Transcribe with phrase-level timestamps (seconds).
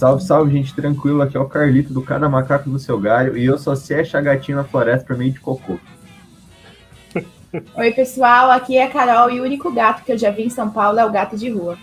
[0.00, 1.20] Salve, salve, gente, tranquilo.
[1.20, 4.22] Aqui é o Carlito do Cada Macaco do Seu Galho e eu só sei achar
[4.22, 5.78] gatinho na floresta por meio de cocô.
[7.76, 10.48] Oi, pessoal, aqui é a Carol e o único gato que eu já vi em
[10.48, 11.76] São Paulo é o gato de rua.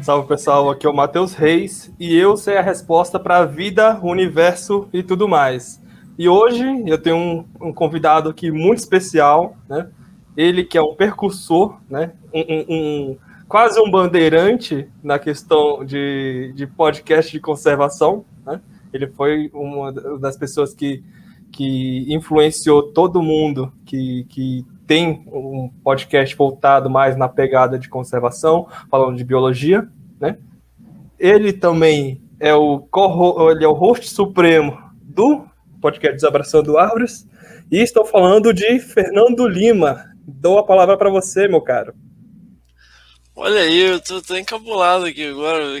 [0.00, 3.98] Salve, pessoal, aqui é o Matheus Reis e eu sei a resposta para a vida,
[4.00, 5.82] o universo e tudo mais.
[6.16, 9.88] E hoje eu tenho um, um, convidado aqui muito especial, né?
[10.36, 12.12] Ele que é um percursor, né?
[12.32, 13.18] Um, um, um
[13.52, 18.24] quase um bandeirante na questão de, de podcast de conservação.
[18.46, 18.58] Né?
[18.94, 21.04] Ele foi uma das pessoas que,
[21.52, 28.66] que influenciou todo mundo que, que tem um podcast voltado mais na pegada de conservação,
[28.90, 29.86] falando de biologia.
[30.18, 30.38] Né?
[31.18, 32.88] Ele também é o,
[33.50, 35.44] ele é o host supremo do
[35.78, 37.28] podcast Desabraçando Árvores.
[37.70, 40.06] E estou falando de Fernando Lima.
[40.26, 41.92] Dou a palavra para você, meu caro.
[43.34, 45.64] Olha aí, eu tô, tô encabulado aqui agora.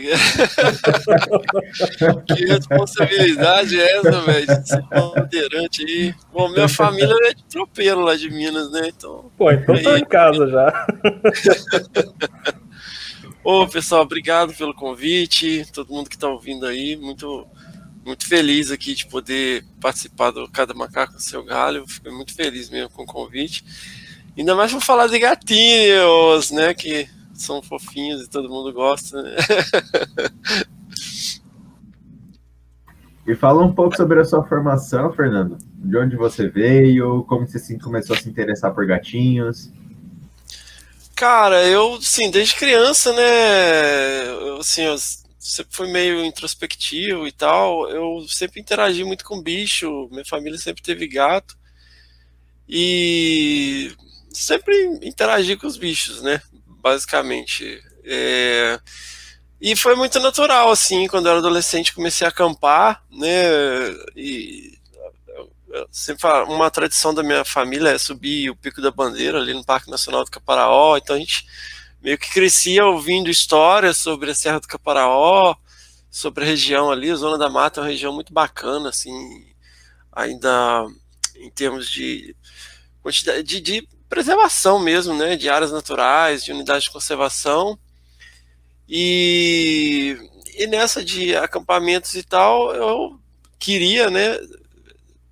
[2.26, 4.66] que responsabilidade é essa, velho?
[4.66, 6.14] Ser bandeirante aí.
[6.32, 8.88] Bom, minha família é de tropeiro lá de Minas, né?
[8.88, 9.30] Então.
[9.36, 9.82] Pô, então aí...
[9.82, 10.86] tô em casa já.
[13.44, 15.66] Ô, pessoal, obrigado pelo convite.
[15.74, 17.46] Todo mundo que tá ouvindo aí, muito,
[18.02, 21.86] muito feliz aqui de poder participar do Cada Macaco do Seu Galho.
[21.86, 23.62] Fiquei muito feliz mesmo com o convite.
[24.38, 26.72] Ainda mais para falar de gatinhos, né?
[26.72, 27.06] Que
[27.42, 29.22] são fofinhos e todo mundo gosta.
[29.22, 29.36] Né?
[33.26, 35.56] E fala um pouco sobre a sua formação, Fernando.
[35.76, 39.70] De onde você veio, como você começou a se interessar por gatinhos?
[41.14, 44.96] Cara, eu, sim, desde criança, né, eu, assim, eu
[45.38, 50.82] sempre fui meio introspectivo e tal, eu sempre interagi muito com bicho, minha família sempre
[50.82, 51.56] teve gato,
[52.68, 53.92] e
[54.32, 56.42] sempre interagi com os bichos, né,
[56.82, 57.80] basicamente.
[58.04, 58.80] É...
[59.60, 63.44] E foi muito natural, assim, quando eu era adolescente comecei a acampar, né?
[64.16, 64.78] E
[65.90, 69.90] sempre uma tradição da minha família é subir o Pico da Bandeira ali no Parque
[69.90, 71.46] Nacional do Caparaó, então a gente
[72.02, 75.54] meio que crescia ouvindo histórias sobre a Serra do Caparaó,
[76.10, 79.14] sobre a região ali, a Zona da Mata é uma região muito bacana, assim,
[80.12, 80.84] ainda
[81.36, 82.36] em termos de
[83.00, 87.78] quantidade de, de preservação mesmo, né, de áreas naturais, de unidades de conservação.
[88.86, 90.18] E,
[90.54, 93.18] e nessa de acampamentos e tal, eu
[93.58, 94.38] queria, né,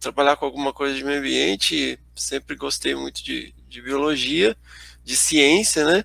[0.01, 4.57] trabalhar com alguma coisa de meio ambiente, sempre gostei muito de, de biologia,
[5.05, 6.03] de ciência, né?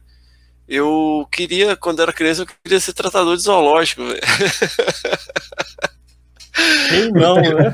[0.68, 4.02] Eu queria, quando era criança, eu queria ser tratador de zoológico.
[6.90, 7.74] Quem não, né?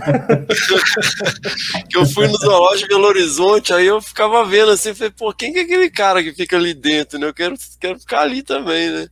[1.89, 5.31] que eu fui no zoológico de Belo Horizonte, aí eu ficava vendo assim, falei, pô,
[5.33, 7.27] quem que é aquele cara que fica ali dentro, né?
[7.27, 9.07] Eu quero, quero ficar ali também, né?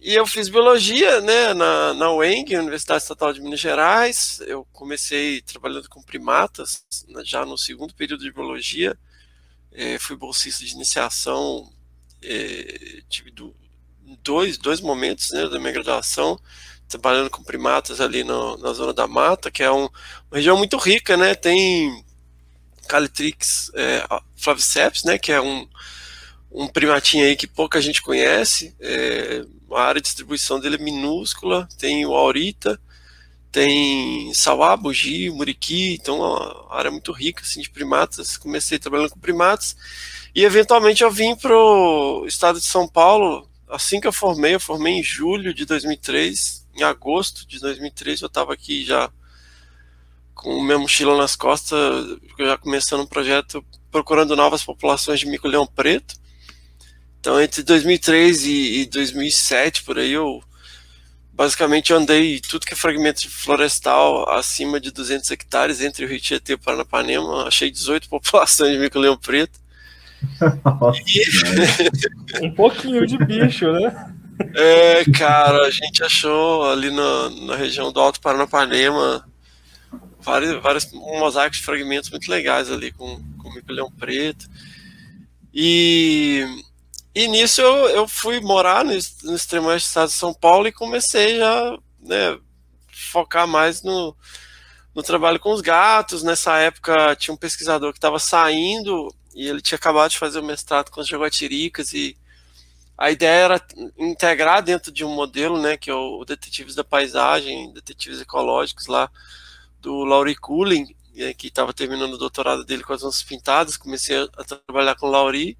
[0.00, 4.40] E eu fiz biologia, né, na, na UENG, Universidade Estatal de Minas Gerais.
[4.46, 6.84] Eu comecei trabalhando com primatas,
[7.24, 8.96] já no segundo período de biologia.
[9.72, 11.72] É, fui bolsista de iniciação,
[12.22, 13.52] é, tive do,
[14.22, 16.38] dois, dois momentos né, da minha graduação
[16.88, 19.88] trabalhando com primatas ali no, na zona da mata, que é um,
[20.30, 21.34] uma região muito rica, né?
[21.34, 22.04] Tem
[22.86, 25.18] Calitrix é, flaviceps, né?
[25.18, 25.68] Que é um,
[26.50, 28.74] um primatinho aí que pouca gente conhece.
[28.80, 31.68] É, a área de distribuição dele é minúscula.
[31.78, 32.80] Tem o aurita,
[33.50, 35.94] tem sauá, bugi, muriqui.
[35.94, 38.36] Então, é uma área muito rica assim, de primatas.
[38.36, 39.76] Comecei trabalhando com primatas.
[40.34, 43.48] E eventualmente eu vim para o estado de São Paulo.
[43.68, 48.26] Assim que eu formei, eu formei em julho de 2003 em agosto de 2013, eu
[48.26, 49.10] estava aqui já
[50.34, 56.14] com minha mochila nas costas, já começando um projeto procurando novas populações de mico-leão preto.
[57.18, 60.42] Então, entre 2003 e, e 2007, por aí, eu
[61.32, 66.20] basicamente andei tudo que é fragmento de florestal acima de 200 hectares entre o Rio
[66.20, 67.48] Tietê e o Paranapanema.
[67.48, 69.58] Achei 18 populações de mico-leão preto.
[70.64, 72.46] Nossa, e...
[72.46, 74.14] um pouquinho de bicho, né?
[74.54, 79.26] É, cara, a gente achou ali na, na região do Alto Paranapanema
[80.20, 84.46] vários, vários um mosaico de fragmentos muito legais ali com, com mico-leão preto.
[85.54, 86.44] E,
[87.14, 90.66] e nisso eu, eu fui morar no, no extremo oeste do estado de São Paulo
[90.66, 92.38] e comecei a né,
[92.90, 94.14] focar mais no,
[94.94, 96.22] no trabalho com os gatos.
[96.22, 100.44] Nessa época tinha um pesquisador que estava saindo e ele tinha acabado de fazer o
[100.44, 102.16] mestrado com as jaguatiricas e
[102.98, 103.62] a ideia era
[103.98, 109.10] integrar dentro de um modelo, né, que é o Detetives da Paisagem, Detetives Ecológicos lá,
[109.80, 114.16] do Laurie Cullen, é, que estava terminando o doutorado dele com as onças pintadas, comecei
[114.18, 115.56] a, trabalhar com o Laurie,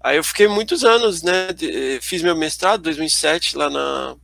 [0.00, 1.52] Aí eu fiquei muitos anos, né?
[1.52, 4.16] de- fiz meu mestrado, 2007, lá na,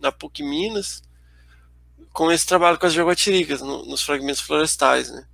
[0.00, 1.02] na PUC Minas,
[2.12, 5.24] com esse trabalho com as jaguatiricas, no- nos fragmentos florestais, né?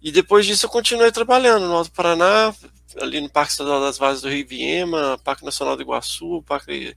[0.00, 2.54] E depois disso eu continuei trabalhando no Alto Paraná,
[3.00, 6.96] ali no Parque Estadual das Vazes do Rio Viema, Parque Nacional do Iguaçu, Parque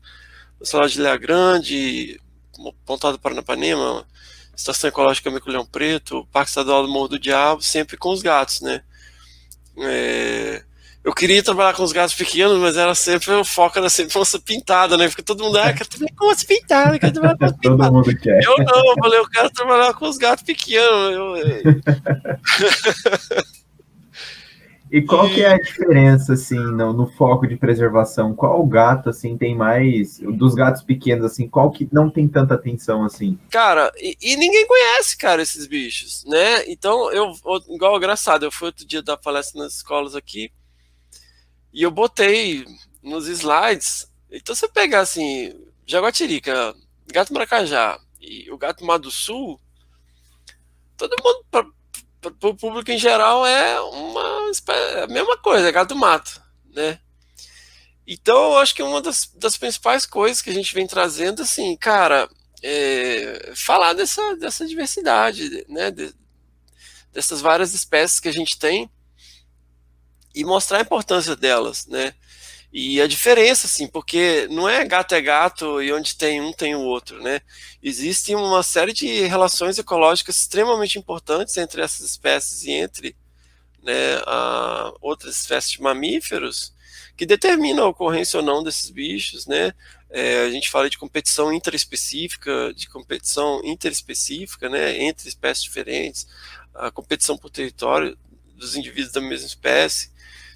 [0.60, 2.20] Nacional de Ilha Grande,
[2.86, 4.06] Pontal do Paranapanema,
[4.56, 8.62] Estação Ecológica Mico Leão Preto, Parque Estadual do Morro do Diabo, sempre com os gatos,
[8.62, 8.82] né?
[9.78, 10.64] É,
[11.04, 14.40] eu queria trabalhar com os gatos pequenos, mas era sempre, o foco era sempre onça
[14.40, 15.08] pintada, né?
[15.08, 17.92] Porque todo mundo, ah, quero trabalhar com onça pintada, quero trabalhar com onça Todo pintada.
[17.92, 18.44] mundo quer.
[18.44, 21.12] Eu não, eu falei, eu quero trabalhar com os gatos pequenos.
[21.12, 21.62] Eu, eu-
[24.92, 28.36] E qual que é a diferença, assim, no, no foco de preservação?
[28.36, 30.20] Qual gato, assim, tem mais...
[30.20, 33.40] Dos gatos pequenos, assim, qual que não tem tanta atenção, assim?
[33.50, 36.66] Cara, e, e ninguém conhece, cara, esses bichos, né?
[36.68, 37.32] Então, eu,
[37.70, 40.52] igual, engraçado, eu fui outro dia dar palestra nas escolas aqui
[41.74, 42.66] e eu botei
[43.02, 44.12] nos slides.
[44.30, 45.54] Então, você pegar assim,
[45.86, 46.76] jaguatirica,
[47.14, 49.58] gato maracajá e o gato mar do sul,
[50.98, 51.74] todo mundo,
[52.22, 56.42] para o público em geral, é uma espé- a mesma coisa, é gato mato,
[56.74, 57.00] né?
[58.06, 61.76] Então, eu acho que uma das, das principais coisas que a gente vem trazendo, assim,
[61.78, 62.30] cara,
[62.62, 66.14] é, falar dessa, dessa diversidade, né, de-
[67.12, 68.90] dessas várias espécies que a gente tem
[70.34, 72.14] e mostrar a importância delas, né,
[72.74, 76.74] e a diferença, assim, porque não é gato é gato e onde tem um tem
[76.74, 77.42] o outro, né,
[77.84, 83.16] existe uma série de relações ecológicas extremamente importantes entre essas espécies e entre,
[83.84, 86.74] né, a, outras espécies de mamíferos
[87.18, 89.74] que determinam a ocorrência ou não desses bichos, né,
[90.10, 96.28] é, a gente fala de competição interespecífica, de competição interespecífica, né, entre espécies diferentes,
[96.74, 98.18] a competição por território
[98.56, 100.10] dos indivíduos da mesma espécie.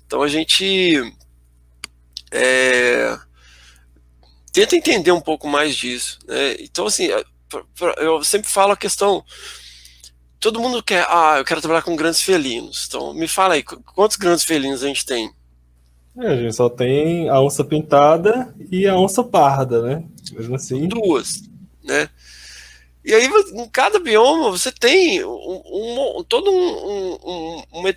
[0.06, 1.14] Então a gente
[2.32, 3.18] é,
[4.52, 6.20] tenta entender um pouco mais disso.
[6.28, 6.56] Né?
[6.60, 7.10] Então, assim,
[7.78, 9.24] pra- eu sempre falo a questão.
[10.40, 12.86] Todo mundo quer, ah, eu quero trabalhar com grandes felinos.
[12.88, 15.32] Então, me fala aí, qu- quantos grandes felinos a gente tem?
[16.18, 20.04] É, a gente só tem a onça pintada e a onça parda, né?
[20.32, 20.88] Mesmo assim.
[20.88, 21.42] duas,
[21.84, 22.10] né?
[23.04, 25.62] E aí, em cada bioma, você tem um,
[26.20, 27.90] um- todo um, um, um- uma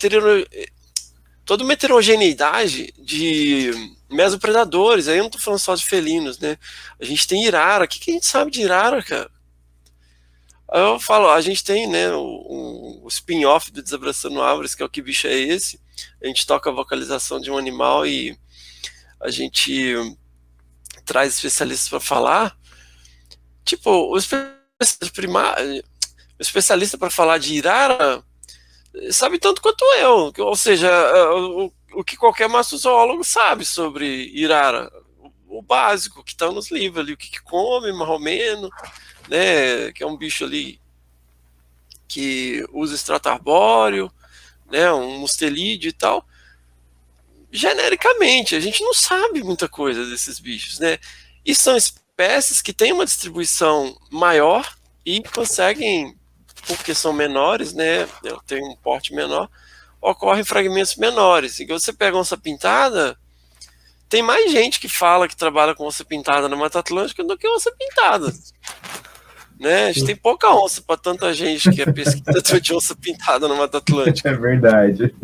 [1.48, 3.70] toda uma heterogeneidade de
[4.10, 5.08] mesopredadores.
[5.08, 6.58] Aí eu não tô falando só de felinos, né?
[7.00, 7.86] A gente tem irara.
[7.86, 9.30] O que, que a gente sabe de irara, cara?
[10.70, 14.84] Aí eu falo, a gente tem, né, o, o- spin-off do Desabraçando Árvores, que é
[14.84, 15.80] o que bicho é esse.
[16.22, 18.38] A gente toca a vocalização de um animal e
[19.18, 19.94] a gente
[21.06, 22.58] traz especialistas para falar.
[23.64, 24.18] Tipo, o
[26.38, 28.22] especialista para falar de Irara
[29.10, 30.90] sabe tanto quanto eu, ou seja,
[31.34, 34.90] o, o que qualquer massozoólogo sabe sobre Irara,
[35.48, 38.70] o, básico que está nos livros ali, o que, que come, mais ou menos,
[39.28, 40.80] né, que é um bicho ali
[42.06, 44.10] que usa extrato arbóreo,
[44.70, 46.26] né, um mustelídeo e tal.
[47.50, 50.98] Genericamente, a gente não sabe muita coisa desses bichos, né?
[51.44, 56.14] E são espécies que têm uma distribuição maior e conseguem,
[56.66, 58.06] porque são menores, né?
[58.46, 59.48] Tem um porte menor,
[60.00, 61.58] ocorrem fragmentos menores.
[61.60, 63.16] E você pega onça pintada,
[64.08, 67.48] tem mais gente que fala que trabalha com onça pintada na Mata Atlântica do que
[67.48, 68.32] onça pintada.
[69.60, 69.86] Né?
[69.86, 73.54] A gente tem pouca onça para tanta gente que é pesquisador de onça pintada na
[73.54, 74.30] Mata Atlântica.
[74.30, 75.14] É verdade.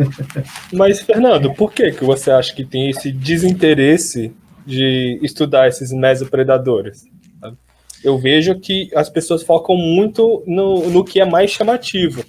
[0.73, 4.35] Mas, Fernando, por que, que você acha que tem esse desinteresse
[4.67, 7.05] de estudar esses mesopredadores?
[8.05, 12.23] Eu vejo que as pessoas focam muito no, no que é mais chamativo,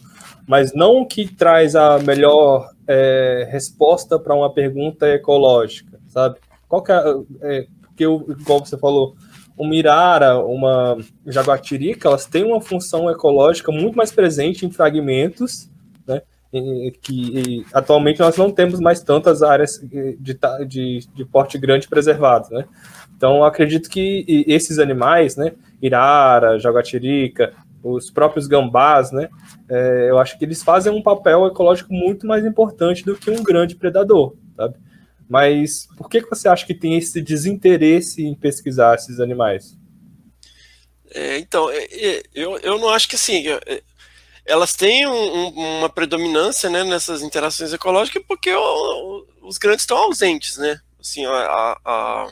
[0.48, 6.38] mas não o que traz a melhor é, resposta para uma pergunta ecológica, sabe?
[6.70, 7.04] Qual que é,
[7.42, 9.16] é, porque, igual você falou,
[9.58, 15.70] uma irara, uma jaguatirica, elas têm uma função ecológica muito mais presente em fragmentos,
[16.08, 16.22] né?
[17.02, 22.50] Que e, atualmente nós não temos mais tantas áreas de, de, de porte grande preservadas,
[22.50, 22.66] né?
[23.16, 27.54] Então, acredito que esses animais, né, irara, jaguatirica,
[27.84, 29.30] os próprios gambás, né,
[29.70, 33.44] é, eu acho que eles fazem um papel ecológico muito mais importante do que um
[33.44, 34.76] grande predador, sabe?
[35.28, 39.76] Mas por que, que você acha que tem esse desinteresse em pesquisar esses animais?
[41.12, 41.70] É, então,
[42.34, 43.46] eu, eu não acho que assim,
[44.46, 45.48] elas têm um,
[45.80, 50.80] uma predominância né, nessas interações ecológicas porque o, os grandes estão ausentes, né?
[51.00, 52.32] Assim, a, a,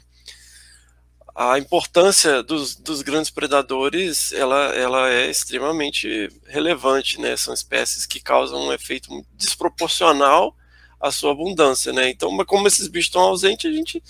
[1.35, 7.35] a importância dos, dos, grandes predadores ela, ela é extremamente relevante, né?
[7.35, 10.55] São espécies que causam um efeito desproporcional
[10.99, 12.09] a sua abundância, né?
[12.09, 14.01] Então, como esses bichos estão ausentes, a gente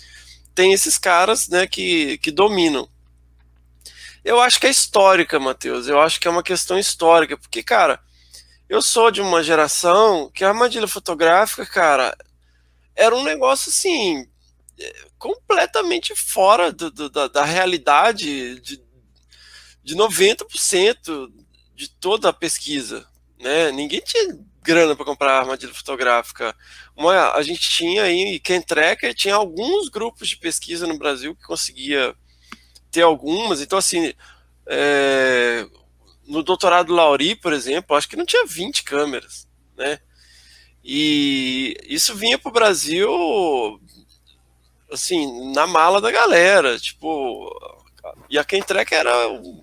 [0.54, 2.88] tem esses caras, né, que, que dominam.
[4.24, 5.88] Eu acho que é histórica, Matheus.
[5.88, 8.00] Eu acho que é uma questão histórica, porque, cara,
[8.68, 12.16] eu sou de uma geração que a armadilha fotográfica, cara,
[12.94, 14.26] era um negócio assim
[15.18, 18.82] completamente fora do, do, da, da, realidade de,
[19.82, 21.32] de 90%
[21.74, 23.06] de toda a pesquisa.
[23.38, 23.70] Né?
[23.72, 26.56] Ninguém tinha grana para comprar armadilha fotográfica.
[26.96, 31.44] Uma, a gente tinha aí, quem Tracker tinha alguns grupos de pesquisa no Brasil que
[31.44, 32.14] conseguia
[32.90, 33.60] ter algumas.
[33.60, 34.14] Então, assim,
[34.66, 35.66] é,
[36.26, 39.98] no doutorado Lauri, por exemplo, acho que não tinha 20 câmeras, né?
[40.82, 43.10] E isso vinha para o Brasil,
[44.94, 47.50] assim, na mala da galera, tipo,
[48.28, 49.12] e a Kentrek era,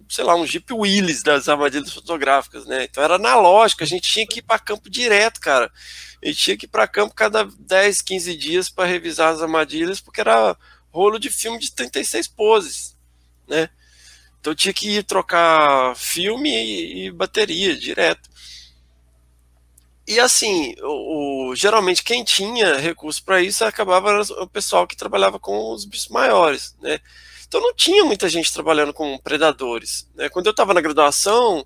[0.10, 2.86] sei lá, um Jeep Willys das armadilhas fotográficas, né?
[2.86, 5.72] Então era analógico, a gente tinha que ir para campo direto, cara.
[6.24, 10.00] A gente tinha que ir para campo cada 10, 15 dias para revisar as armadilhas,
[10.00, 10.56] porque era
[10.90, 12.98] rolo de filme de 36 poses,
[13.48, 13.70] né?
[14.40, 18.30] Então tinha que ir trocar filme e, e bateria direto.
[20.08, 25.40] E assim, o, o, geralmente quem tinha recurso para isso acabava o pessoal que trabalhava
[25.40, 27.00] com os bichos maiores, né?
[27.48, 30.10] Então não tinha muita gente trabalhando com predadores.
[30.16, 30.30] Né?
[30.30, 31.66] Quando eu estava na graduação,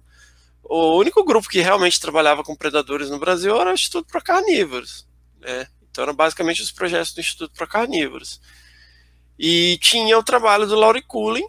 [0.64, 5.08] o único grupo que realmente trabalhava com predadores no Brasil era o Instituto para Carnívoros.
[5.40, 5.68] Né?
[5.92, 8.42] Então eram basicamente os projetos do Instituto para Carnívoros.
[9.38, 11.48] E tinha o trabalho do Laurie Cullen,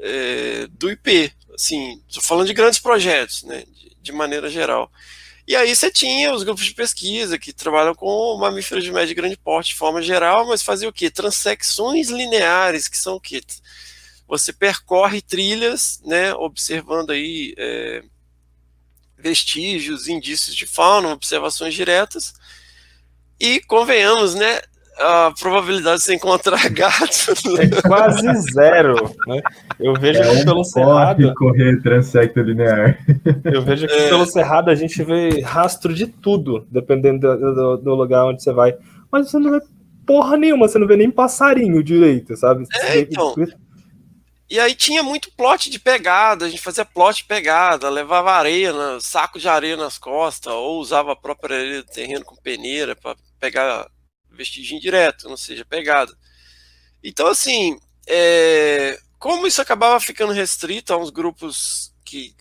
[0.00, 1.32] é, do IP.
[1.54, 4.90] Assim, estou falando de grandes projetos, né, de, de, maneira geral.
[5.48, 9.14] E aí você tinha os grupos de pesquisa que trabalham com mamíferos de médio e
[9.14, 11.10] grande porte de forma geral, mas fazia o quê?
[11.10, 13.40] Transecções lineares, que são o quê?
[14.26, 18.02] Você percorre trilhas, né, observando aí é,
[19.16, 22.34] vestígios, indícios de fauna, observações diretas,
[23.40, 24.60] e convenhamos, né,
[24.98, 27.28] a probabilidade de você encontrar gatos
[27.58, 28.94] é quase zero,
[29.26, 29.40] né?
[29.78, 32.98] Eu vejo é aqui um pelo cerrado correr transecto linear.
[33.44, 34.08] Eu vejo aqui é.
[34.08, 38.52] pelo cerrado a gente vê rastro de tudo, dependendo do, do, do, lugar onde você
[38.52, 38.76] vai.
[39.10, 39.60] Mas você não vê
[40.06, 42.64] porra nenhuma, você não vê nem passarinho direito, sabe?
[42.82, 43.34] É, então.
[44.50, 48.72] E aí tinha muito plot de pegada, a gente fazia plot de pegada, levava areia,
[48.98, 53.14] saco de areia nas costas, ou usava a própria areia do terreno com peneira para
[53.38, 53.86] pegar
[54.38, 56.16] vestígio indireto, não seja pegada.
[57.02, 62.34] Então, assim, é, como isso acabava ficando restrito a uns grupos que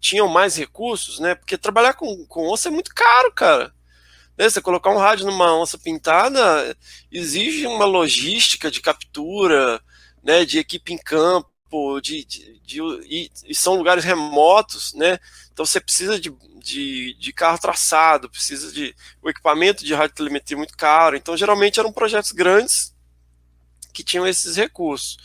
[0.00, 1.34] tinham mais recursos, né?
[1.34, 3.74] Porque trabalhar com, com onça é muito caro, cara.
[4.38, 6.74] Né, você colocar um rádio numa onça pintada
[7.10, 9.80] exige uma logística de captura,
[10.22, 10.44] né?
[10.44, 11.51] De equipe em campo,
[12.00, 15.18] de, de, de e, e, são lugares remotos, né?
[15.52, 20.76] Então você precisa de, de, de carro traçado, precisa de o equipamento de radiotelemetria muito
[20.76, 21.16] caro.
[21.16, 22.94] Então geralmente eram projetos grandes
[23.92, 25.16] que tinham esses recursos.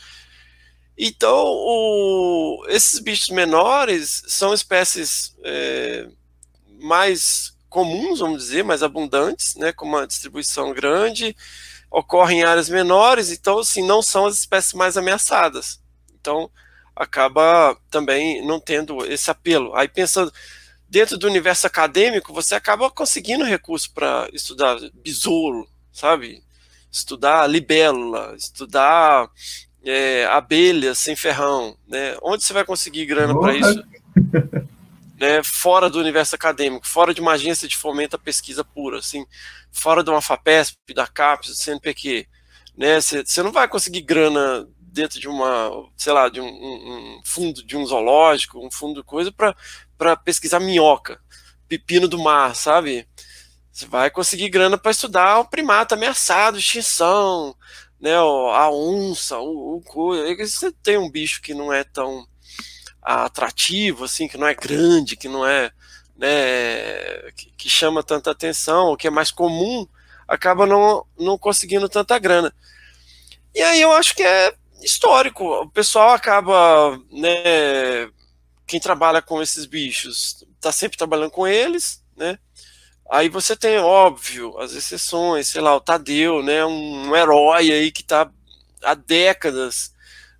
[0.96, 6.08] Então o, esses bichos menores são espécies é,
[6.80, 9.72] mais comuns, vamos dizer, mais abundantes, né?
[9.72, 11.36] Com uma distribuição grande,
[11.90, 15.80] ocorrem em áreas menores, então assim não são as espécies mais ameaçadas.
[16.20, 16.50] Então
[16.94, 19.74] acaba também não tendo esse apelo.
[19.74, 20.32] Aí pensando
[20.88, 26.42] dentro do universo acadêmico, você acaba conseguindo recurso para estudar besouro, sabe?
[26.90, 29.28] Estudar libélula, estudar
[29.84, 32.16] é, abelha sem ferrão, né?
[32.22, 33.84] Onde você vai conseguir grana para isso?
[35.20, 35.42] né?
[35.44, 39.26] Fora do universo acadêmico, fora de uma agência de fomento à pesquisa pura, assim,
[39.70, 42.26] fora de uma FAPESP, da CAPES, do CNPq,
[42.76, 43.00] né?
[43.00, 44.66] Você não vai conseguir grana
[44.98, 49.06] dentro de uma, sei lá, de um, um fundo de um zoológico, um fundo de
[49.06, 51.20] coisa para pesquisar minhoca,
[51.68, 53.08] pepino do mar, sabe?
[53.70, 57.54] Você vai conseguir grana para estudar o primata ameaçado, extinção,
[58.00, 60.34] né, a onça, o, o coisa.
[60.44, 62.26] Você tem um bicho que não é tão
[63.00, 65.70] atrativo, assim, que não é grande, que não é,
[66.16, 69.86] né, que, que chama tanta atenção, o que é mais comum,
[70.26, 72.52] acaba não, não conseguindo tanta grana.
[73.54, 75.44] E aí eu acho que é histórico.
[75.44, 78.08] O pessoal acaba, né,
[78.66, 82.38] quem trabalha com esses bichos está sempre trabalhando com eles, né?
[83.10, 87.90] Aí você tem, óbvio, as exceções, sei lá, o Tadeu, né, um, um herói aí
[87.90, 88.30] que está
[88.82, 89.94] há décadas,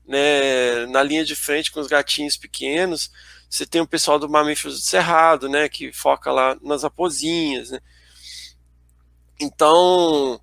[0.07, 3.11] né, na linha de frente com os gatinhos pequenos.
[3.49, 7.80] Você tem o pessoal do Mamíferos do Cerrado, né, que foca lá nas raposinhas, né?
[9.40, 10.40] Então,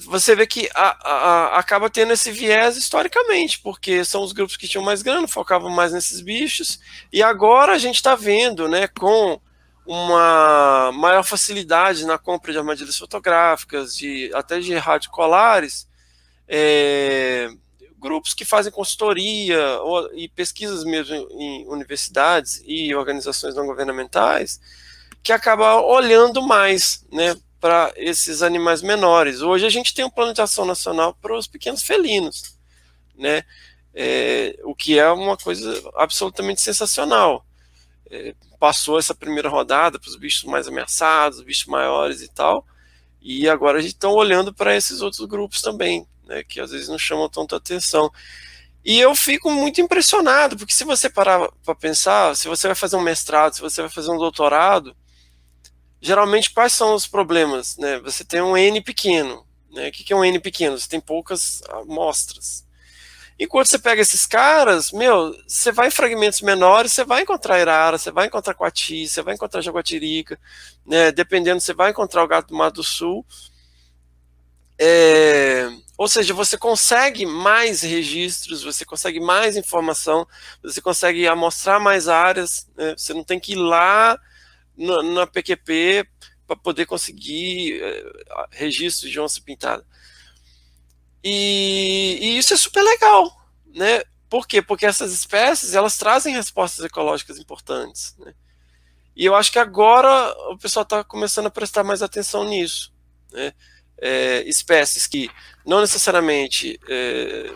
[0.00, 4.68] você vê que a, a, acaba tendo esse viés historicamente, porque são os grupos que
[4.68, 6.78] tinham mais grana, focavam mais nesses bichos,
[7.12, 9.40] e agora a gente está vendo, né, com
[9.86, 15.88] uma maior facilidade na compra de armadilhas fotográficas, de até de radiocolares,
[16.48, 17.48] é,
[17.98, 24.60] grupos que fazem consultoria ou, e pesquisas mesmo em universidades e organizações não governamentais,
[25.22, 29.40] que acabam olhando mais né, para esses animais menores.
[29.40, 32.58] Hoje a gente tem um plano de ação nacional para os pequenos felinos,
[33.16, 33.42] né,
[33.94, 37.44] é, o que é uma coisa absolutamente sensacional.
[38.10, 42.64] É, passou essa primeira rodada para os bichos mais ameaçados, bichos maiores e tal,
[43.20, 46.88] e agora a gente está olhando para esses outros grupos também, né, que às vezes
[46.88, 48.10] não chamam tanta atenção.
[48.84, 52.96] E eu fico muito impressionado, porque se você parar para pensar, se você vai fazer
[52.96, 54.96] um mestrado, se você vai fazer um doutorado,
[56.06, 57.76] geralmente quais são os problemas?
[57.76, 57.98] Né?
[58.00, 59.44] Você tem um N pequeno.
[59.72, 59.88] Né?
[59.88, 60.78] O que é um N pequeno?
[60.78, 62.64] Você tem poucas amostras.
[63.36, 67.60] E quando você pega esses caras, meu, você vai em fragmentos menores, você vai encontrar
[67.60, 70.38] Irara, você vai encontrar Coati, você vai encontrar Jaguatirica,
[70.86, 71.12] né?
[71.12, 73.26] Dependendo, você vai encontrar o gato do Mato do Sul.
[74.78, 80.26] É, ou seja, você consegue mais registros, você consegue mais informação,
[80.62, 82.94] você consegue amostrar mais áreas, né?
[82.96, 84.18] você não tem que ir lá
[84.76, 86.08] na, na PQP
[86.46, 88.04] para poder conseguir é,
[88.50, 89.84] registros de onça pintada.
[91.22, 93.30] E, e, isso é super legal,
[93.74, 94.04] né?
[94.28, 94.62] Por quê?
[94.62, 98.34] Porque essas espécies elas trazem respostas ecológicas importantes, né?
[99.16, 102.92] E eu acho que agora o pessoal está começando a prestar mais atenção nisso,
[103.32, 103.54] né?
[103.98, 105.30] é, espécies que
[105.64, 107.54] não necessariamente é,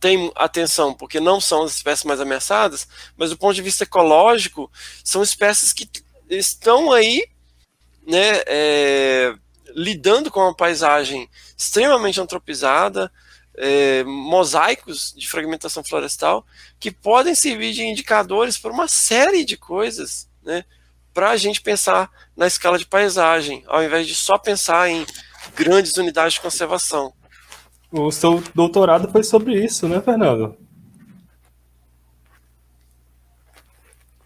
[0.00, 4.70] têm atenção porque não são as espécies mais ameaçadas, mas do ponto de vista ecológico,
[5.04, 5.88] são espécies que
[6.28, 7.26] estão aí
[8.06, 9.34] né, é,
[9.74, 13.10] lidando com uma paisagem extremamente antropizada,
[13.56, 16.44] é, mosaicos de fragmentação florestal,
[16.78, 20.64] que podem servir de indicadores para uma série de coisas, né,
[21.12, 25.06] para a gente pensar na escala de paisagem, ao invés de só pensar em
[25.54, 27.12] grandes unidades de conservação.
[27.90, 30.56] O seu doutorado foi sobre isso, né, Fernando?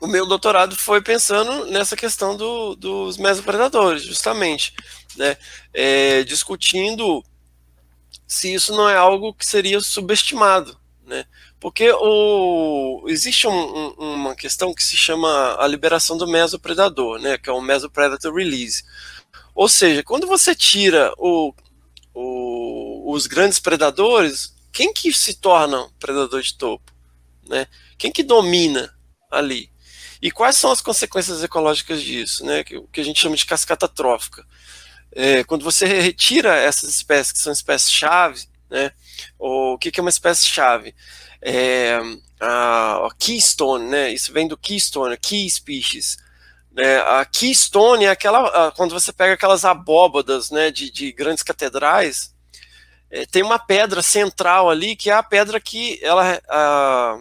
[0.00, 4.74] O meu doutorado foi pensando nessa questão do, dos mesopredadores, justamente,
[5.16, 5.36] né,
[5.74, 7.22] é, discutindo
[8.26, 11.26] se isso não é algo que seria subestimado, né,
[11.60, 17.36] porque o, existe um, um, uma questão que se chama a liberação do mesopredador, né,
[17.36, 18.82] que é o mesopredator release.
[19.54, 21.52] Ou seja, quando você tira o,
[22.14, 26.90] o, os grandes predadores, quem que se torna predador de topo?
[27.46, 27.66] Né?
[27.98, 28.94] Quem que domina
[29.30, 29.70] ali?
[30.20, 32.44] E quais são as consequências ecológicas disso?
[32.44, 32.62] Né?
[32.62, 34.44] Que, que a gente chama de cascata trófica.
[35.12, 38.92] É, quando você retira essas espécies, que são espécies-chave, né?
[39.38, 40.94] o que, que é uma espécie-chave?
[41.42, 41.98] É,
[42.38, 44.12] a, a, keystone, né?
[44.12, 46.18] isso vem do keystone, key species,
[46.72, 48.70] né, a Keystone é aquela.
[48.72, 52.33] Quando você pega aquelas abóbadas né, de, de grandes catedrais,
[53.11, 57.18] é, tem uma pedra central ali que é a pedra que ela, a,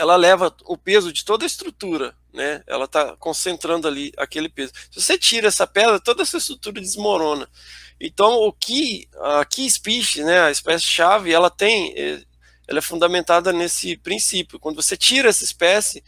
[0.00, 2.14] ela leva o peso de toda a estrutura.
[2.32, 4.72] Né, ela está concentrando ali aquele peso.
[4.88, 7.48] Se você tira essa pedra, toda essa estrutura desmorona.
[8.00, 12.22] Então, o que a key species, né, a espécie-chave, ela tem, é,
[12.68, 14.60] ela é fundamentada nesse princípio.
[14.60, 16.04] Quando você tira essa espécie,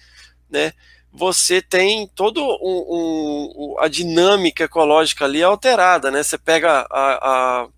[0.49, 0.73] né,
[1.13, 6.23] você tem toda um, um, a dinâmica ecológica ali alterada, né?
[6.23, 7.69] Você pega a, a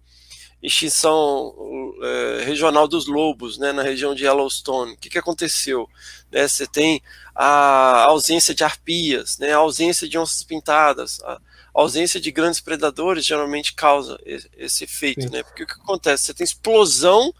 [0.64, 1.54] extinção
[2.02, 4.94] é, regional dos lobos, né, na região de Yellowstone.
[4.94, 5.86] O que, que aconteceu?
[6.32, 7.02] Né, você tem
[7.34, 11.38] a ausência de arpias, né, a ausência de onças pintadas, a
[11.74, 15.42] ausência de grandes predadores geralmente causa esse efeito, né?
[15.42, 16.24] Porque o que acontece?
[16.24, 17.34] Você tem explosão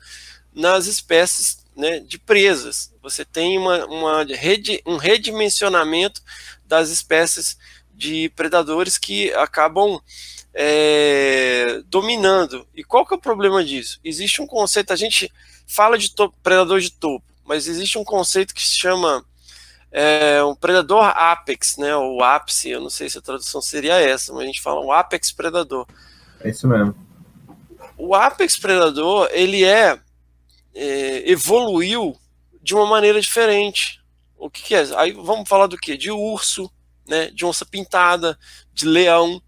[0.53, 2.93] nas espécies né, de presas.
[3.01, 6.21] Você tem uma, uma rede, um redimensionamento
[6.67, 7.57] das espécies
[7.95, 10.01] de predadores que acabam
[10.55, 12.67] é, dominando.
[12.75, 14.01] E qual que é o problema disso?
[14.05, 15.33] Existe um conceito, a gente
[15.67, 19.25] fala de topo, predador de topo, mas existe um conceito que se chama
[19.91, 24.33] é, um predador apex, né, ou ápice, eu não sei se a tradução seria essa,
[24.33, 25.87] mas a gente fala um apex predador.
[26.41, 26.95] É isso mesmo.
[27.97, 29.99] O apex predador, ele é
[30.75, 32.17] é, evoluiu
[32.61, 34.01] de uma maneira diferente.
[34.37, 34.85] O que, que, é?
[34.97, 35.97] Aí vamos falar do que?
[35.97, 36.71] De urso,
[37.07, 37.31] né?
[37.31, 38.39] de onça pintada,
[38.73, 39.41] de leão,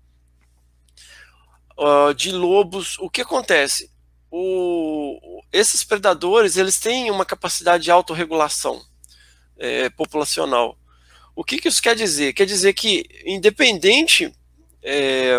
[1.79, 2.99] uh, de lobos.
[2.99, 3.91] O que acontece?
[4.31, 8.85] O, esses predadores eles têm uma capacidade de autorregulação
[9.59, 10.79] é, populacional.
[11.35, 12.33] O que, que isso quer dizer?
[12.33, 14.33] Quer dizer que, independente.
[14.83, 15.37] É,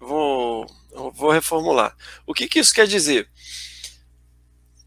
[0.00, 0.66] vou
[1.12, 1.94] vou reformular.
[2.26, 3.28] O que, que isso quer dizer?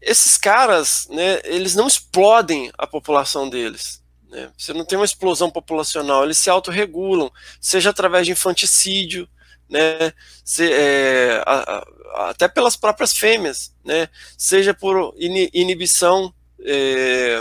[0.00, 3.99] Esses caras, né, eles não explodem a população deles.
[4.30, 4.50] Né?
[4.56, 9.28] Você não tem uma explosão populacional, eles se autorregulam, seja através de infanticídio,
[9.68, 10.12] né?
[10.44, 11.78] Se, é, a,
[12.14, 14.08] a, até pelas próprias fêmeas, né?
[14.36, 17.40] seja por inibição é,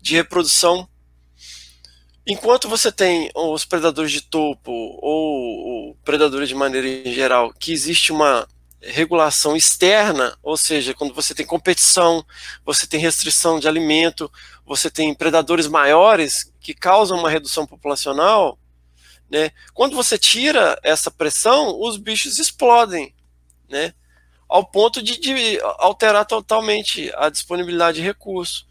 [0.00, 0.88] de reprodução.
[2.26, 8.12] Enquanto você tem os predadores de topo ou, predadores de maneira em geral, que existe
[8.12, 8.46] uma
[8.80, 12.24] regulação externa, ou seja, quando você tem competição,
[12.64, 14.30] você tem restrição de alimento,
[14.66, 18.58] você tem predadores maiores que causam uma redução populacional,
[19.30, 19.50] né?
[19.72, 23.14] Quando você tira essa pressão, os bichos explodem,
[23.68, 23.94] né?
[24.48, 28.66] Ao ponto de, de alterar totalmente a disponibilidade de recurso.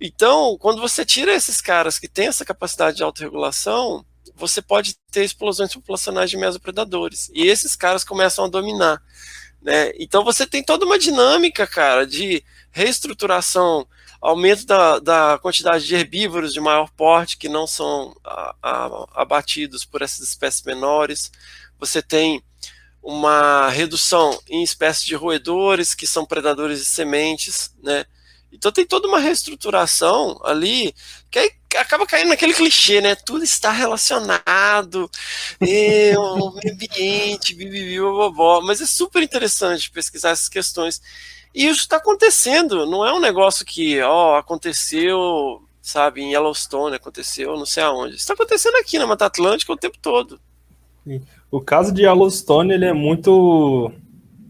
[0.00, 5.24] Então, quando você tira esses caras que têm essa capacidade de autorregulação, você pode ter
[5.24, 7.30] explosões populacionais de mesopredadores.
[7.34, 9.02] E esses caras começam a dominar.
[9.60, 9.92] Né?
[9.98, 13.86] Então você tem toda uma dinâmica, cara, de reestruturação,
[14.24, 19.84] aumento da, da quantidade de herbívoros de maior porte que não são a, a, abatidos
[19.84, 21.30] por essas espécies menores.
[21.78, 22.42] Você tem
[23.02, 28.06] uma redução em espécies de roedores que são predadores de sementes, né?
[28.50, 30.94] Então tem toda uma reestruturação ali
[31.30, 33.14] que acaba caindo naquele clichê, né?
[33.14, 35.10] Tudo está relacionado,
[35.60, 38.62] é, o ambiente, bibibi, bobó.
[38.62, 41.02] Mas é super interessante pesquisar essas questões.
[41.54, 47.56] E isso está acontecendo, não é um negócio que, ó, aconteceu, sabe, em Yellowstone, aconteceu
[47.56, 48.16] não sei aonde.
[48.16, 50.40] Está acontecendo aqui na Mata Atlântica o tempo todo.
[51.50, 53.92] O caso de Yellowstone, ele é muito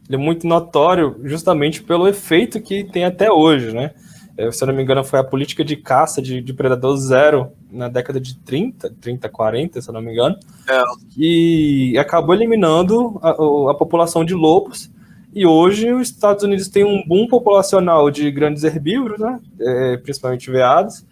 [0.09, 3.93] ele é muito notório justamente pelo efeito que tem até hoje, né?
[4.37, 7.53] É, se eu não me engano, foi a política de caça de, de predador zero
[7.71, 10.37] na década de 30, 30, 40, se eu não me engano,
[10.69, 10.83] é.
[11.17, 14.91] e acabou eliminando a, a, população de lobos.
[15.35, 19.41] E hoje os Estados Unidos têm um boom populacional de grandes herbívoros, né?
[19.61, 21.05] É, principalmente veados,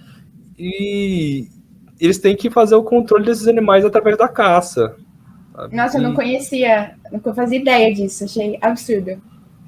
[0.56, 1.48] e
[2.00, 4.94] eles têm que fazer o controle desses animais através da caça.
[5.52, 5.76] Sabe?
[5.76, 9.20] Nossa, eu não conhecia, nunca fazia ideia disso, achei absurdo.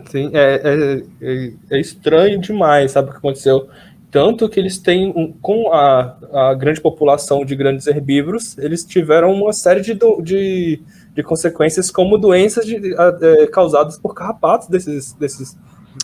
[0.07, 3.69] Sim, é, é, é, é estranho demais, sabe o que aconteceu?
[4.11, 9.33] Tanto que eles têm, um, com a, a grande população de grandes herbívoros, eles tiveram
[9.33, 10.81] uma série de, de,
[11.15, 15.13] de consequências, como doenças de, é, causadas por carrapatos desses.
[15.13, 15.57] desses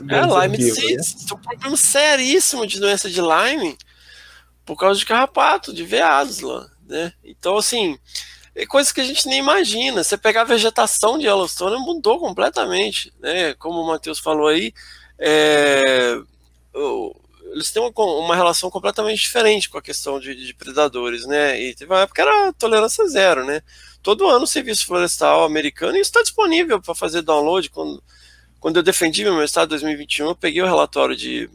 [0.08, 1.16] é, Lyme disease.
[1.16, 1.22] Né?
[1.32, 3.76] um problema seríssimo de doença de Lyme
[4.64, 6.70] por causa de carrapato, de veados lá.
[6.88, 7.12] Né?
[7.24, 7.98] Então, assim,
[8.54, 10.04] é coisa que a gente nem imagina.
[10.04, 13.54] Você pegar a vegetação de Yellowstone mudou completamente, né?
[13.54, 14.72] Como o Matheus falou aí,
[15.18, 16.16] é,
[17.52, 21.60] eles têm uma, uma, relação completamente diferente com a questão de, de, predadores, né?
[21.60, 23.62] E teve uma época que era tolerância zero, né?
[24.02, 27.68] Todo ano o Serviço Florestal americano e está disponível para fazer download.
[27.70, 28.02] Quando,
[28.58, 31.50] quando eu defendi meu estado 2021, eu peguei o relatório de,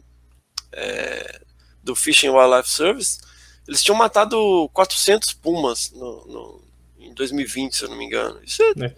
[0.72, 1.40] é,
[1.82, 3.18] do Fish and Wildlife Service.
[3.66, 6.66] Eles tinham matado 400 pumas no, no
[7.16, 8.38] 2020, se eu não me engano.
[8.44, 8.84] Isso é.
[8.84, 8.94] é.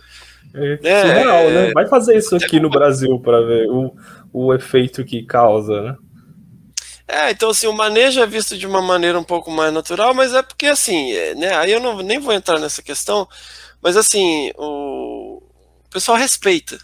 [0.54, 1.72] É, é surreal, né?
[1.72, 3.94] Vai fazer isso aqui no Brasil para ver o,
[4.32, 5.96] o efeito que causa, né?
[7.08, 10.34] É, então assim, o manejo é visto de uma maneira um pouco mais natural, mas
[10.34, 13.26] é porque assim, é, né, aí eu não, nem vou entrar nessa questão,
[13.82, 15.42] mas assim, o,
[15.86, 16.78] o pessoal respeita,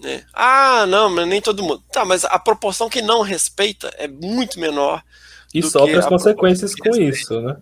[0.00, 0.24] né?
[0.34, 1.82] Ah, não, mas nem todo mundo.
[1.92, 5.02] Tá, mas a proporção que não respeita é muito menor.
[5.54, 7.56] E sofre as consequências com isso, né?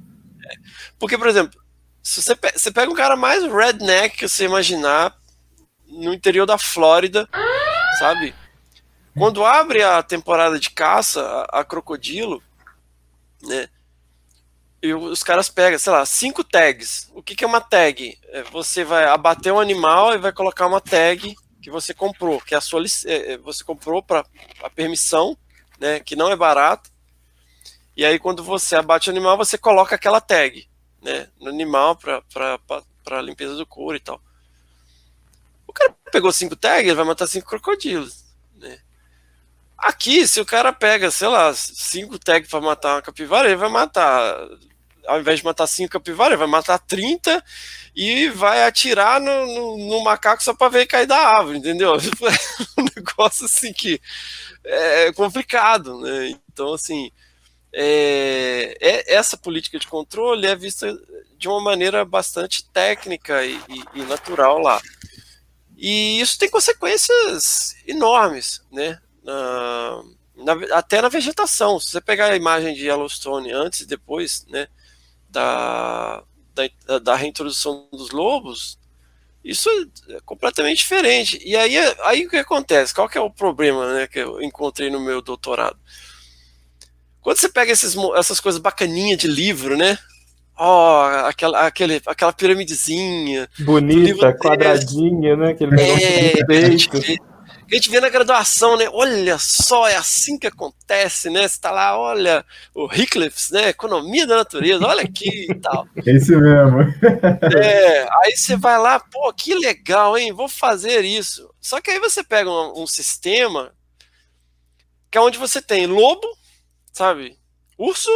[0.46, 0.54] É.
[0.98, 1.60] Porque, por exemplo,
[2.02, 5.14] se você, pe você pega um cara mais redneck que você imaginar
[5.86, 7.28] no interior da Flórida,
[7.98, 8.34] sabe?
[9.16, 12.42] Quando abre a temporada de caça a, a crocodilo,
[13.42, 13.68] né?
[14.80, 17.10] E os caras pegam, sei lá, cinco tags.
[17.12, 18.16] O que, que é uma tag?
[18.28, 22.54] É, você vai abater um animal e vai colocar uma tag que você comprou, que
[22.54, 24.24] é a sua é, é, você comprou para
[24.62, 25.36] a permissão,
[25.80, 25.98] né?
[25.98, 26.90] Que não é barato.
[27.96, 30.68] E aí quando você abate o animal, você coloca aquela tag
[31.02, 34.20] né, no animal para limpeza do couro e tal.
[35.66, 38.24] O cara pegou cinco tags, ele vai matar cinco crocodilos.
[38.54, 38.78] Né?
[39.78, 43.68] Aqui, se o cara pega, sei lá, cinco tags para matar uma capivara, ele vai
[43.68, 44.36] matar,
[45.06, 47.42] ao invés de matar cinco capivaras, ele vai matar 30
[47.94, 51.94] e vai atirar no, no, no macaco só para ver cair da árvore, entendeu?
[52.76, 54.00] um negócio assim que
[54.64, 56.36] é complicado, né?
[56.52, 57.10] Então, assim,
[57.72, 60.92] é, é, essa política de controle é vista
[61.36, 64.80] de uma maneira bastante técnica e, e, e natural lá.
[65.76, 69.00] E isso tem consequências enormes, né?
[69.28, 70.02] Na,
[70.36, 71.78] na, até na vegetação.
[71.78, 74.68] Se você pegar a imagem de Yellowstone antes e depois, né,
[75.28, 76.22] da,
[76.54, 78.78] da, da reintrodução dos lobos,
[79.44, 79.68] isso
[80.08, 81.38] é completamente diferente.
[81.44, 82.94] E aí, aí o que acontece?
[82.94, 85.76] Qual que é o problema né, que eu encontrei no meu doutorado?
[87.20, 89.98] Quando você pega esses, essas coisas bacaninhas de livro, né?
[90.56, 93.48] Ó, oh, aquela, aquele, aquela piramidezinha.
[93.60, 95.50] Bonita, quadradinha, né?
[95.50, 97.27] Aquele é, negócio feito
[97.70, 98.88] a gente vê na graduação, né?
[98.90, 101.46] Olha só, é assim que acontece, né?
[101.46, 103.68] Você tá lá, olha, o Hickliffs, né?
[103.68, 105.86] Economia da natureza, olha aqui e tal.
[106.06, 106.80] Esse mesmo.
[107.60, 110.32] É, aí você vai lá, pô, que legal, hein?
[110.32, 111.52] Vou fazer isso.
[111.60, 113.72] Só que aí você pega um, um sistema
[115.10, 116.26] que é onde você tem lobo,
[116.92, 117.36] sabe?
[117.76, 118.10] Urso,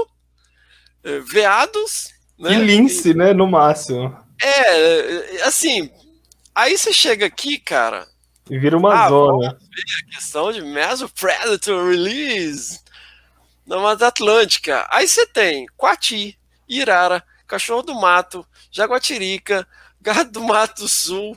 [1.04, 2.10] eh, veados.
[2.38, 2.54] Né?
[2.54, 3.32] E lince, e, né?
[3.32, 4.16] No máximo.
[4.42, 5.90] É, assim.
[6.54, 8.06] Aí você chega aqui, cara,
[8.50, 9.48] e vira uma ah, zona.
[9.50, 12.80] a questão de Meso Predator Release
[13.66, 14.86] na Mata Atlântica.
[14.90, 19.66] Aí você tem Quati, Irara, Cachorro do Mato, Jaguatirica,
[20.00, 21.36] Gato do Mato Sul,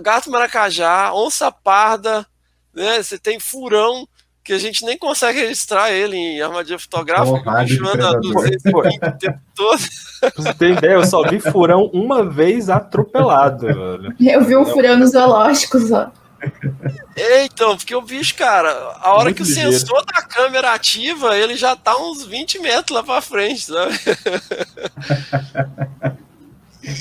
[0.00, 2.26] Gato Maracajá, Onça Parda,
[2.74, 3.02] né?
[3.02, 4.08] Você tem Furão,
[4.44, 9.40] que a gente nem consegue registrar ele em armadilha fotográfica, continuando a 220 o tempo
[9.54, 9.82] todo.
[10.36, 13.66] você tem ideia, eu só vi furão uma vez atropelado.
[13.66, 14.16] Velho.
[14.20, 16.10] Eu vi um furão no zoológico só.
[17.16, 19.72] É, então, porque o bicho, cara, a hora Muito que o ligeiro.
[19.72, 23.94] sensor da câmera ativa, ele já tá uns 20 metros lá pra frente, sabe?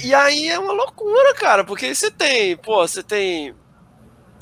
[0.04, 3.56] e aí é uma loucura, cara, porque você tem, pô, você tem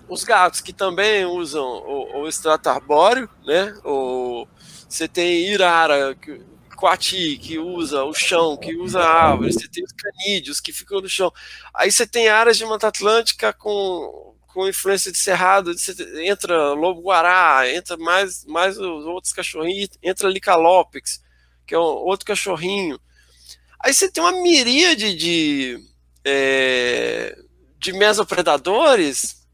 [0.08, 3.74] os gatos que também usam o, o extrato arbóreo, né?
[3.86, 4.48] O,
[4.88, 6.42] você tem Irara, que,
[6.76, 11.10] Coati, que usa o chão, que usa árvores, você tem os canídeos que ficam no
[11.10, 11.32] chão.
[11.74, 15.72] Aí você tem áreas de Mata Atlântica com com influência de cerrado,
[16.22, 21.24] entra lobo-guará, entra mais, mais os outros cachorrinhos, entra licalópex,
[21.66, 23.00] que é um outro cachorrinho.
[23.80, 25.80] Aí você tem uma miríade de,
[26.26, 27.38] é,
[27.78, 29.48] de mesopredadores,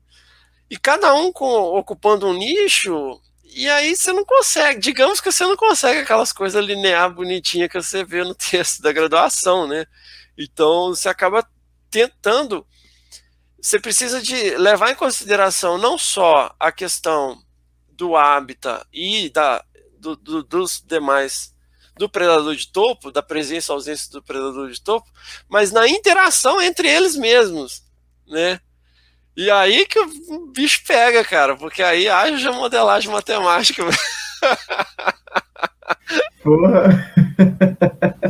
[0.72, 5.44] e cada um com, ocupando um nicho, e aí você não consegue, digamos que você
[5.44, 9.86] não consegue aquelas coisas linear bonitinhas que você vê no texto da graduação, né?
[10.36, 11.48] Então você acaba
[11.92, 12.66] tentando
[13.66, 17.42] você precisa de levar em consideração não só a questão
[17.90, 19.66] do hábitat e da,
[19.98, 21.52] do, do, dos demais
[21.98, 25.10] do predador de topo, da presença ou ausência do predador de topo,
[25.50, 27.82] mas na interação entre eles mesmos,
[28.28, 28.60] né?
[29.36, 33.82] E aí que o bicho pega, cara, porque aí haja modelagem matemática.
[36.44, 37.12] Porra!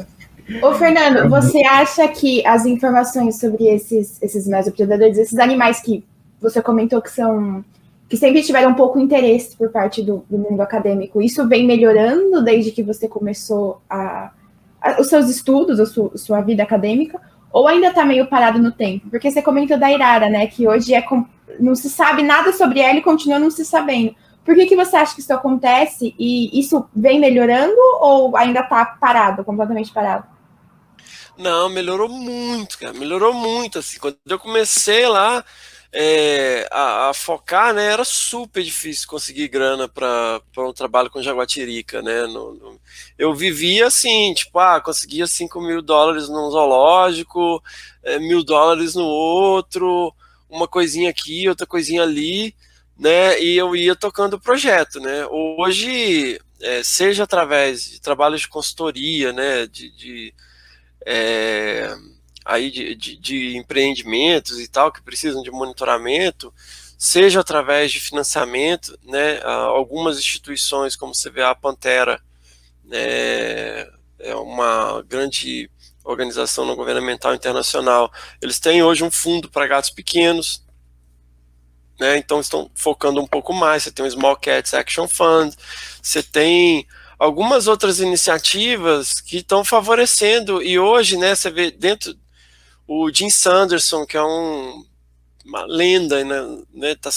[0.62, 6.04] Ô, Fernando, você acha que as informações sobre esses, esses mesopredadores, esses animais que
[6.40, 7.64] você comentou que são
[8.08, 12.44] que sempre tiveram um pouco interesse por parte do, do mundo acadêmico, isso vem melhorando
[12.44, 14.32] desde que você começou a,
[14.80, 17.20] a os seus estudos, a sua, a sua vida acadêmica,
[17.52, 19.10] ou ainda está meio parado no tempo?
[19.10, 21.04] Porque você comentou da Irara, né, que hoje é
[21.60, 24.14] não se sabe nada sobre ela e continua não se sabendo.
[24.44, 28.86] Por que, que você acha que isso acontece e isso vem melhorando ou ainda está
[28.86, 30.35] parado, completamente parado?
[31.38, 32.94] Não, melhorou muito, cara.
[32.94, 33.80] Melhorou muito.
[33.80, 35.44] Assim, quando eu comecei lá
[35.92, 42.02] é, a, a, focar, né, era super difícil conseguir grana para um trabalho com jaguatirica,
[42.02, 42.24] né?
[42.24, 42.82] No, no,
[43.18, 47.64] eu vivia assim, tipo, ah, conseguia 5 mil dólares num zoológico,
[48.04, 50.14] é, mil dólares no outro,
[50.50, 52.54] uma coisinha aqui, outra coisinha ali,
[52.98, 53.42] né?
[53.42, 55.26] E eu ia tocando o projeto, né?
[55.28, 60.34] Hoje, é, seja através de trabalhos de consultoria, né, de, de
[61.06, 61.96] é,
[62.44, 66.52] aí de, de, de, empreendimentos e tal que precisam de monitoramento,
[66.98, 72.20] seja através de financiamento, né, algumas instituições como você vê a Pantera
[72.92, 73.90] é,
[74.20, 75.70] é uma grande
[76.04, 78.12] organização não governamental internacional.
[78.42, 80.64] Eles têm hoje um fundo para gatos pequenos,
[82.00, 83.84] né, então estão focando um pouco mais.
[83.84, 85.56] Você tem o Small Cats Action Fund,
[86.02, 92.16] você tem algumas outras iniciativas que estão favorecendo, e hoje, né, você vê dentro
[92.88, 94.86] o Jim Sanderson, que é um,
[95.46, 97.10] uma lenda, né, né tá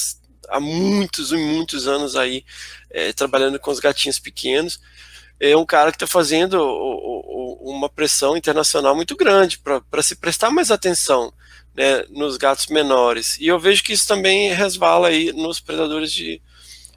[0.48, 2.44] há muitos e muitos anos aí
[2.90, 4.80] é, trabalhando com os gatinhos pequenos,
[5.40, 10.16] é um cara que está fazendo o, o, uma pressão internacional muito grande para se
[10.16, 11.32] prestar mais atenção
[11.74, 13.38] né, nos gatos menores.
[13.38, 16.42] E eu vejo que isso também resvala aí nos predadores de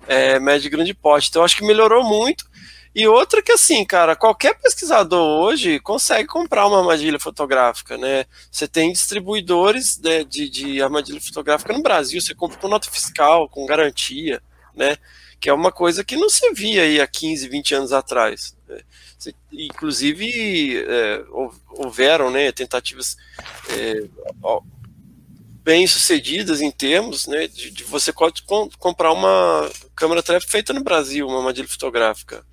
[0.07, 1.29] é, médio e grande porte.
[1.29, 2.49] Então, acho que melhorou muito.
[2.93, 8.25] E outra que assim, cara, qualquer pesquisador hoje consegue comprar uma armadilha fotográfica, né?
[8.51, 13.47] Você tem distribuidores né, de, de armadilha fotográfica no Brasil, você compra com nota fiscal,
[13.47, 14.43] com garantia,
[14.75, 14.97] né?
[15.39, 18.57] Que é uma coisa que não se via aí há 15, 20 anos atrás.
[18.67, 18.81] Né?
[19.53, 21.23] Inclusive, é,
[21.69, 23.15] houveram né, tentativas
[23.69, 24.03] é,
[25.63, 28.11] bem sucedidas em termos né, de, de você
[28.77, 32.45] comprar uma câmera trap feita no Brasil, uma armadilha fotográfica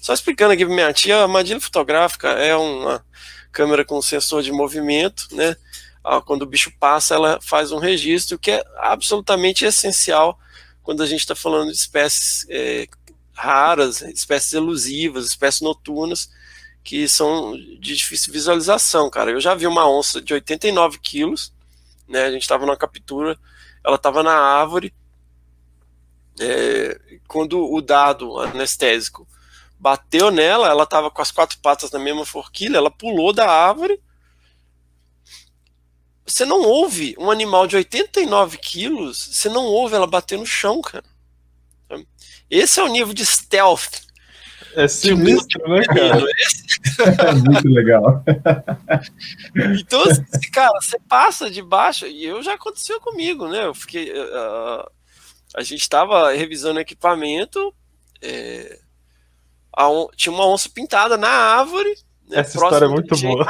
[0.00, 3.04] Só explicando aqui para minha tia, a armadilha fotográfica é uma
[3.52, 5.54] câmera com sensor de movimento, né?
[6.02, 10.38] Ah, quando o bicho passa, ela faz um registro que é absolutamente essencial
[10.82, 12.88] quando a gente está falando de espécies é,
[13.34, 16.30] raras, espécies elusivas, espécies noturnas,
[16.82, 19.30] que são de difícil visualização, cara.
[19.30, 21.52] Eu já vi uma onça de 89 quilos,
[22.08, 22.24] né?
[22.24, 23.38] A gente estava numa captura,
[23.84, 24.94] ela estava na árvore.
[26.40, 29.28] É, quando o dado anestésico
[29.80, 34.00] bateu nela, ela estava com as quatro patas na mesma forquilha, ela pulou da árvore.
[36.26, 40.80] Você não ouve um animal de 89 quilos, você não ouve ela bater no chão,
[40.80, 41.04] cara.
[42.48, 44.10] Esse é o nível de stealth
[44.74, 46.24] é sinistro, né, cara?
[47.00, 48.22] É muito legal.
[49.80, 53.64] Então, assim, cara, você passa de baixo, e eu já aconteceu comigo, né?
[53.64, 54.12] Eu fiquei.
[54.12, 54.90] Uh,
[55.56, 57.74] a gente estava revisando equipamento,
[58.22, 58.78] é,
[59.88, 61.90] on, tinha uma onça pintada na árvore.
[62.28, 63.46] Né, Essa história é muito boa.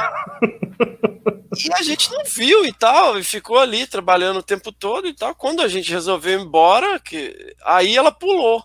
[1.57, 5.13] E a gente não viu e tal, e ficou ali trabalhando o tempo todo e
[5.13, 5.35] tal.
[5.35, 8.63] Quando a gente resolveu ir embora, que, aí ela pulou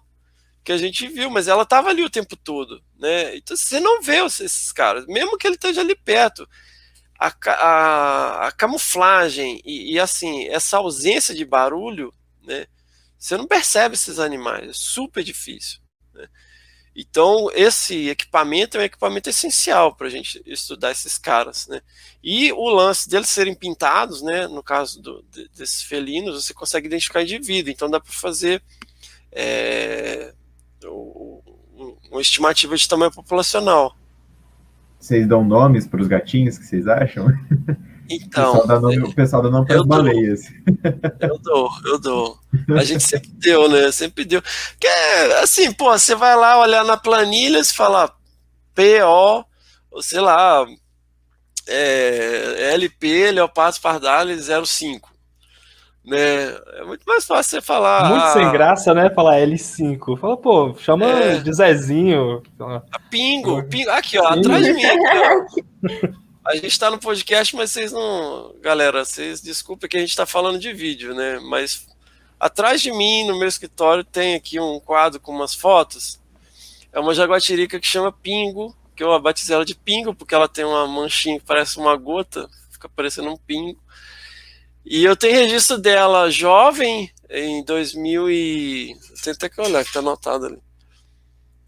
[0.66, 3.37] que a gente viu, mas ela estava ali o tempo todo, né?
[3.37, 6.44] Então você não vê esses caras, mesmo que ele esteja ali perto.
[7.18, 12.66] A, a, a camuflagem e, e, assim, essa ausência de barulho, né?
[13.16, 15.81] Você não percebe esses animais, é super difícil.
[16.12, 16.29] Né?
[16.99, 21.83] Então, esse equipamento é um equipamento essencial para a gente estudar esses caras, né?
[22.25, 24.49] E o lance deles serem pintados, né?
[24.49, 28.63] No caso do, de, desses felinos, você consegue identificar indivíduo, então dá para fazer
[29.31, 30.33] é,
[32.11, 33.95] uma estimativa de tamanho populacional.
[34.99, 37.27] Vocês dão nomes para os gatinhos que vocês acham?
[38.11, 40.40] Então, o pessoal dá nome, o pessoal dá nome para as baleias.
[41.21, 42.38] Eu dou, eu dou.
[42.77, 43.90] A gente sempre deu, né?
[43.92, 44.42] Sempre deu.
[44.79, 48.09] Que é, assim, pô, você vai lá olhar na planilha e fala
[48.75, 49.45] PO,
[49.90, 50.64] ou sei lá,
[51.66, 55.16] é, LP, Leopardo Pardales 05
[56.07, 56.57] né?
[56.79, 58.09] É muito mais fácil você falar.
[58.09, 59.11] Muito sem graça, né?
[59.11, 60.16] Falar L5.
[60.19, 61.38] Fala, pô, chama é.
[61.38, 62.42] de Zezinho.
[63.11, 63.90] Pingo, pingo.
[63.90, 64.38] Aqui, ó, pingo.
[64.38, 64.85] atrás de mim.
[64.85, 65.59] Aqui,
[66.12, 66.26] ó.
[66.47, 68.55] A gente tá no podcast, mas vocês não.
[68.61, 71.41] Galera, vocês desculpem que a gente tá falando de vídeo, né?
[71.41, 71.89] Mas
[72.39, 76.21] atrás de mim, no meu escritório, tem aqui um quadro com umas fotos.
[76.93, 80.65] É uma jaguatirica que chama Pingo, que eu batizei ela de Pingo, porque ela tem
[80.65, 83.83] uma manchinha que parece uma gota, fica parecendo um pingo.
[84.85, 88.97] E eu tenho registro dela jovem em 2000 e...
[89.25, 90.63] Tem até que olhar, que tá anotado ali.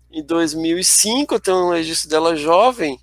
[0.09, 3.01] Em 2005 eu tenho um registro dela jovem.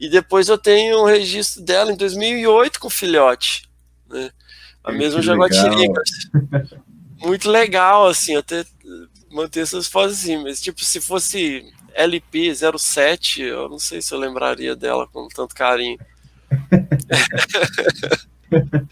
[0.00, 3.68] E depois eu tenho um registro dela em 2008 com filhote.
[4.08, 4.30] Né?
[4.84, 6.02] A mesma jaguatirica.
[7.20, 8.64] Muito legal, assim, até
[9.30, 10.42] manter essas fotos assim.
[10.42, 15.54] Mas, tipo, se fosse LP 07, eu não sei se eu lembraria dela com tanto
[15.54, 15.98] carinho.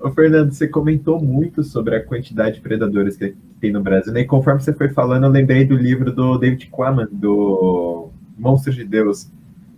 [0.00, 4.20] Ô, Fernando, você comentou muito sobre a quantidade de predadores que tem no Brasil, né?
[4.20, 8.84] E conforme você foi falando, eu lembrei do livro do David Quammen, do Monstros de
[8.84, 9.28] Deus.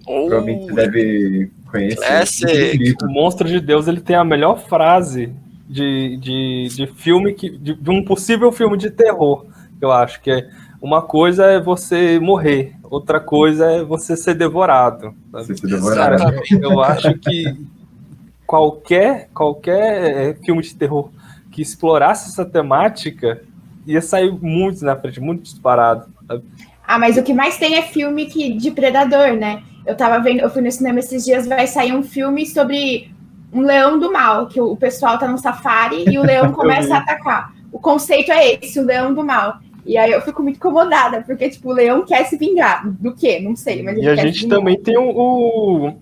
[0.07, 2.97] Oh, Provavelmente você deve conhecer.
[3.03, 5.33] O Monstro de Deus ele tem a melhor frase
[5.69, 9.47] de, de, de filme, que, de, de um possível filme de terror,
[9.81, 10.49] eu acho que é
[10.81, 15.15] uma coisa é você morrer, outra coisa é você ser devorado.
[15.33, 16.19] Você ser devorado.
[16.19, 17.57] Cara, eu acho que
[18.47, 21.11] qualquer, qualquer é, filme de terror
[21.51, 23.43] que explorasse essa temática
[23.87, 26.07] ia sair muito na frente, muito disparado.
[26.29, 26.45] Sabe?
[26.87, 29.63] Ah, mas o que mais tem é filme que, de predador, né?
[29.87, 33.11] Eu tava vendo, eu fui no cinema esses dias, vai sair um filme sobre
[33.53, 36.99] um leão do mal, que o pessoal tá no safari e o leão começa a
[36.99, 37.55] atacar.
[37.73, 39.59] O conceito é esse, o leão do mal.
[39.85, 42.89] E aí eu fico muito incomodada, porque, tipo, o leão quer se vingar.
[42.91, 43.39] Do quê?
[43.41, 45.95] Não sei, mas E a gente também tem o, o,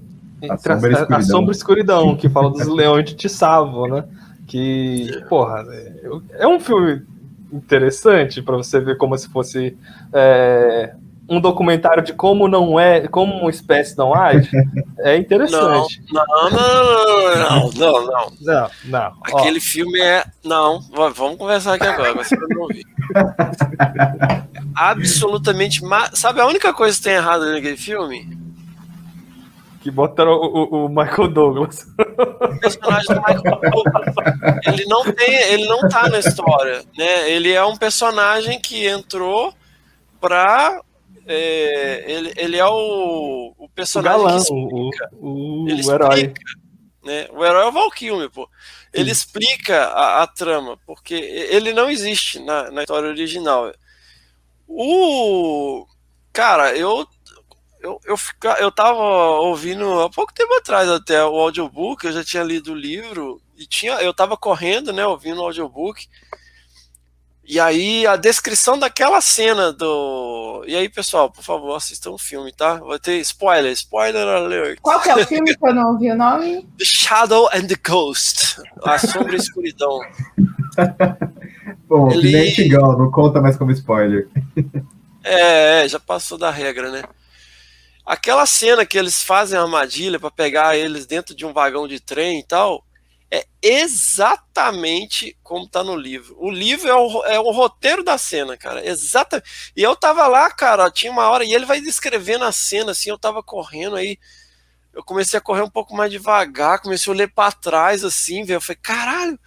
[0.48, 4.04] a sombra, a, a sombra escuridão, que fala dos leões de Tissavo, né?
[4.46, 5.64] Que, porra,
[6.32, 7.02] é um filme
[7.52, 9.76] interessante para você ver como se fosse
[10.12, 10.94] é,
[11.28, 14.50] um documentário de como não é, como uma espécie não age.
[14.98, 16.02] É interessante.
[16.12, 18.70] Não, não, não, não, não, não.
[18.84, 19.62] não, Aquele Ó.
[19.62, 20.24] filme é.
[20.44, 20.80] Não,
[21.14, 22.84] vamos conversar aqui agora, você não ouvir.
[24.74, 25.80] Absolutamente.
[26.12, 28.44] Sabe a única coisa que tem errado naquele filme?
[29.80, 31.86] que botaram o, o, Michael Douglas.
[31.98, 34.14] O personagem do Michael Douglas,
[34.66, 37.30] ele não tem, ele não tá na história, né?
[37.30, 39.52] Ele é um personagem que entrou
[40.18, 40.80] pra
[41.26, 46.04] é, ele, ele é o, o personagem o galã, que explica, o, o, ele explica,
[46.04, 46.34] herói.
[47.04, 47.28] Né?
[47.30, 48.48] O herói é o Valkyrie, pô.
[48.92, 49.12] Ele Sim.
[49.12, 53.72] explica a, a, trama, porque ele não existe na, na história original.
[54.66, 55.86] O
[56.32, 57.06] cara, eu
[57.84, 62.24] eu, eu, fica, eu tava ouvindo há pouco tempo atrás até o audiobook, eu já
[62.24, 66.08] tinha lido o livro e tinha, eu tava correndo, né, ouvindo o audiobook.
[67.46, 70.64] E aí a descrição daquela cena do.
[70.66, 72.76] E aí, pessoal, por favor, assistam o filme, tá?
[72.76, 74.78] Vai ter spoiler, spoiler alert.
[74.80, 76.62] Qual que é o filme que eu não ouvi o nome?
[76.78, 78.62] The Shadow and the Ghost.
[78.82, 80.00] A Sombra e a Escuridão.
[81.86, 82.32] Bom, Ele...
[82.32, 84.28] nem não conta mais como spoiler.
[85.26, 87.02] É, é, já passou da regra, né?
[88.04, 91.98] Aquela cena que eles fazem a armadilha para pegar eles dentro de um vagão de
[91.98, 92.84] trem e tal,
[93.34, 96.36] é exatamente como tá no livro.
[96.38, 98.86] O livro é o, é o roteiro da cena, cara.
[98.86, 99.72] Exatamente.
[99.76, 103.10] E eu tava lá, cara, tinha uma hora, e ele vai descrevendo a cena, assim,
[103.10, 104.18] eu tava correndo aí.
[104.92, 108.58] Eu comecei a correr um pouco mais devagar, comecei a olhar para trás, assim, velho.
[108.58, 109.38] Eu falei, caralho,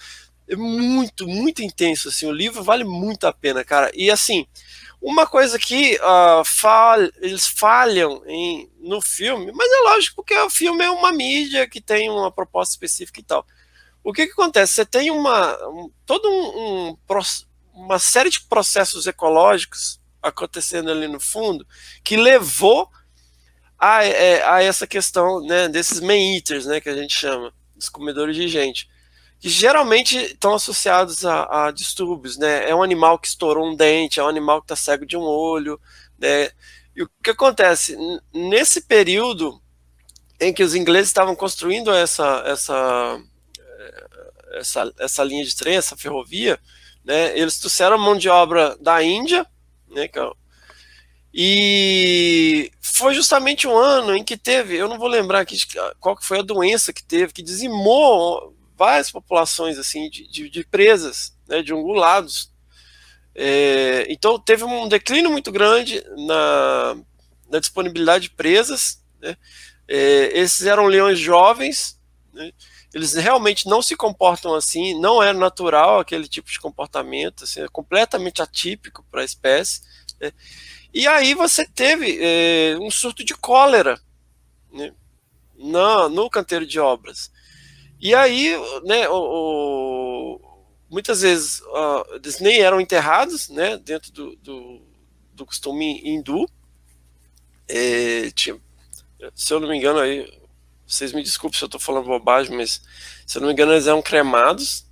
[0.48, 2.26] é muito, muito intenso, assim.
[2.26, 3.92] O livro vale muito a pena, cara.
[3.94, 4.46] E assim,
[5.02, 10.84] uma coisa que uh, eles falham em, no filme, mas é lógico porque o filme
[10.84, 13.46] é uma mídia que tem uma proposta específica e tal.
[14.08, 14.76] O que, que acontece?
[14.76, 16.98] Você tem uma um, um, um,
[17.74, 21.68] uma série de processos ecológicos acontecendo ali no fundo
[22.06, 22.90] que levou
[23.78, 27.90] a, é, a essa questão né, desses main eaters, né, que a gente chama, dos
[27.90, 28.90] comedores de gente
[29.42, 32.68] que geralmente estão associados a, a, distúrbios, né?
[32.70, 35.22] É um animal que estourou um dente, é um animal que está cego de um
[35.22, 35.80] olho,
[36.18, 36.50] né?
[36.96, 37.98] E o que acontece?
[38.34, 39.62] Nesse período
[40.40, 43.22] em que os ingleses estavam construindo essa, essa,
[44.58, 46.60] essa, essa linha de trem, essa ferrovia,
[47.04, 47.38] né?
[47.38, 49.46] Eles trouxeram mão de obra da Índia,
[49.90, 50.06] né?
[50.06, 50.10] É
[51.40, 55.56] e foi justamente um ano em que teve, eu não vou lembrar aqui
[56.00, 60.64] qual que foi a doença que teve, que dizimou várias populações assim de, de, de
[60.64, 62.52] presas, né, de ungulados.
[63.36, 66.98] É, então teve um declínio muito grande na,
[67.52, 69.04] na disponibilidade de presas.
[69.22, 69.38] Né,
[69.88, 72.00] é, esses eram leões jovens,
[72.34, 72.52] né,
[72.94, 77.68] eles realmente não se comportam assim, não é natural aquele tipo de comportamento, assim, é
[77.68, 79.82] completamente atípico para a espécie.
[80.20, 80.32] Né,
[80.94, 84.00] e aí você teve é, um surto de cólera
[84.72, 84.94] né,
[85.56, 87.32] no, no canteiro de obras.
[88.00, 90.40] E aí, né, o, o,
[90.90, 94.82] muitas vezes uh, eles nem eram enterrados, né, dentro do, do,
[95.34, 96.48] do costume hindu.
[97.68, 98.58] É, tinha,
[99.36, 100.32] se eu não me engano, aí,
[100.88, 102.82] vocês me desculpem se eu estou falando bobagem, mas
[103.26, 104.86] se eu não me engano, eles eram cremados.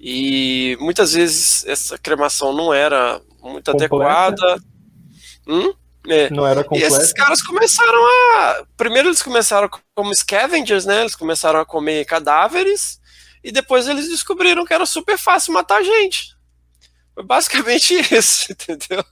[0.00, 3.70] E muitas vezes essa cremação não era muito Completa.
[3.70, 4.62] adequada.
[5.46, 5.72] Hum?
[6.08, 6.28] É.
[6.30, 6.92] Não era completo.
[6.92, 8.64] E esses caras começaram a.
[8.76, 11.02] Primeiro eles começaram como scavengers, né?
[11.02, 13.00] Eles começaram a comer cadáveres.
[13.44, 16.36] E depois eles descobriram que era super fácil matar gente.
[17.14, 19.04] Foi basicamente isso, entendeu?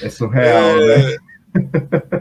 [0.00, 1.16] É surreal, é, né?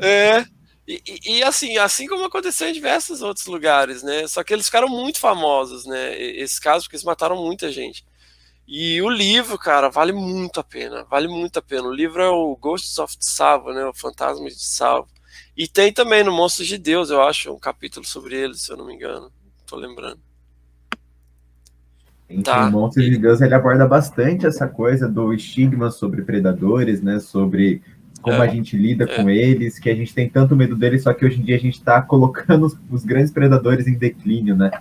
[0.02, 0.46] É.
[0.88, 4.28] E, e, assim, assim como aconteceu em diversos outros lugares, né?
[4.28, 6.20] Só que eles ficaram muito famosos, né?
[6.20, 8.04] Esse caso, porque eles mataram muita gente.
[8.68, 11.04] E o livro, cara, vale muito a pena.
[11.10, 11.88] Vale muito a pena.
[11.88, 13.86] O livro é o Ghosts of Tsavo, né?
[13.86, 15.08] O Fantasma de Tsavo.
[15.56, 18.78] E tem também no Monstros de Deus, eu acho, um capítulo sobre ele, se eu
[18.78, 19.32] não me engano.
[19.66, 20.20] Tô lembrando.
[22.30, 22.68] Em tá.
[22.68, 27.20] O Monstros de Deus ele aborda bastante essa coisa do estigma sobre predadores, né?
[27.20, 27.82] Sobre
[28.22, 29.16] como é, a gente lida é.
[29.16, 31.60] com eles, que a gente tem tanto medo deles, só que hoje em dia a
[31.60, 34.72] gente está colocando os, os, grandes predadores em declínio, né?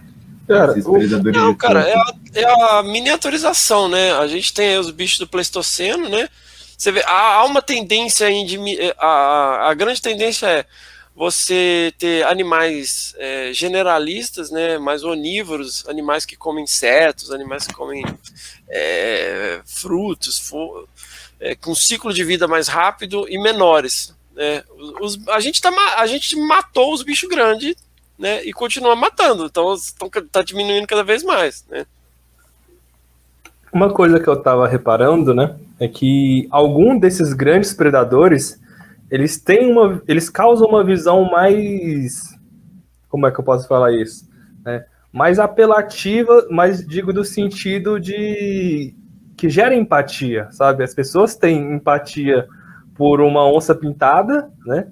[0.46, 0.98] Cara, o,
[1.32, 4.12] não, cara, é a, é a, miniaturização, né?
[4.12, 6.28] A gente tem os bichos do Pleistoceno, né?
[6.76, 8.58] Você vê, há, há uma tendência em de,
[8.98, 10.64] a, a grande tendência é
[11.14, 18.02] você ter animais é, generalistas, né, mais onívoros, animais que comem insetos, animais que comem
[18.68, 20.38] é, frutos,
[21.40, 24.14] é, com ciclo de vida mais rápido e menores.
[24.34, 24.62] Né.
[25.00, 27.74] Os, a, gente tá, a gente matou os bichos grandes
[28.18, 29.46] né, e continua matando.
[29.46, 31.86] Então está diminuindo cada vez mais, né?
[33.72, 38.60] Uma coisa que eu estava reparando, né, é que algum desses grandes predadores,
[39.08, 42.36] eles têm uma, eles causam uma visão mais,
[43.08, 44.28] como é que eu posso falar isso,
[44.64, 48.92] né, mais apelativa, mas digo do sentido de
[49.40, 50.84] que gera empatia, sabe?
[50.84, 52.46] As pessoas têm empatia
[52.94, 54.86] por uma onça pintada, né?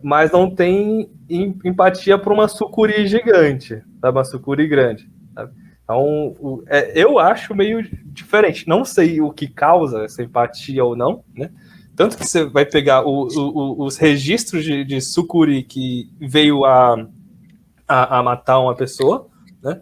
[0.00, 4.16] mas não tem empatia por uma sucuri gigante, sabe?
[4.16, 5.10] Uma sucuri grande.
[5.34, 5.52] Sabe?
[5.82, 8.68] Então, é, eu acho meio diferente.
[8.68, 11.50] Não sei o que causa essa empatia ou não, né?
[11.96, 16.94] Tanto que você vai pegar o, o, os registros de, de sucuri que veio a,
[17.88, 19.26] a, a matar uma pessoa,
[19.60, 19.80] né?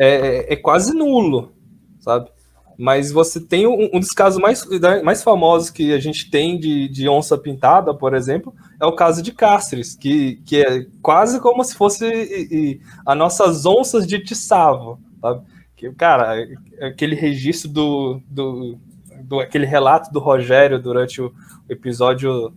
[0.00, 1.52] É, é, quase nulo,
[2.00, 2.30] sabe?
[2.78, 4.64] Mas você tem um, um, dos casos mais,
[5.02, 9.20] mais famosos que a gente tem de, de onça pintada, por exemplo, é o caso
[9.20, 14.20] de Cáceres, que, que é quase como se fosse e, e, as nossas onças de
[14.20, 15.42] Tissavo, sabe?
[15.76, 16.36] Que, cara,
[16.80, 18.78] aquele registro do, do,
[19.24, 21.32] do, aquele relato do Rogério durante o
[21.68, 22.52] episódio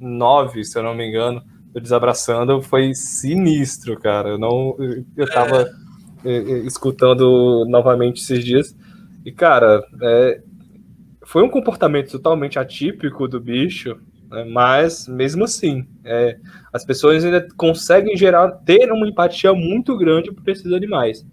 [0.00, 1.42] 9, se eu não me engano,
[1.72, 4.30] do Desabraçando, foi sinistro, cara.
[4.30, 4.76] Eu não.
[5.16, 5.70] Eu tava
[6.24, 6.38] é.
[6.66, 8.74] escutando novamente esses dias.
[9.24, 10.40] E, cara, é,
[11.24, 13.98] foi um comportamento totalmente atípico do bicho,
[14.30, 16.36] né, mas mesmo assim, é,
[16.72, 21.24] as pessoas ainda conseguem gerar, ter uma empatia muito grande por esses animais.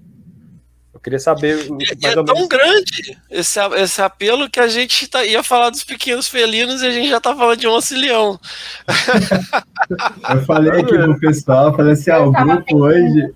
[0.98, 1.60] Eu queria saber.
[1.60, 2.48] é, é tão menos...
[2.48, 6.90] grande esse, esse apelo que a gente tá, ia falar dos pequenos felinos e a
[6.90, 8.40] gente já tá falando de um leão.
[10.34, 13.32] Eu falei aqui pro pessoal, falei assim: ah, o grupo hoje.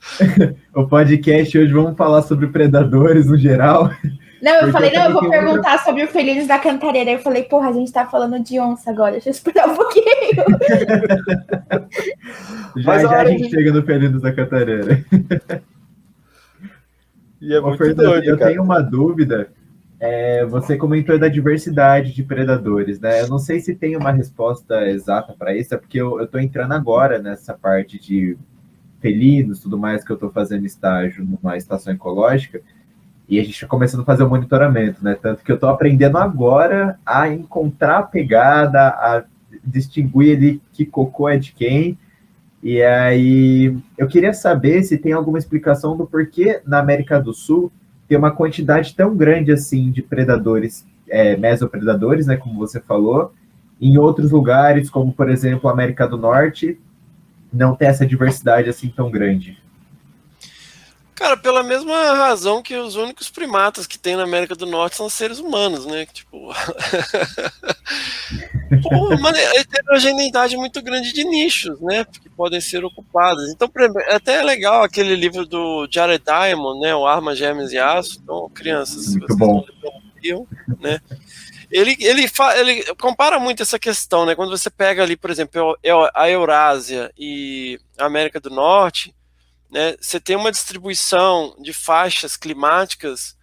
[0.74, 3.90] o podcast hoje vamos falar sobre predadores no geral.
[4.42, 7.10] Não, eu falei, não, eu vou perguntar sobre o Felinos da Cantareira.
[7.10, 10.04] Eu falei, porra, a gente tá falando de onça agora, deixa eu esperar um pouquinho.
[12.78, 13.50] já já a gente de...
[13.50, 15.04] chega no Felinos da Cantareira.
[17.40, 18.50] E é muito Fernando, doido, eu cara.
[18.50, 19.48] tenho uma dúvida.
[19.98, 23.20] É, você comentou da diversidade de predadores, né?
[23.20, 26.72] Eu não sei se tem uma resposta exata para isso, é porque eu, estou entrando
[26.72, 28.38] agora nessa parte de
[29.00, 32.60] felinos, tudo mais, que eu estou fazendo estágio numa estação ecológica,
[33.28, 35.16] e a gente está começando a fazer o monitoramento, né?
[35.20, 39.24] Tanto que eu estou aprendendo agora a encontrar a pegada, a
[39.64, 41.96] distinguir ali que cocô é de quem,
[42.62, 47.72] e aí, eu queria saber se tem alguma explicação do porquê na América do Sul
[48.06, 53.32] tem uma quantidade tão grande assim de predadores, é, mesopredadores, né, como você falou,
[53.80, 56.78] em outros lugares, como por exemplo a América do Norte,
[57.52, 59.58] não tem essa diversidade assim tão grande.
[61.20, 65.10] Cara, pela mesma razão que os únicos primatas que tem na América do Norte são
[65.10, 66.06] seres humanos, né?
[66.06, 66.48] Tipo.
[68.90, 72.06] uma heterogeneidade muito grande de nichos, né?
[72.06, 73.50] Que podem ser ocupados.
[73.50, 73.70] Então,
[74.08, 76.94] é até legal aquele livro do Jared Diamond, né?
[76.94, 78.18] O Armas, Gêmeas e Aço.
[78.22, 79.62] Então, crianças, muito se vocês bom.
[79.82, 80.00] não
[80.80, 81.00] né?
[81.70, 84.34] Ele, ele, fa, ele compara muito essa questão, né?
[84.34, 85.78] Quando você pega ali, por exemplo,
[86.14, 89.14] a Eurásia e a América do Norte
[89.70, 93.36] né, você tem uma distribuição de faixas climáticas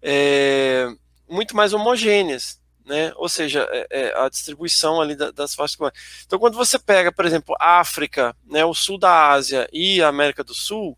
[0.00, 0.88] é,
[1.28, 3.12] muito mais homogêneas, né?
[3.16, 6.24] Ou seja, é, é, a distribuição ali das faixas climáticas.
[6.26, 10.42] Então, quando você pega, por exemplo, África, né, o sul da Ásia e a América
[10.42, 10.96] do Sul,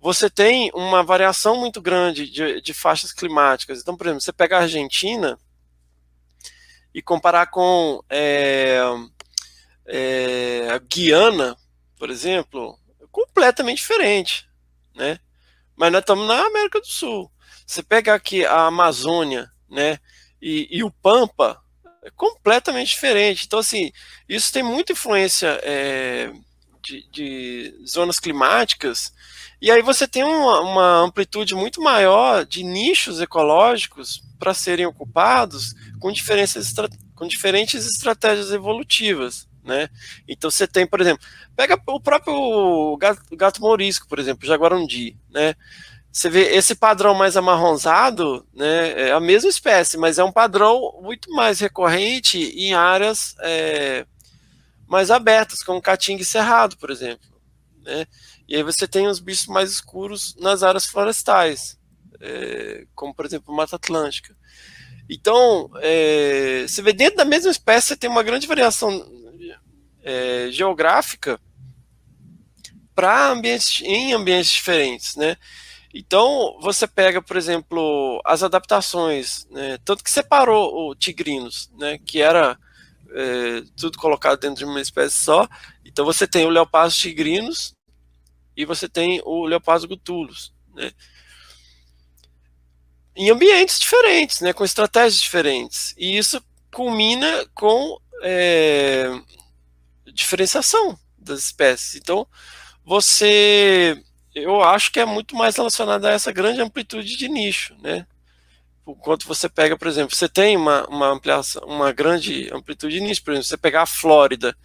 [0.00, 3.80] você tem uma variação muito grande de, de faixas climáticas.
[3.80, 5.36] Então, por exemplo, você pega a Argentina
[6.96, 8.80] e comparar com é,
[9.86, 11.54] é, a Guiana,
[11.98, 12.74] por exemplo,
[13.12, 14.48] completamente diferente,
[14.94, 15.20] né?
[15.76, 17.30] Mas nós estamos na América do Sul.
[17.66, 19.98] Você pega aqui a Amazônia, né?
[20.40, 21.60] E, e o Pampa
[22.02, 23.44] é completamente diferente.
[23.44, 23.92] Então, assim,
[24.26, 26.32] isso tem muita influência é,
[26.80, 29.12] de, de, zonas climáticas.
[29.60, 35.74] E aí você tem uma, uma amplitude muito maior de nichos ecológicos para serem ocupados
[35.98, 36.72] com, diferenças,
[37.14, 39.48] com diferentes estratégias evolutivas.
[39.64, 39.88] Né?
[40.28, 41.26] Então você tem, por exemplo,
[41.56, 45.56] pega o próprio gato, gato morisco, por exemplo, jaguarundi, né?
[46.12, 49.08] Você vê esse padrão mais amarronzado, né?
[49.08, 54.06] É a mesma espécie, mas é um padrão muito mais recorrente em áreas é,
[54.86, 57.28] mais abertas, como caatinga e cerrado, por exemplo,
[57.82, 58.06] né?
[58.48, 61.76] E aí você tem os bichos mais escuros nas áreas florestais,
[62.20, 64.36] é, como por exemplo Mata Atlântica.
[65.08, 68.90] Então, é, você vê dentro da mesma espécie, você tem uma grande variação
[70.02, 71.40] é, geográfica
[72.94, 75.36] para ambientes em ambientes diferentes, né?
[75.92, 79.78] Então você pega, por exemplo, as adaptações, né?
[79.84, 81.98] tanto que separou o tigrinos, né?
[81.98, 82.58] Que era
[83.12, 85.48] é, tudo colocado dentro de uma espécie só.
[85.84, 87.74] Então você tem o leopardo tigrinos
[88.56, 90.92] e você tem o leopardo gutulus, né?
[93.16, 94.52] Em ambientes diferentes, né?
[94.52, 95.94] Com estratégias diferentes.
[95.96, 96.42] E isso
[96.72, 99.10] culmina com é,
[100.12, 101.94] diferenciação das espécies.
[101.96, 102.26] Então,
[102.84, 104.00] você,
[104.34, 108.06] eu acho que é muito mais relacionado a essa grande amplitude de nicho, né?
[108.86, 113.24] Enquanto você pega, por exemplo, você tem uma, uma ampliação, uma grande amplitude de nicho,
[113.24, 114.56] por exemplo, você pegar a Flórida,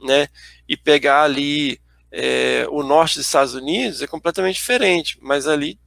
[0.00, 0.28] né,
[0.68, 1.80] e pegar ali
[2.10, 5.78] é, o norte dos Estados Unidos é completamente diferente, mas ali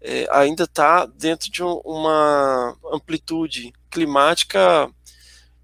[0.00, 4.88] é, ainda está dentro de um, uma amplitude climática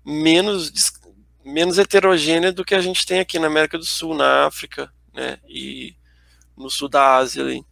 [0.05, 0.73] menos
[1.45, 5.37] menos heterogênea do que a gente tem aqui na América do Sul, na África, né?
[5.47, 5.95] E
[6.57, 7.63] no sul da Ásia ali.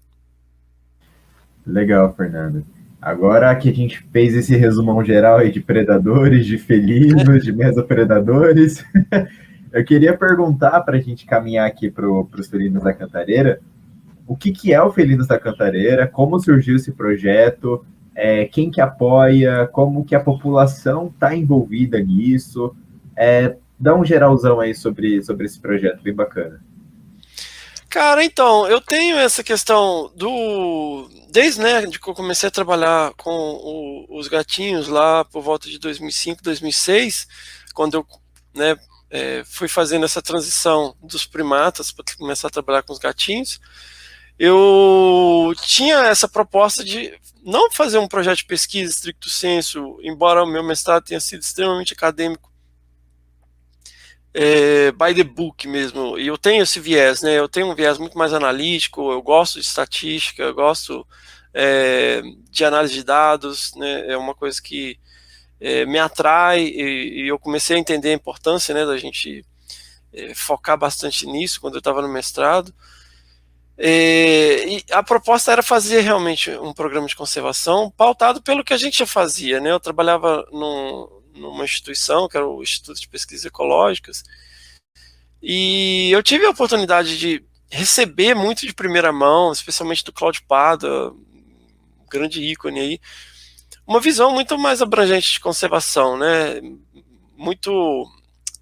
[1.66, 2.64] Legal, Fernando.
[3.00, 8.84] Agora que a gente fez esse resumão geral aí de predadores, de felinos, de mesopredadores,
[9.72, 13.60] eu queria perguntar para a gente caminhar aqui para os felinos da Cantareira,
[14.32, 18.80] o que, que é o Felinos da Cantareira, como surgiu esse projeto, é, quem que
[18.80, 22.74] apoia, como que a população está envolvida nisso,
[23.14, 26.62] é, dá um geralzão aí sobre, sobre esse projeto, bem bacana.
[27.90, 31.10] Cara, então, eu tenho essa questão do.
[31.30, 35.68] Desde né, de que eu comecei a trabalhar com o, os gatinhos lá por volta
[35.68, 37.28] de 2005, 2006,
[37.74, 38.06] quando eu
[38.54, 38.78] né,
[39.10, 43.60] é, fui fazendo essa transição dos primatas para começar a trabalhar com os gatinhos,
[44.38, 47.12] eu tinha essa proposta de
[47.44, 51.92] não fazer um projeto de pesquisa estricto senso, embora o meu mestrado tenha sido extremamente
[51.92, 52.52] acadêmico
[54.34, 56.18] é, by the book mesmo.
[56.18, 57.38] E eu tenho esse viés, né?
[57.38, 61.06] Eu tenho um viés muito mais analítico, eu gosto de estatística, eu gosto
[61.52, 64.06] é, de análise de dados, né?
[64.12, 64.98] É uma coisa que
[65.60, 69.44] é, me atrai e, e, eu comecei a entender a importância, né, da gente
[70.12, 72.74] é, focar bastante nisso quando eu estava no mestrado.
[73.78, 78.76] É, e a proposta era fazer realmente um programa de conservação pautado pelo que a
[78.76, 79.70] gente já fazia, né?
[79.70, 84.22] Eu trabalhava num, numa instituição, que era o Instituto de Pesquisas Ecológicas,
[85.42, 91.10] e eu tive a oportunidade de receber muito de primeira mão, especialmente do Claudio Pada,
[92.08, 93.00] grande ícone aí,
[93.86, 96.60] uma visão muito mais abrangente de conservação, né?
[97.36, 98.06] Muito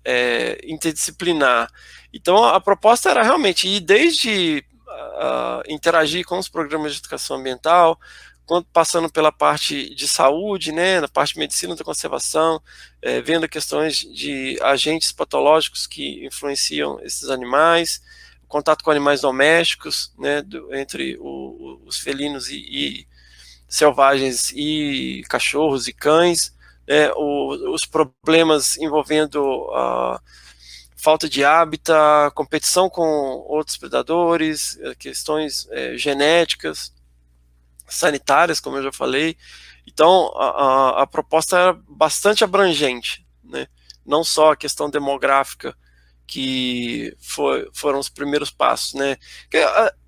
[0.05, 1.69] é, interdisciplinar.
[2.13, 4.65] Então a proposta era realmente ir desde
[5.01, 7.99] uh, interagir com os programas de educação ambiental,
[8.73, 12.61] passando pela parte de saúde, né, na parte de medicina da conservação,
[13.01, 18.03] é, vendo questões de agentes patológicos que influenciam esses animais,
[18.49, 23.07] contato com animais domésticos, né, do, entre o, os felinos e, e,
[23.69, 26.53] selvagens e cachorros e cães,
[26.89, 29.41] né, o, os problemas envolvendo
[29.73, 30.21] a
[31.01, 33.03] falta de hábitat, competição com
[33.49, 36.93] outros predadores, é, questões é, genéticas,
[37.89, 39.37] sanitárias, como eu já falei.
[39.87, 43.67] Então, a, a, a proposta era bastante abrangente, né?
[44.05, 45.77] não só a questão demográfica,
[46.27, 48.95] que foi, foram os primeiros passos.
[48.95, 49.17] Né?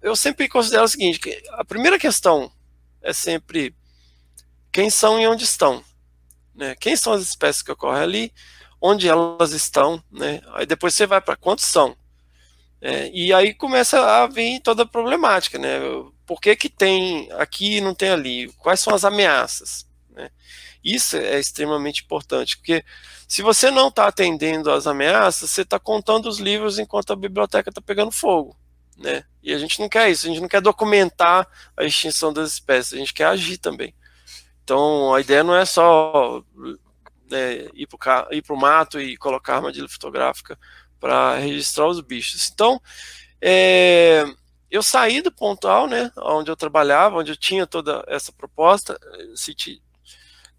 [0.00, 2.52] Eu sempre considero o seguinte, que a primeira questão
[3.02, 3.74] é sempre
[4.70, 5.82] quem são e onde estão.
[6.54, 6.76] Né?
[6.76, 8.32] Quem são as espécies que ocorrem ali,
[8.82, 10.40] onde elas estão, né?
[10.54, 11.96] aí depois você vai para quantos são.
[12.80, 15.78] É, e aí começa a vir toda a problemática, né?
[16.26, 18.52] Por que, que tem aqui e não tem ali?
[18.58, 19.86] Quais são as ameaças?
[20.10, 20.28] Né?
[20.82, 22.84] Isso é extremamente importante, porque
[23.28, 27.70] se você não está atendendo às ameaças, você está contando os livros enquanto a biblioteca
[27.70, 28.56] está pegando fogo.
[28.98, 29.24] Né?
[29.42, 32.94] E a gente não quer isso, a gente não quer documentar a extinção das espécies,
[32.94, 33.94] a gente quer agir também.
[34.64, 36.42] Então a ideia não é só
[37.32, 40.58] né, ir para o mato e colocar armadilha fotográfica
[41.00, 42.50] para registrar os bichos.
[42.52, 42.80] Então,
[43.40, 44.24] é,
[44.70, 48.98] eu saí do pontual, né, onde eu trabalhava, onde eu tinha toda essa proposta,
[49.34, 49.82] citi,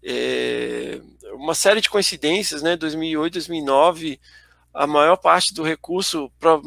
[0.02, 1.00] é,
[1.32, 4.20] uma série de coincidências, né, 2008, 2009,
[4.74, 6.58] a maior parte do recurso para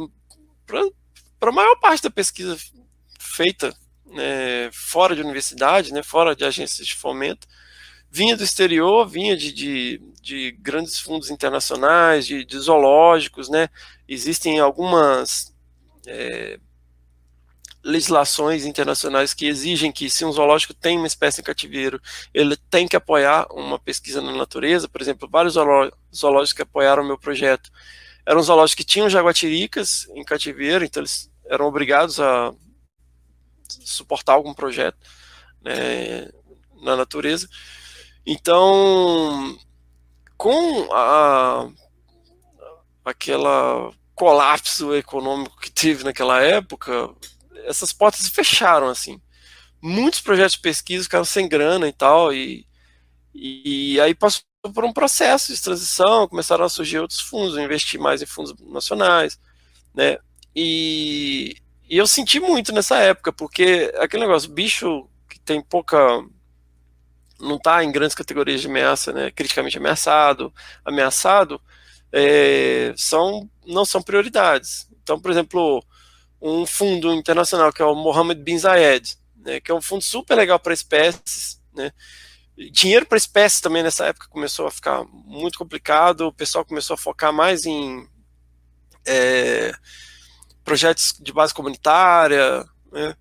[1.42, 2.58] a maior parte da pesquisa
[3.20, 7.48] feita né, fora de universidade, né, fora de agências de fomento,
[8.10, 13.70] vinha do exterior, vinha de, de, de grandes fundos internacionais, de, de, zoológicos, né?
[14.08, 15.54] Existem algumas
[16.06, 16.60] é,
[17.84, 22.02] legislações internacionais que exigem que se um zoológico tem uma espécie em cativeiro,
[22.34, 24.90] ele tem que apoiar uma pesquisa na natureza.
[24.90, 27.72] Por exemplo, vários zoológicos que apoiaram o meu projeto
[28.26, 32.54] eram zoológicos que tinham jaguatiricas em cativeiro, então eles eram obrigados a
[33.70, 34.98] suportar algum projeto
[35.62, 36.30] né,
[36.82, 37.48] na natureza.
[38.30, 39.58] Então,
[40.36, 41.70] com a,
[43.06, 47.10] aquela colapso econômico que teve naquela época,
[47.66, 49.22] essas portas se fecharam assim.
[49.82, 52.68] Muitos projetos de pesquisa ficaram sem grana e tal, e,
[53.34, 58.22] e aí passou por um processo de transição, começaram a surgir outros fundos, investir mais
[58.22, 59.40] em fundos nacionais,
[59.94, 60.18] né?
[60.54, 61.56] E,
[61.90, 65.98] e eu senti muito nessa época, porque aquele negócio, bicho que tem pouca
[67.40, 71.62] não está em grandes categorias de ameaça, né, criticamente ameaçado, ameaçado,
[72.12, 74.90] é, são, não são prioridades.
[75.04, 75.84] Então, por exemplo,
[76.42, 80.36] um fundo internacional que é o Mohammed bin Zayed, né, que é um fundo super
[80.36, 81.92] legal para espécies, né,
[82.72, 86.98] dinheiro para espécies também nessa época começou a ficar muito complicado, o pessoal começou a
[86.98, 88.08] focar mais em
[89.06, 89.72] é,
[90.64, 93.16] projetos de base comunitária, né,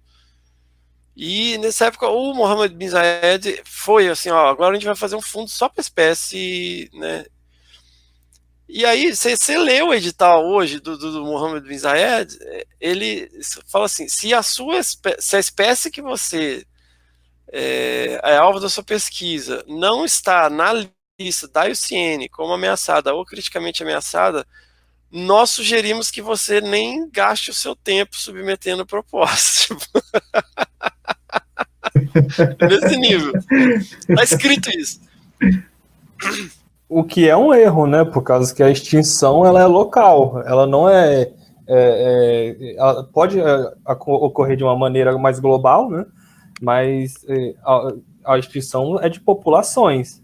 [1.17, 5.17] E nessa época o Mohammed bin Zayed foi assim, ó, agora a gente vai fazer
[5.17, 7.25] um fundo só para espécie, né?
[8.69, 12.37] E aí você lê o edital hoje do, do, do Mohammed bin Zayed,
[12.81, 13.31] ele
[13.69, 16.67] fala assim, se a sua se a espécie que você
[17.53, 20.73] é, é alvo da sua pesquisa não está na
[21.21, 24.47] lista da IUCN como ameaçada ou criticamente ameaçada,
[25.11, 29.69] nós sugerimos que você nem gaste o seu tempo submetendo propostas.
[32.69, 33.33] Nesse nível.
[34.15, 35.01] Tá escrito isso.
[36.89, 38.05] O que é um erro, né?
[38.05, 41.33] Por causa que a extinção ela é local, ela não é.
[41.69, 46.05] é, é ela pode é, ocorrer de uma maneira mais global, né?
[46.61, 47.93] Mas é, a,
[48.35, 50.23] a extinção é de populações.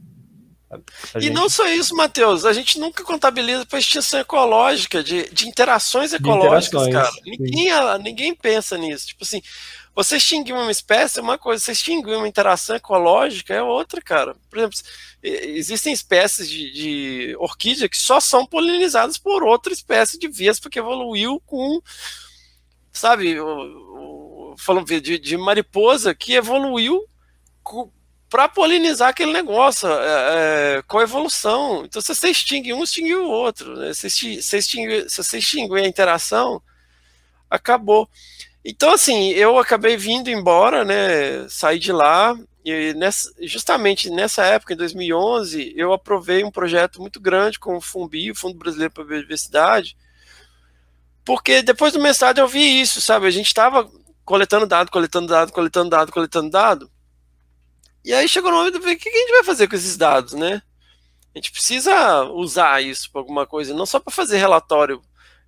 [1.15, 1.35] A e gente...
[1.35, 6.85] não só isso, Matheus, a gente nunca contabiliza para extinção ecológica, de, de interações ecológicas,
[6.85, 7.27] de interações, cara.
[7.27, 9.09] Ninguém, ninguém pensa nisso.
[9.09, 9.43] Tipo assim,
[9.95, 14.35] você extinguir uma espécie é uma coisa, você extinguir uma interação ecológica é outra, cara.
[14.49, 14.79] Por exemplo,
[15.23, 20.79] existem espécies de, de orquídea que só são polinizadas por outra espécie de vespa que
[20.79, 21.81] evoluiu com,
[22.93, 23.37] sabe,
[24.57, 27.07] falando de, de mariposa que evoluiu
[28.31, 31.85] para polinizar aquele negócio, é, é, com a evolução.
[31.85, 33.77] Então, se você extingue um, extingue o outro.
[33.77, 33.93] Né?
[33.93, 36.63] Se, se, extingue, se você extinguir a interação,
[37.51, 38.09] acabou.
[38.65, 41.49] Então, assim, eu acabei vindo embora, né?
[41.49, 42.37] Saí de lá.
[42.65, 47.81] E nessa, justamente nessa época, em 2011, eu aprovei um projeto muito grande com o
[47.81, 49.97] FUNBI, o Fundo Brasileiro para a Biodiversidade,
[51.25, 53.27] porque depois do mestrado eu vi isso, sabe?
[53.27, 53.91] A gente estava
[54.25, 56.91] coletando dado, coletando dado, coletando dado, coletando dado,
[58.05, 59.97] e aí chegou no momento de ver o que a gente vai fazer com esses
[59.97, 60.63] dados, né?
[61.35, 65.01] A gente precisa usar isso para alguma coisa, não só para fazer relatório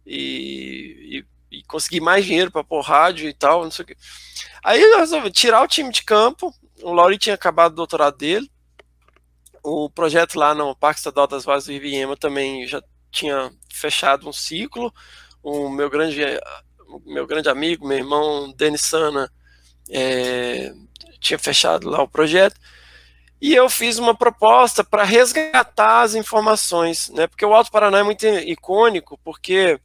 [0.06, 1.26] e, e,
[1.59, 3.96] e, conseguir mais dinheiro para pôr rádio e tal, não sei o quê.
[4.62, 6.52] Aí eu resolvi tirar o time de campo.
[6.82, 8.50] O Lauri tinha acabado o doutorado dele.
[9.62, 14.32] O projeto lá no Parque Estadual das Vozes do Riviema também já tinha fechado um
[14.32, 14.92] ciclo.
[15.42, 16.20] O meu grande,
[17.05, 19.30] meu grande amigo, meu irmão Denis Sana,
[19.90, 20.72] é,
[21.20, 22.59] tinha fechado lá o projeto,
[23.40, 27.26] e eu fiz uma proposta para resgatar as informações, né?
[27.26, 29.78] Porque o Alto Paraná é muito icônico, porque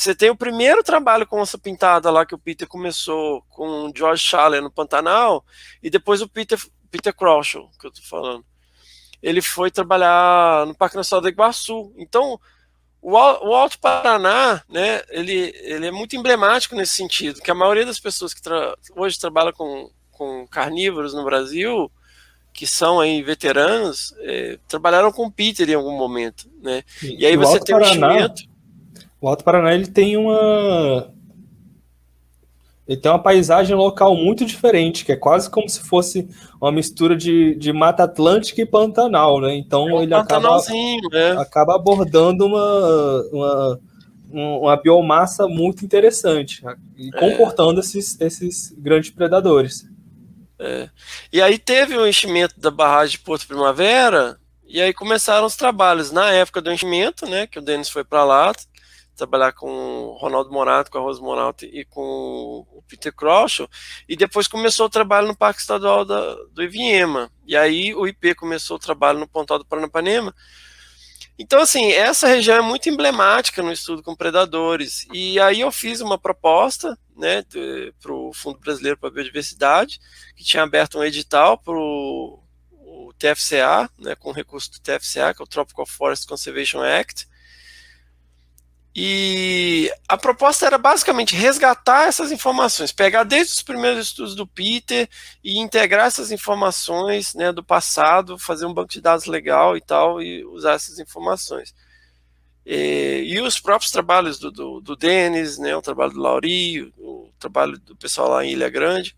[0.00, 3.92] você tem o primeiro trabalho com essa pintada lá que o Peter começou com o
[3.94, 5.44] George Schaller no Pantanal,
[5.82, 6.58] e depois o Peter,
[6.90, 8.44] Peter Crouch, que eu tô falando.
[9.22, 11.92] Ele foi trabalhar no Parque Nacional do Iguaçu.
[11.98, 12.40] Então,
[13.02, 17.84] o, o Alto Paraná, né, ele, ele é muito emblemático nesse sentido, que a maioria
[17.84, 19.90] das pessoas que tra hoje trabalham com
[20.20, 21.90] com carnívoros no Brasil,
[22.52, 26.82] que são aí veteranos, é, trabalharam com Peter em algum momento, né?
[27.02, 28.49] E, aí você tem Paraná, um enchimento.
[29.20, 31.12] O Alto Paraná ele tem uma
[32.90, 36.28] ele tem uma paisagem local muito diferente, que é quase como se fosse
[36.60, 39.54] uma mistura de, de Mata Atlântica e Pantanal, né?
[39.54, 40.60] Então é um ele acaba,
[41.12, 41.36] né?
[41.38, 43.80] acaba abordando uma, uma,
[44.32, 46.64] uma biomassa muito interessante
[46.96, 47.18] e é.
[47.20, 49.88] comportando esses, esses grandes predadores.
[50.58, 50.90] É.
[51.32, 56.10] E aí teve o enchimento da barragem de Porto Primavera, e aí começaram os trabalhos
[56.10, 58.52] na época do enchimento, né, que o Denis foi para lá,
[59.20, 63.66] trabalhar com o Ronaldo Morato, com a Rosa Morato e com o Peter Crouch,
[64.08, 68.34] e depois começou o trabalho no Parque Estadual da, do Iviema, e aí o IP
[68.34, 70.34] começou o trabalho no Pontal do Paranapanema,
[71.38, 75.06] então, assim, essa região é muito emblemática no estudo com predadores.
[75.10, 77.42] E aí eu fiz uma proposta né,
[77.98, 79.98] para o Fundo Brasileiro para a Biodiversidade,
[80.36, 82.44] que tinha aberto um edital para o
[83.18, 87.26] TFCA, né, com recurso do TFCA, que é o Tropical Forest Conservation Act,
[89.02, 95.08] e a proposta era basicamente resgatar essas informações, pegar desde os primeiros estudos do Peter
[95.42, 100.20] e integrar essas informações né, do passado, fazer um banco de dados legal e tal,
[100.20, 101.74] e usar essas informações.
[102.66, 107.30] E, e os próprios trabalhos do, do, do Denis, né, o trabalho do Lauri, o
[107.38, 109.16] trabalho do pessoal lá em Ilha Grande.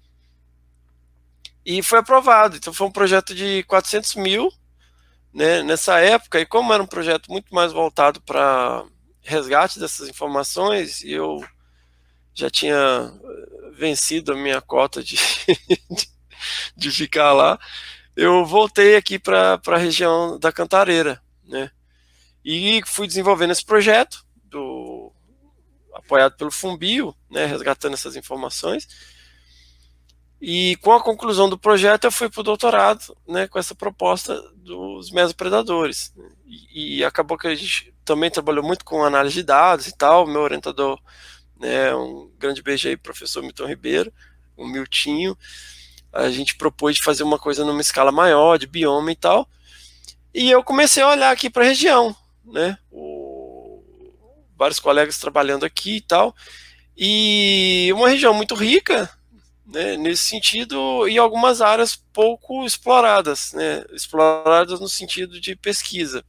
[1.66, 2.56] E foi aprovado.
[2.56, 4.48] Então foi um projeto de 400 mil
[5.34, 8.84] né, nessa época, e como era um projeto muito mais voltado para
[9.22, 11.42] resgate dessas informações e eu
[12.34, 15.16] já tinha eh, vencido a minha cota de,
[16.76, 17.58] de, ficar lá,
[18.16, 21.70] eu voltei aqui para a região da Cantareira, né?
[22.44, 25.12] E fui desenvolvendo esse projeto, do,
[25.94, 28.88] apoiado pelo Fumbio, né, resgatando essas informações.
[30.40, 34.42] E com a conclusão do projeto, eu fui para o doutorado né, com essa proposta
[34.56, 36.12] dos mesopredadores.
[36.74, 40.26] E, acabou que a gente também trabalhou muito com análise de dados e tal.
[40.26, 41.00] Meu orientador,
[41.58, 44.12] né, um grande beijo aí, professor Milton Ribeiro,
[44.56, 45.36] o Miltinho,
[46.12, 49.48] a gente propôs de fazer uma coisa numa escala maior, de bioma e tal.
[50.34, 52.76] E eu comecei a olhar aqui para a região, né?
[52.90, 53.82] O,
[54.56, 56.34] vários colegas trabalhando aqui e tal.
[56.96, 59.10] E uma região muito rica,
[59.66, 63.84] né, nesse sentido, e algumas áreas pouco exploradas, né?
[63.92, 66.22] Exploradas no sentido de pesquisa.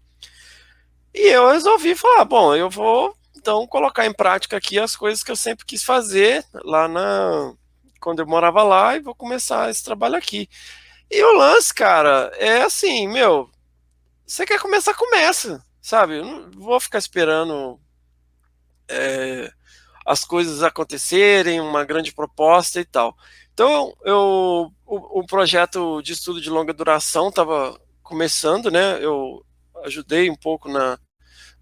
[1.13, 5.31] E eu resolvi falar, bom, eu vou então colocar em prática aqui as coisas que
[5.31, 7.53] eu sempre quis fazer lá na
[7.99, 10.49] quando eu morava lá e vou começar esse trabalho aqui.
[11.09, 13.49] E o lance, cara, é assim, meu,
[14.25, 16.17] você quer começar, começa, sabe?
[16.17, 17.79] Eu não vou ficar esperando
[18.89, 19.51] é,
[20.05, 23.15] as coisas acontecerem, uma grande proposta e tal.
[23.53, 28.97] Então, eu, o, o projeto de estudo de longa duração estava começando, né?
[29.03, 29.45] Eu
[29.83, 30.97] ajudei um pouco na,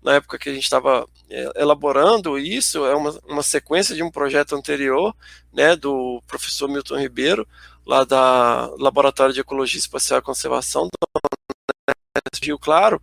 [0.02, 4.12] na época que a gente estava é, elaborando isso, é uma, uma sequência de um
[4.12, 5.16] projeto anterior,
[5.54, 7.48] né, do professor Milton Ribeiro,
[7.86, 13.02] lá da Laboratório de Ecologia Espacial e Conservação do Rio Claro,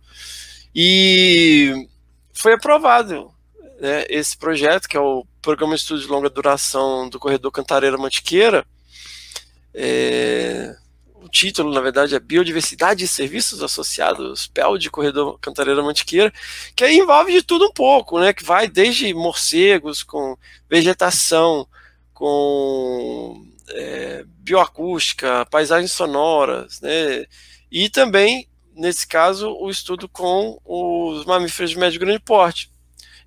[0.75, 1.87] e
[2.33, 3.31] foi aprovado
[3.79, 8.65] né, esse projeto, que é o Programa de Estudo de Longa Duração do Corredor Cantareira-Mantiqueira,
[9.73, 10.75] é,
[11.21, 16.33] o título, na verdade, é Biodiversidade e Serviços Associados, PEL de Corredor Cantareira Mantiqueira,
[16.75, 18.33] que aí envolve de tudo um pouco, né?
[18.33, 20.37] Que vai desde morcegos, com
[20.69, 21.67] vegetação,
[22.13, 27.25] com é, bioacústica, paisagens sonoras, né?
[27.71, 32.71] E também, nesse caso, o estudo com os mamíferos de médio e grande porte.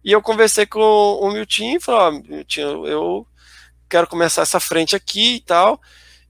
[0.05, 3.27] E eu conversei com o Milton e falei, ó, Milton, eu
[3.89, 5.81] quero começar essa frente aqui e tal,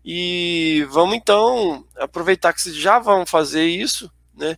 [0.04, 4.56] e vamos então aproveitar que já vão fazer isso, né?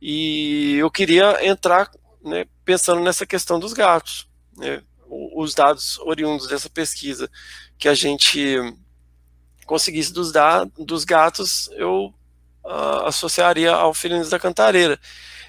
[0.00, 1.90] E eu queria entrar
[2.22, 4.82] né, pensando nessa questão dos gatos, né?
[5.10, 7.28] os dados oriundos dessa pesquisa
[7.76, 8.56] que a gente
[9.66, 10.32] conseguisse dos,
[10.78, 12.14] dos gatos, eu
[12.64, 14.98] uh, associaria ao felinos da cantareira.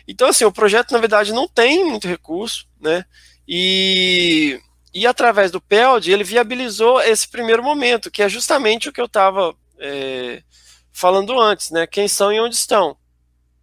[0.07, 3.05] Então, assim, o projeto, na verdade, não tem muito recurso, né?
[3.47, 4.59] E
[4.93, 9.05] e através do PELD, ele viabilizou esse primeiro momento, que é justamente o que eu
[9.05, 10.43] estava é,
[10.91, 11.87] falando antes, né?
[11.87, 12.97] Quem são e onde estão.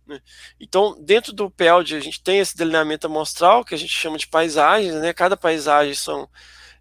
[0.07, 0.21] Né?
[0.59, 4.27] Então, dentro do PELD, a gente tem esse delineamento amostral, que a gente chama de
[4.27, 5.13] paisagens, né?
[5.13, 6.29] Cada paisagem são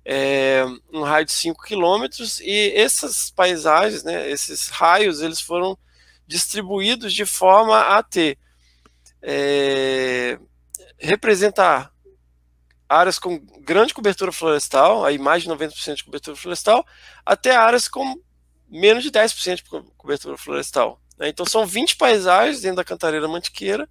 [0.06, 5.78] é, um raio de 5 quilômetros, e essas paisagens, né, esses raios, eles foram
[6.26, 8.38] distribuídos de forma a ter
[9.22, 10.40] é,
[10.98, 11.92] representar
[12.90, 16.86] áreas com grande cobertura florestal, aí mais de 90% de cobertura florestal,
[17.26, 18.16] até áreas com
[18.70, 19.64] menos de 10% de
[19.98, 21.02] cobertura florestal.
[21.18, 21.30] Né?
[21.30, 23.90] Então são 20 paisagens dentro da Cantareira Mantiqueira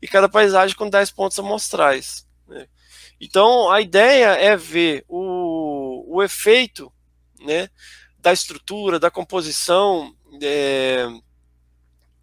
[0.00, 2.26] e cada paisagem com 10 pontos amostrais.
[2.46, 2.66] Né?
[3.20, 6.92] Então a ideia é ver o, o efeito
[7.40, 7.68] né,
[8.18, 11.06] da estrutura, da composição é,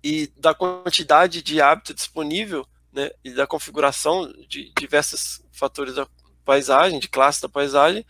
[0.04, 2.68] e da quantidade de hábitat disponível
[2.98, 6.08] né, e da configuração de diversos fatores da
[6.44, 8.04] paisagem, de classe da paisagem,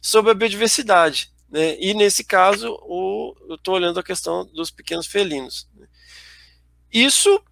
[0.00, 1.32] sobre a biodiversidade.
[1.50, 1.76] Né?
[1.80, 5.68] E nesse caso, o, eu estou olhando a questão dos pequenos felinos.
[5.74, 5.88] Né.
[6.92, 7.42] Isso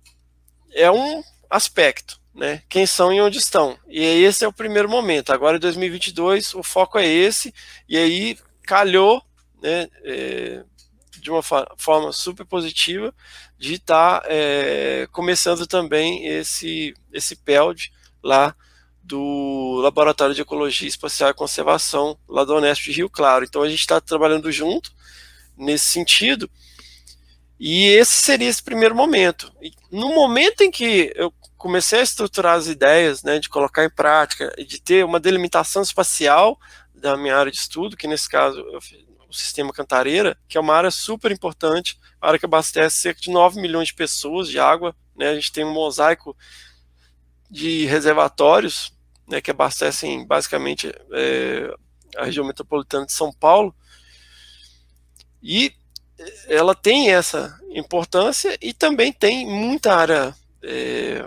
[0.72, 1.20] é um
[1.50, 2.62] aspecto, né?
[2.68, 3.76] Quem são e onde estão.
[3.88, 5.32] E esse é o primeiro momento.
[5.32, 7.52] Agora, em 2022, o foco é esse,
[7.88, 9.20] e aí calhou,
[9.60, 10.62] né, é,
[11.28, 13.14] de uma forma super positiva,
[13.58, 18.56] de estar tá, é, começando também esse, esse PELD lá
[19.02, 23.44] do Laboratório de Ecologia Espacial e Conservação, lá do Unesp de Rio Claro.
[23.44, 24.90] Então a gente está trabalhando junto
[25.54, 26.50] nesse sentido,
[27.60, 29.52] e esse seria esse primeiro momento.
[29.60, 33.90] E no momento em que eu comecei a estruturar as ideias, né, de colocar em
[33.90, 36.58] prática, de ter uma delimitação espacial
[36.94, 38.80] da minha área de estudo, que nesse caso eu
[39.28, 43.60] o sistema Cantareira, que é uma área super importante, área que abastece cerca de 9
[43.60, 44.94] milhões de pessoas de água.
[45.14, 45.28] Né?
[45.28, 46.36] A gente tem um mosaico
[47.50, 48.92] de reservatórios
[49.26, 51.74] né, que abastecem basicamente é,
[52.16, 53.74] a região metropolitana de São Paulo.
[55.42, 55.72] E
[56.46, 61.24] ela tem essa importância e também tem muita área é,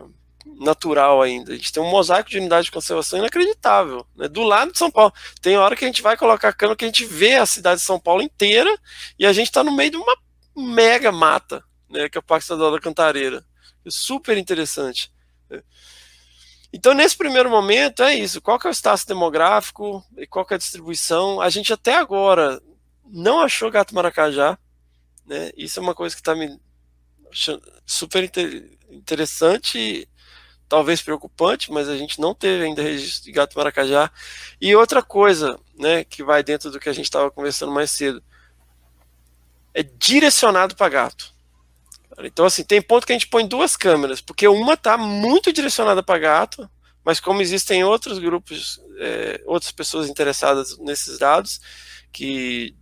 [0.59, 1.51] natural ainda.
[1.51, 4.05] A gente tem um mosaico de unidade de conservação inacreditável.
[4.15, 4.27] Né?
[4.27, 5.13] Do lado de São Paulo.
[5.41, 7.85] Tem hora que a gente vai colocar cano que a gente vê a cidade de
[7.85, 8.69] São Paulo inteira
[9.17, 10.15] e a gente está no meio de uma
[10.55, 12.09] mega mata, né?
[12.09, 13.43] que é o Parque Estadual da Cantareira.
[13.85, 15.11] É super interessante.
[15.49, 15.61] Né?
[16.73, 18.41] Então, nesse primeiro momento, é isso.
[18.41, 21.41] Qual que é o status demográfico e qual que é a distribuição?
[21.41, 22.61] A gente até agora
[23.05, 24.57] não achou gato maracajá.
[25.25, 25.51] Né?
[25.57, 26.59] Isso é uma coisa que está me
[27.85, 28.29] super
[28.89, 30.07] interessante
[30.71, 34.09] talvez preocupante, mas a gente não teve ainda registro de gato maracajá.
[34.61, 38.23] E outra coisa, né, que vai dentro do que a gente estava conversando mais cedo,
[39.73, 41.33] é direcionado para gato.
[42.19, 46.01] Então, assim, tem ponto que a gente põe duas câmeras, porque uma está muito direcionada
[46.01, 46.69] para gato,
[47.03, 51.59] mas como existem outros grupos, é, outras pessoas interessadas nesses dados,
[52.13, 52.73] que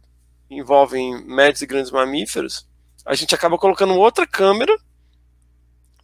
[0.48, 2.68] envolvem médios e grandes mamíferos,
[3.04, 4.78] a gente acaba colocando outra câmera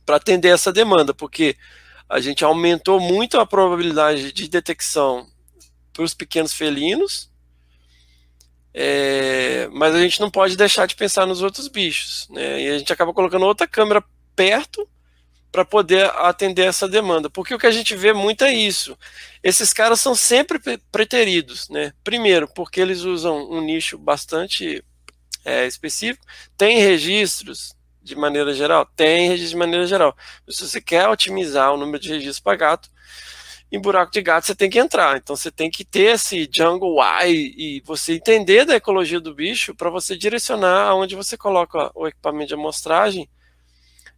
[0.06, 1.56] para atender essa demanda, porque
[2.08, 5.28] a gente aumentou muito a probabilidade de detecção
[5.92, 7.32] para os pequenos felinos,
[8.74, 12.28] é, mas a gente não pode deixar de pensar nos outros bichos.
[12.30, 12.62] Né?
[12.62, 14.04] E a gente acaba colocando outra câmera
[14.36, 14.88] perto
[15.50, 17.30] para poder atender essa demanda.
[17.30, 18.98] Porque o que a gente vê muito é isso.
[19.42, 20.60] Esses caras são sempre
[20.92, 21.70] preteridos.
[21.70, 21.94] Né?
[22.04, 24.84] Primeiro, porque eles usam um nicho bastante
[25.46, 26.26] é, específico,
[26.58, 27.74] tem registros
[28.06, 28.86] de maneira geral?
[28.96, 30.16] Tem registro de maneira geral.
[30.48, 32.90] Se você quer otimizar o número de registros para gato,
[33.72, 35.18] em buraco de gato você tem que entrar.
[35.18, 39.74] Então você tem que ter esse jungle eye e você entender da ecologia do bicho
[39.74, 43.28] para você direcionar aonde você coloca o equipamento de amostragem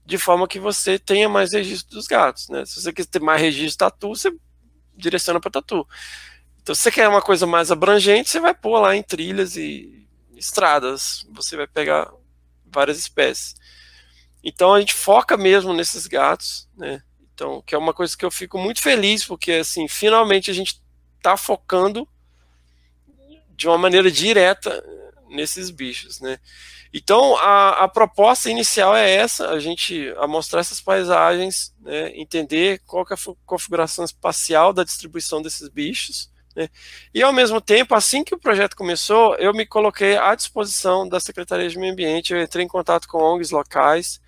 [0.05, 2.49] de forma que você tenha mais registro dos gatos.
[2.49, 2.65] Né?
[2.65, 4.31] Se você quiser ter mais registro de tatu, você
[4.95, 5.87] direciona para tatu.
[6.61, 10.05] Então, se você quer uma coisa mais abrangente, você vai pôr lá em trilhas e
[10.35, 11.25] estradas.
[11.33, 12.11] Você vai pegar
[12.65, 13.55] várias espécies.
[14.43, 17.01] Então, a gente foca mesmo nesses gatos, né?
[17.33, 20.81] Então, que é uma coisa que eu fico muito feliz, porque assim, finalmente a gente
[21.17, 22.07] está focando
[23.55, 24.83] de uma maneira direta
[25.29, 26.39] nesses bichos, né?
[26.93, 32.81] Então, a, a proposta inicial é essa, a gente a mostrar essas paisagens, né, entender
[32.85, 36.69] qual é a configuração espacial da distribuição desses bichos, né,
[37.13, 41.19] e ao mesmo tempo, assim que o projeto começou, eu me coloquei à disposição da
[41.19, 44.21] Secretaria de Meio Ambiente, eu entrei em contato com ONGs locais,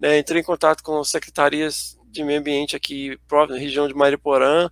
[0.00, 3.18] né, entrei em contato com secretarias de meio ambiente aqui
[3.48, 4.70] na região de Mariporã,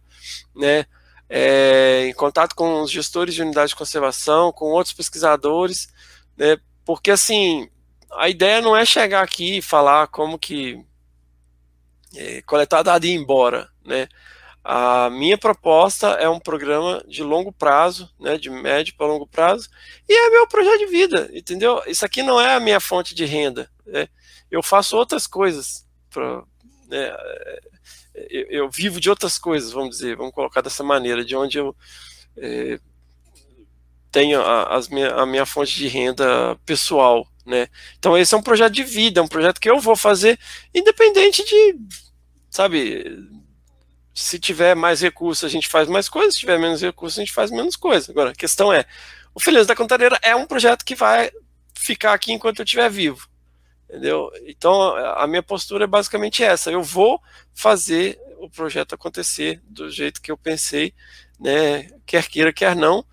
[0.55, 0.87] né,
[1.29, 5.89] é, em contato com os gestores de unidade de conservação, com outros pesquisadores,
[6.37, 7.69] né, porque assim,
[8.13, 10.81] a ideia não é chegar aqui e falar como que
[12.15, 14.09] é, coletar dados e ir embora, né,
[14.65, 19.69] a minha proposta é um programa de longo prazo, né, de médio para longo prazo,
[20.09, 21.83] e é meu projeto de vida, entendeu?
[21.87, 23.71] Isso aqui não é a minha fonte de renda.
[23.85, 24.09] Né?
[24.51, 26.43] Eu faço outras coisas para
[26.89, 27.15] né,
[28.31, 31.77] eu, eu, vivo de outras coisas, vamos dizer, vamos colocar dessa maneira, de onde eu
[32.39, 32.79] é,
[34.11, 37.69] tenho a, minha, a minha fonte de renda pessoal, né?
[37.99, 40.39] Então esse é um projeto de vida, é um projeto que eu vou fazer
[40.73, 41.77] independente de,
[42.49, 43.05] sabe,
[44.15, 47.33] se tiver mais recursos a gente faz mais coisas, se tiver menos recursos a gente
[47.33, 48.09] faz menos coisas.
[48.09, 48.87] Agora, a questão é,
[49.35, 51.31] o Filhos da Contareira é um projeto que vai
[51.75, 53.29] ficar aqui enquanto eu estiver vivo.
[53.89, 54.31] Entendeu?
[54.47, 56.71] Então, a minha postura é basicamente essa.
[56.71, 57.21] Eu vou
[57.53, 60.95] fazer o projeto acontecer do jeito que eu pensei,
[61.39, 61.89] né?
[62.07, 63.05] Quer queira, quer não.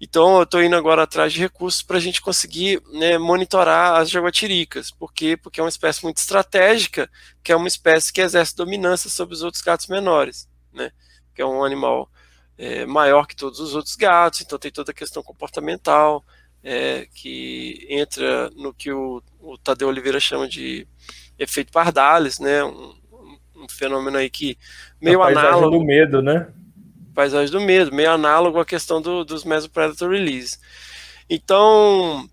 [0.00, 4.08] Então, eu estou indo agora atrás de recursos para a gente conseguir né, monitorar as
[4.08, 4.92] jaguatiricas.
[4.92, 5.36] Por quê?
[5.36, 7.10] Porque é uma espécie muito estratégica,
[7.42, 10.92] que é uma espécie que exerce dominância sobre os outros gatos menores, né?
[11.34, 12.08] Que é um animal
[12.56, 16.24] é, maior que todos os outros gatos, então tem toda a questão comportamental,
[16.62, 20.86] é, que entra no que o, o Tadeu Oliveira chama de
[21.38, 22.62] efeito Pardalis, né?
[22.62, 22.94] Um,
[23.56, 24.56] um fenômeno aí que
[25.00, 25.78] meio análogo.
[25.78, 26.48] do medo, né?
[27.18, 30.56] Paisagem do medo, meio análogo à questão do, dos Mesopredator Release.
[31.28, 32.30] Então,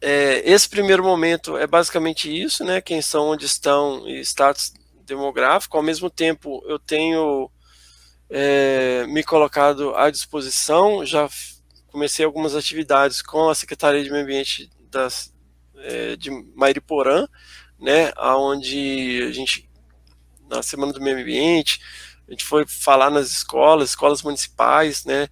[0.00, 2.80] é, esse primeiro momento é basicamente isso, né?
[2.80, 4.72] Quem são, onde estão e status
[5.06, 5.76] demográfico.
[5.76, 7.48] Ao mesmo tempo, eu tenho
[8.28, 11.28] é, me colocado à disposição, já
[11.86, 15.32] comecei algumas atividades com a Secretaria de Meio Ambiente das,
[15.76, 17.28] é, de Mairiporã,
[17.78, 19.70] né, onde a gente,
[20.50, 21.78] na Semana do Meio Ambiente,
[22.28, 25.28] a gente foi falar nas escolas, escolas municipais, né,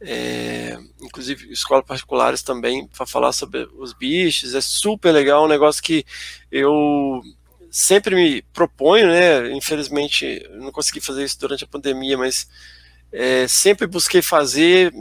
[0.00, 5.82] é, inclusive escolas particulares também, para falar sobre os bichos, é super legal, um negócio
[5.82, 6.04] que
[6.50, 7.22] eu
[7.70, 12.48] sempre me proponho, né, infelizmente não consegui fazer isso durante a pandemia, mas
[13.12, 14.92] é, sempre busquei fazer,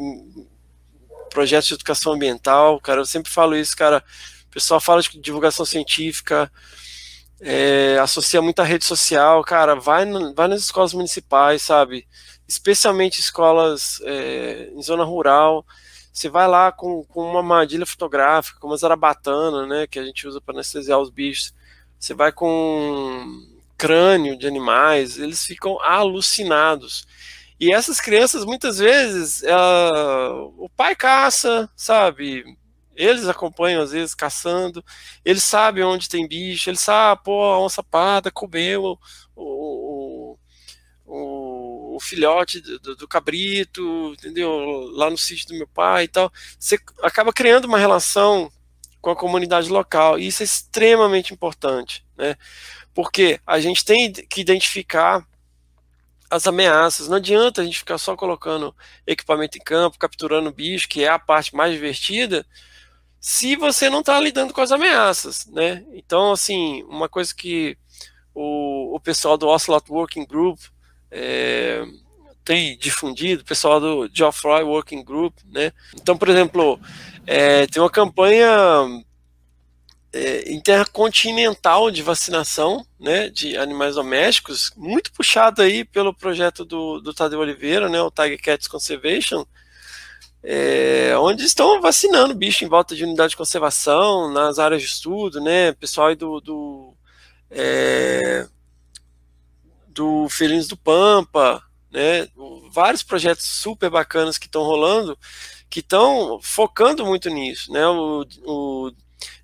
[1.29, 4.03] projetos de educação ambiental, cara, eu sempre falo isso, cara,
[4.47, 6.51] o pessoal fala de divulgação científica,
[7.41, 12.07] é, associa muita rede social, cara, vai, vai nas escolas municipais, sabe,
[12.47, 15.65] especialmente escolas é, em zona rural,
[16.11, 20.27] você vai lá com, com uma armadilha fotográfica, com uma zarabatana, né, que a gente
[20.27, 21.53] usa para anestesiar os bichos,
[21.99, 23.45] você vai com
[23.77, 27.07] crânio de animais, eles ficam alucinados.
[27.59, 29.43] E essas crianças, muitas vezes,
[30.57, 32.57] o pai caça, sabe?
[32.99, 34.83] Eles acompanham, às vezes, caçando.
[35.23, 36.69] Eles sabem onde tem bicho.
[36.69, 38.99] Eles sabem, pô, a onça parda comeu
[39.33, 40.37] o,
[41.05, 44.51] o, o filhote do, do, cabrito, entendeu?
[44.91, 46.29] Lá no sítio do meu pai e tal.
[46.59, 48.51] Você acaba criando uma relação
[49.01, 50.19] com a comunidade local.
[50.19, 52.35] E isso é extremamente importante, né?
[52.93, 55.25] Porque a gente tem que identificar
[56.29, 57.07] as ameaças.
[57.07, 58.75] Não adianta a gente ficar só colocando
[59.07, 62.45] equipamento em campo, capturando bicho, que é a parte mais divertida,
[63.19, 65.83] se você não está lidando com as ameaças, né?
[65.93, 67.77] Então, assim, uma coisa que
[68.33, 70.59] o, o pessoal do Ocelot Working Group
[71.11, 71.83] é,
[72.45, 75.73] tem difundido, o pessoal do Geoffroy Working Group, né?
[75.95, 76.79] Então, por exemplo,
[77.27, 78.41] é, tem uma campanha
[80.11, 87.13] é, intercontinental de vacinação né, de animais domésticos, muito puxado aí pelo projeto do, do
[87.13, 89.45] Tadeu Oliveira, né, o Tiger Cats Conservation,
[90.43, 90.98] é,
[91.29, 95.71] onde estão vacinando bicho em volta de unidade de conservação, nas áreas de estudo, né,
[95.73, 96.93] pessoal do, do,
[97.51, 98.47] é,
[99.87, 102.27] do Felinos do Pampa, né,
[102.71, 105.17] vários projetos super bacanas que estão rolando,
[105.69, 108.91] que estão focando muito nisso, né, o, o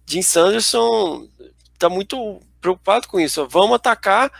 [0.07, 1.27] Jim Sanderson
[1.73, 3.47] está muito preocupado com isso.
[3.47, 4.31] Vamos atacar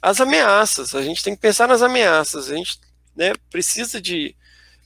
[0.00, 0.94] as ameaças.
[0.94, 2.50] A gente tem que pensar nas ameaças.
[2.50, 2.78] A gente
[3.14, 4.34] né, precisa de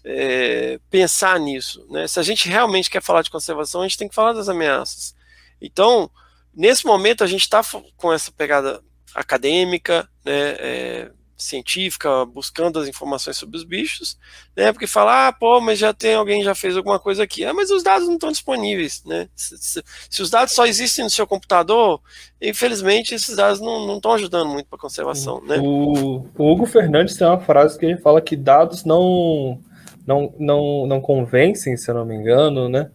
[0.09, 1.85] é, pensar nisso.
[1.91, 2.07] Né?
[2.07, 5.15] Se a gente realmente quer falar de conservação, a gente tem que falar das ameaças.
[5.61, 6.09] Então,
[6.55, 7.61] nesse momento, a gente está
[7.97, 8.81] com essa pegada
[9.15, 14.17] acadêmica, né, é, científica, buscando as informações sobre os bichos,
[14.57, 14.73] né?
[14.73, 17.45] Porque fala, ah, pô, mas já tem alguém já fez alguma coisa aqui.
[17.45, 19.29] Ah, mas os dados não estão disponíveis, né?
[19.35, 22.01] Se, se, se, os dados só existem no seu computador,
[22.41, 25.59] infelizmente esses dados não estão ajudando muito para a conservação, né?
[25.59, 29.61] O, o, Hugo Fernandes tem uma frase que ele fala que dados não
[30.07, 32.91] não, não, não convencem, se eu não me engano, né?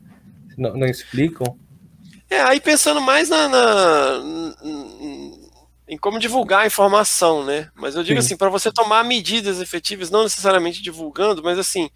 [0.57, 1.57] Não, não explicam.
[2.30, 4.24] É, aí pensando mais na, na
[5.91, 7.70] em como divulgar a informação, né?
[7.76, 8.28] Mas eu digo Sim.
[8.28, 11.89] assim, para você tomar medidas efetivas, não necessariamente divulgando, mas assim,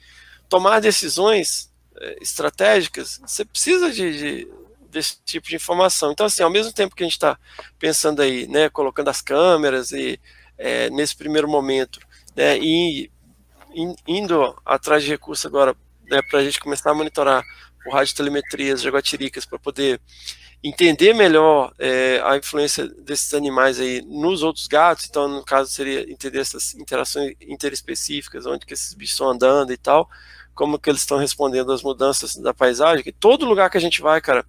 [0.49, 4.47] tomar decisões é, estratégicas, você precisa de, de,
[4.91, 6.11] desse tipo de informação.
[6.11, 7.39] Então, assim, ao mesmo tempo que a gente está
[7.79, 10.19] pensando aí, né, colocando as câmeras e
[10.57, 12.01] é, nesse primeiro momento,
[12.35, 13.09] né, e
[14.07, 15.75] indo atrás de recursos agora,
[16.09, 17.43] né, para a gente começar a monitorar
[17.85, 20.01] o rádio telemetria, as jaguatiricas, para poder
[20.63, 26.09] entender melhor é, a influência desses animais aí nos outros gatos, então no caso seria
[26.11, 30.09] entender essas interações interespecíficas, onde que esses bichos estão andando e tal,
[30.55, 34.01] como que eles estão respondendo às mudanças da paisagem, que todo lugar que a gente
[34.01, 34.43] vai, cara,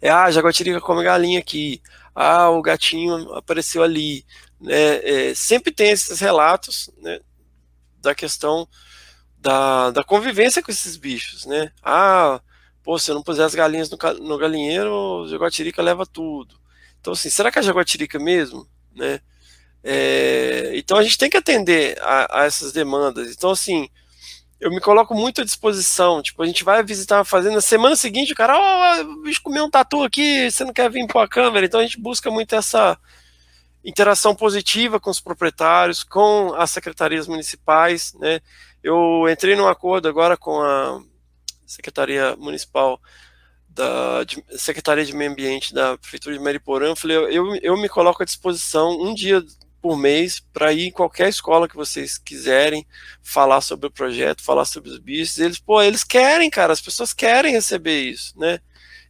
[0.00, 1.80] é, ah, a jaguatirica come galinha aqui,
[2.12, 4.24] ah, o gatinho apareceu ali,
[4.60, 7.20] né, é, sempre tem esses relatos, né,
[8.02, 8.68] da questão
[9.38, 12.40] da, da convivência com esses bichos, né, ah,
[12.82, 16.60] pô, se eu não puser as galinhas no, no galinheiro, a jaguatirica leva tudo.
[17.00, 18.68] Então, assim, será que é jaguatirica mesmo?
[18.94, 19.20] Né?
[19.82, 23.32] É, então a gente tem que atender a, a, essas demandas.
[23.32, 23.88] Então, assim,
[24.60, 26.22] eu me coloco muito à disposição.
[26.22, 29.42] Tipo, a gente vai visitar uma fazenda, semana seguinte o cara, ó, oh, o bicho
[29.42, 31.66] comeu um tatu aqui, você não quer vir pôr a câmera?
[31.66, 32.96] Então a gente busca muito essa
[33.84, 38.40] interação positiva com os proprietários, com as secretarias municipais, né?
[38.82, 41.00] Eu entrei num acordo agora com a
[41.66, 43.00] Secretaria Municipal
[43.68, 48.22] da de, Secretaria de Meio Ambiente da Prefeitura de Mariporã, falei, eu, eu me coloco
[48.22, 49.42] à disposição um dia
[49.80, 52.86] por mês para ir em qualquer escola que vocês quiserem
[53.20, 55.38] falar sobre o projeto, falar sobre os bichos.
[55.38, 58.60] Eles, pô, eles querem, cara, as pessoas querem receber isso, né?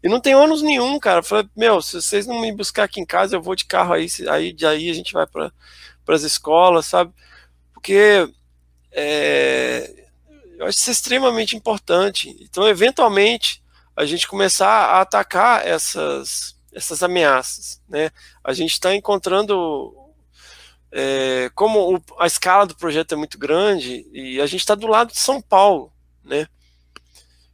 [0.03, 1.21] E não tem ônus nenhum, cara.
[1.21, 3.93] Eu falei, meu, se vocês não me buscar aqui em casa, eu vou de carro
[3.93, 5.53] aí, aí de aí a gente vai para
[6.09, 7.13] as escolas, sabe?
[7.73, 8.29] Porque
[8.91, 10.07] é,
[10.59, 12.37] eu acho isso extremamente importante.
[12.41, 13.63] Então, eventualmente,
[13.97, 17.81] a gente começar a atacar essas, essas ameaças.
[17.89, 18.11] Né?
[18.43, 19.97] A gente está encontrando.
[20.95, 24.87] É, como o, a escala do projeto é muito grande e a gente está do
[24.87, 25.91] lado de São Paulo,
[26.23, 26.47] né?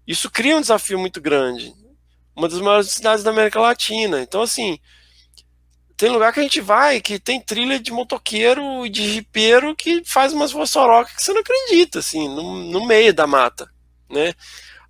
[0.04, 1.72] Isso cria um desafio muito grande.
[2.38, 4.22] Uma das maiores cidades da América Latina.
[4.22, 4.78] Então, assim,
[5.96, 10.04] tem lugar que a gente vai que tem trilha de motoqueiro e de jipeiro que
[10.04, 13.68] faz umas vossorocas que você não acredita, assim, no, no meio da mata,
[14.08, 14.32] né?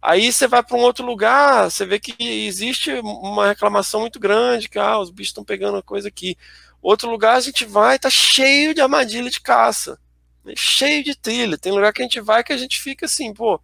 [0.03, 2.15] Aí você vai para um outro lugar, você vê que
[2.47, 6.37] existe uma reclamação muito grande, que ah, os bichos estão pegando coisa aqui.
[6.83, 9.99] Outro lugar a gente vai, tá cheio de armadilha de caça,
[10.45, 10.53] né?
[10.55, 11.57] cheio de trilha.
[11.57, 13.59] Tem lugar que a gente vai que a gente fica assim, pô,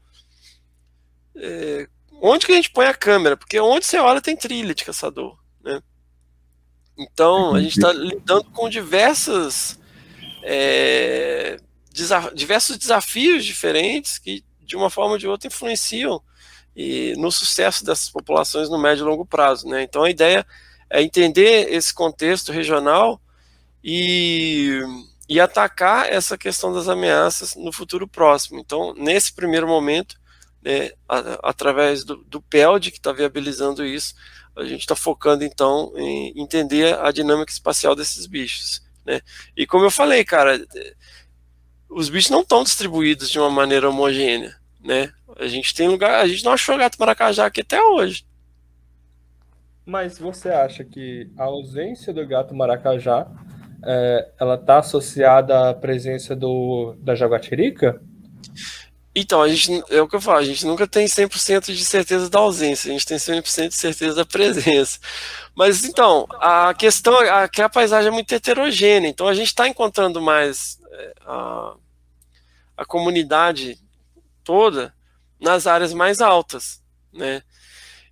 [1.37, 1.87] é,
[2.31, 3.37] onde que a gente põe a câmera?
[3.37, 5.81] Porque onde você olha tem trilha de caçador, né?
[6.97, 9.79] Então, a gente está lidando com diversas,
[10.43, 11.59] é,
[12.35, 16.23] diversos desafios diferentes que, de uma forma ou de outra, influenciam
[16.75, 19.69] e, no sucesso dessas populações no médio e longo prazo.
[19.69, 19.83] Né?
[19.83, 20.47] Então, a ideia
[20.89, 23.21] é entender esse contexto regional
[23.83, 24.81] e,
[25.29, 28.61] e atacar essa questão das ameaças no futuro próximo.
[28.61, 30.17] Então, nesse primeiro momento,
[30.65, 34.15] né, a, através do, do PELD, que está viabilizando isso,
[34.57, 38.83] a gente está focando então em entender a dinâmica espacial desses bichos.
[39.05, 39.21] Né?
[39.57, 40.65] E como eu falei, cara,
[41.89, 44.57] os bichos não estão distribuídos de uma maneira homogênea.
[44.81, 45.13] Né?
[45.39, 48.25] A gente tem lugar, a gente não achou gato maracajá aqui até hoje.
[49.85, 53.27] Mas você acha que a ausência do gato maracajá
[53.85, 58.01] é, ela está associada à presença do, da jaguatirica?
[59.17, 62.29] Então, a gente, é o que eu falo, a gente nunca tem 100% de certeza
[62.29, 64.99] da ausência, a gente tem 100% de certeza da presença.
[65.55, 69.69] Mas então, a questão é que a paisagem é muito heterogênea, então a gente está
[69.69, 71.75] encontrando mais é, a,
[72.77, 73.79] a comunidade
[74.43, 74.93] toda
[75.41, 76.83] nas áreas mais altas,
[77.13, 77.43] né?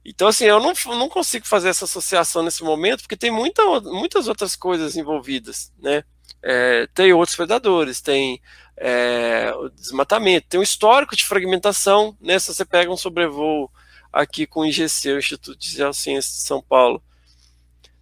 [0.04, 4.28] Então, assim, eu não, não consigo fazer essa associação nesse momento, porque tem muita, muitas
[4.28, 6.04] outras coisas envolvidas, né?
[6.42, 8.40] É, tem outros predadores, tem
[8.84, 12.36] é, o desmatamento, tem um histórico de fragmentação, né?
[12.40, 13.70] Se você pega um sobrevoo
[14.12, 17.00] aqui com o IGC, o Instituto de Geociências de São Paulo,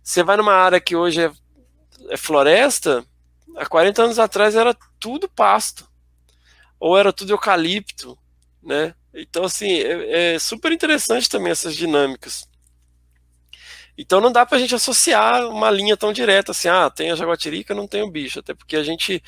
[0.03, 1.31] você vai numa área que hoje é,
[2.09, 3.05] é floresta,
[3.55, 5.87] há 40 anos atrás era tudo pasto,
[6.79, 8.19] ou era tudo eucalipto,
[8.63, 8.95] né?
[9.13, 12.49] Então, assim, é, é super interessante também essas dinâmicas.
[14.01, 17.15] Então não dá para a gente associar uma linha tão direta assim, ah, tem a
[17.15, 19.23] jaguatirica, não tem o bicho, até porque a gente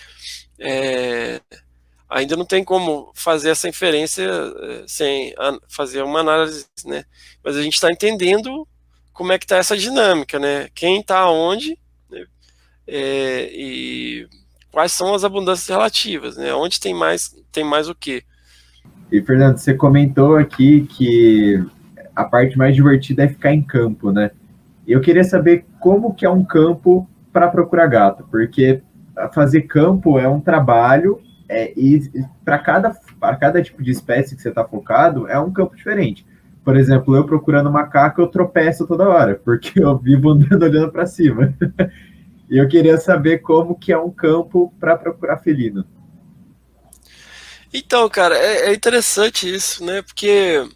[0.58, 1.42] é,
[2.08, 5.34] ainda não tem como fazer essa inferência é, sem
[5.68, 7.04] fazer uma análise, né?
[7.44, 8.66] Mas a gente está entendendo
[9.12, 10.70] como é que está essa dinâmica, né?
[10.74, 11.78] Quem está onde
[12.10, 12.24] né?
[12.86, 14.26] é, e
[14.70, 16.54] quais são as abundâncias relativas, né?
[16.54, 18.22] Onde tem mais, tem mais o quê?
[19.10, 21.62] E, Fernando, você comentou aqui que
[22.16, 24.30] a parte mais divertida é ficar em campo, né?
[24.86, 28.82] Eu queria saber como que é um campo para procurar gato, porque
[29.32, 32.10] fazer campo é um trabalho é, e
[32.44, 32.96] para cada,
[33.38, 36.26] cada tipo de espécie que você está focado é um campo diferente.
[36.64, 41.06] Por exemplo, eu procurando macaco, eu tropeço toda hora, porque eu vivo andando olhando para
[41.06, 41.52] cima.
[42.48, 45.84] e eu queria saber como que é um campo para procurar felino.
[47.74, 50.02] Então, cara, é, é, interessante isso, né?
[50.02, 50.66] Porque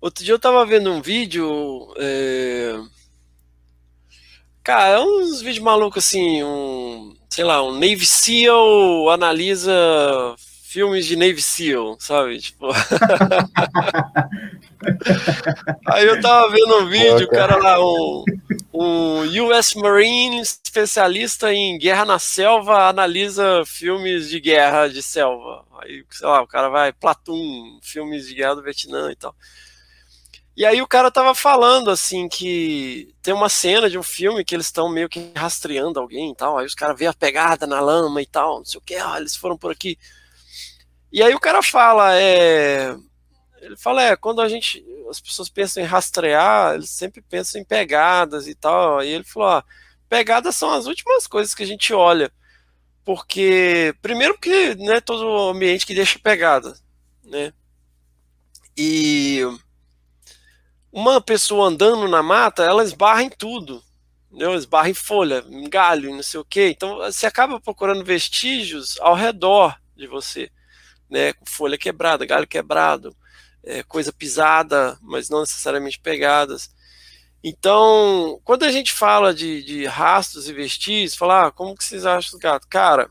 [0.00, 1.92] outro dia eu tava vendo um vídeo.
[1.98, 2.74] É...
[4.62, 7.16] Cara, é uns vídeos malucos assim, um.
[7.30, 9.72] Sei lá, um Navy SEAL analisa
[10.68, 12.38] filmes de Navy SEAL, sabe?
[12.38, 12.68] Tipo.
[15.86, 18.24] Aí eu tava vendo um vídeo, o cara lá, um,
[18.72, 25.64] um US Marine especialista em guerra na selva analisa filmes de guerra de selva.
[25.80, 29.34] Aí, sei lá, o cara vai, Platoon, filmes de guerra do Vietnã e tal.
[30.58, 34.56] E aí o cara tava falando assim que tem uma cena de um filme que
[34.56, 36.58] eles estão meio que rastreando alguém e tal.
[36.58, 39.14] Aí os caras veem a pegada na lama e tal, não sei o que, ah,
[39.18, 39.96] eles foram por aqui.
[41.12, 42.92] E aí o cara fala, é.
[43.60, 44.84] Ele fala, é, quando a gente.
[45.08, 49.00] As pessoas pensam em rastrear, eles sempre pensam em pegadas e tal.
[49.04, 49.62] E ele falou, ó,
[50.08, 52.32] pegadas são as últimas coisas que a gente olha.
[53.04, 56.76] Porque, primeiro porque não é todo ambiente que deixa pegada,
[57.24, 57.52] né?
[58.76, 59.42] E
[60.98, 63.82] uma pessoa andando na mata, ela esbarra em tudo.
[64.28, 64.54] Entendeu?
[64.54, 66.68] Esbarra em folha, em galho, não sei o quê.
[66.68, 70.50] Então você acaba procurando vestígios ao redor de você
[71.08, 73.16] né, folha quebrada, galho quebrado,
[73.64, 76.70] é, coisa pisada, mas não necessariamente pegadas.
[77.42, 82.04] Então, quando a gente fala de, de rastros e vestígios, falar, ah, como que vocês
[82.04, 82.66] acham do gato?
[82.68, 83.08] Cara,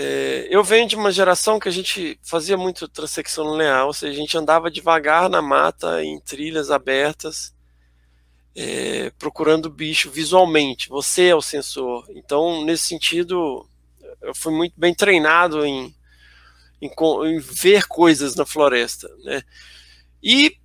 [0.00, 4.12] é, eu venho de uma geração que a gente fazia muito transecção linear, ou seja,
[4.12, 7.52] a gente andava devagar na mata, em trilhas abertas,
[8.54, 10.88] é, procurando bicho visualmente.
[10.88, 12.06] Você é o sensor.
[12.10, 13.68] Então, nesse sentido,
[14.22, 15.92] eu fui muito bem treinado em
[16.80, 16.90] em,
[17.26, 19.42] em ver coisas na floresta, né?
[20.22, 20.56] E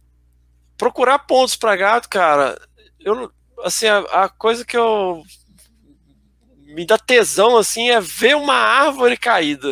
[0.78, 2.62] procurar pontos para gato, cara,
[3.00, 3.32] eu
[3.64, 5.24] assim a, a, coisa que eu
[6.74, 9.72] me dá tesão assim é ver uma árvore caída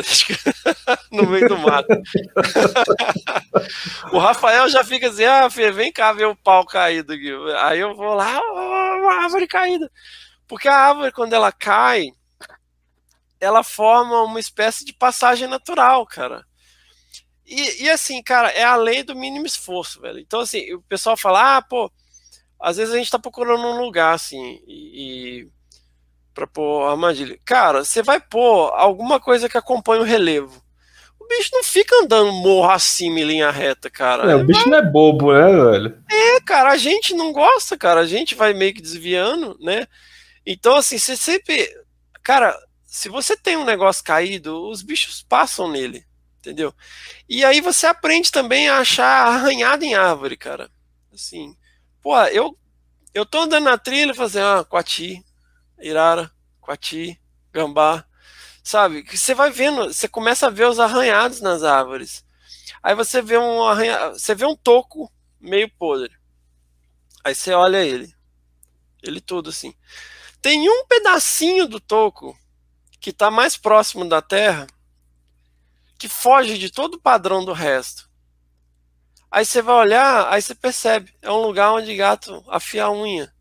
[1.10, 1.88] no meio do mato.
[4.12, 7.32] o Rafael já fica assim, ah, filho, vem cá ver o pau caído aqui.
[7.58, 9.90] Aí eu vou lá, uma árvore caída.
[10.46, 12.12] Porque a árvore quando ela cai,
[13.40, 16.46] ela forma uma espécie de passagem natural, cara.
[17.44, 20.20] E, e, assim, cara, é a lei do mínimo esforço, velho.
[20.20, 21.90] Então, assim, o pessoal fala, ah, pô,
[22.58, 25.48] às vezes a gente tá procurando um lugar, assim, e, e
[26.34, 27.38] pra pôr armadilha.
[27.44, 30.62] Cara, você vai pôr alguma coisa que acompanhe o relevo.
[31.18, 34.30] O bicho não fica andando morro acima em linha reta, cara.
[34.30, 36.02] É, o bicho não é bobo, né, velho?
[36.10, 38.00] É, cara, a gente não gosta, cara.
[38.00, 39.86] A gente vai meio que desviando, né?
[40.44, 41.68] Então, assim, você sempre.
[42.22, 46.04] Cara, se você tem um negócio caído, os bichos passam nele.
[46.40, 46.74] entendeu?
[47.28, 50.68] E aí você aprende também a achar arranhado em árvore, cara.
[51.12, 51.56] Assim,
[52.02, 52.56] pô, eu
[53.14, 55.22] eu tô andando na trilha fazendo ah, coati,
[55.82, 56.30] irara,
[56.60, 57.20] coati,
[57.52, 58.04] gambá,
[58.62, 59.02] sabe?
[59.02, 62.24] Que você vai vendo, você começa a ver os arranhados nas árvores.
[62.82, 66.12] Aí você vê um arranha, você vê um toco meio podre.
[67.24, 68.12] Aí você olha ele,
[69.02, 69.74] ele todo assim.
[70.40, 72.36] Tem um pedacinho do toco
[73.00, 74.66] que está mais próximo da Terra
[75.98, 78.10] que foge de todo o padrão do resto.
[79.30, 83.32] Aí você vai olhar, aí você percebe, é um lugar onde gato afia a unha.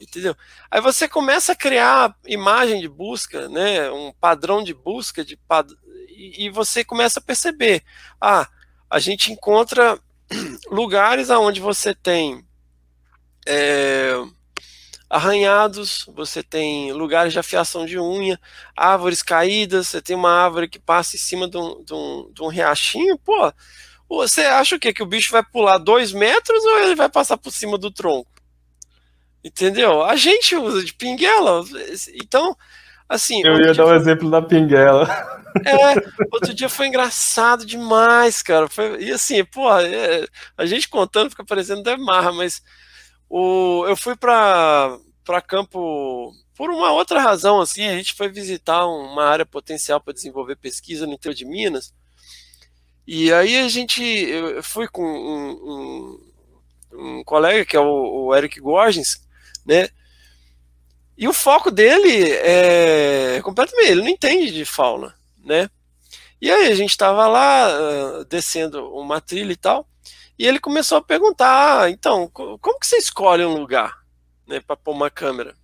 [0.00, 0.36] Entendeu?
[0.70, 5.72] Aí você começa a criar imagem de busca, né, um padrão de busca de pad...
[6.08, 7.82] e você começa a perceber,
[8.20, 8.48] ah,
[8.90, 9.98] a gente encontra
[10.70, 12.44] lugares aonde você tem
[13.46, 14.14] é,
[15.08, 18.40] arranhados, você tem lugares de afiação de unha,
[18.76, 22.42] árvores caídas, você tem uma árvore que passa em cima de um, de um, de
[22.42, 23.52] um riachinho, pô,
[24.08, 24.92] você acha o quê?
[24.92, 28.30] Que o bicho vai pular dois metros ou ele vai passar por cima do tronco?
[29.44, 30.02] Entendeu?
[30.02, 31.62] A gente usa de pinguela.
[32.14, 32.56] Então,
[33.08, 33.42] assim.
[33.44, 35.06] Eu ia dar o um exemplo da pinguela.
[35.64, 38.68] É, outro dia foi engraçado demais, cara.
[38.68, 40.26] Foi, e assim, pô, é,
[40.56, 42.62] a gente contando fica parecendo até marra, mas
[43.28, 44.98] o, eu fui para
[45.46, 50.56] campo por uma outra razão, assim, a gente foi visitar uma área potencial para desenvolver
[50.56, 51.92] pesquisa no interior de Minas.
[53.06, 56.20] E aí a gente, eu fui com um,
[56.92, 59.23] um, um colega que é o, o, Eric Gorgens,
[59.64, 59.88] né?
[61.16, 65.14] E o foco dele é completamente, ele não entende de fauna,
[65.44, 65.70] né?
[66.40, 69.88] E aí a gente estava lá uh, descendo uma trilha e tal,
[70.38, 74.04] e ele começou a perguntar, ah, então, como que você escolhe um lugar,
[74.46, 75.54] né, para pôr uma câmera?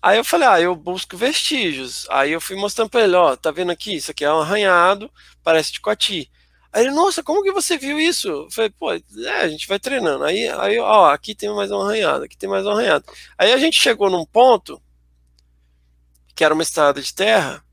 [0.00, 2.06] Aí eu falei, ah, eu busco vestígios.
[2.10, 3.96] Aí eu fui mostrando para ele, ó, tá vendo aqui?
[3.96, 5.10] Isso aqui é um arranhado,
[5.42, 6.30] parece de coati.
[6.72, 8.28] Aí ele, nossa, como que você viu isso?
[8.28, 10.24] Eu falei, pô, é, a gente vai treinando.
[10.24, 13.04] Aí, aí, ó, aqui tem mais um arranhado, aqui tem mais um arranhado.
[13.38, 14.80] Aí a gente chegou num ponto
[16.34, 17.64] que era uma estrada de terra.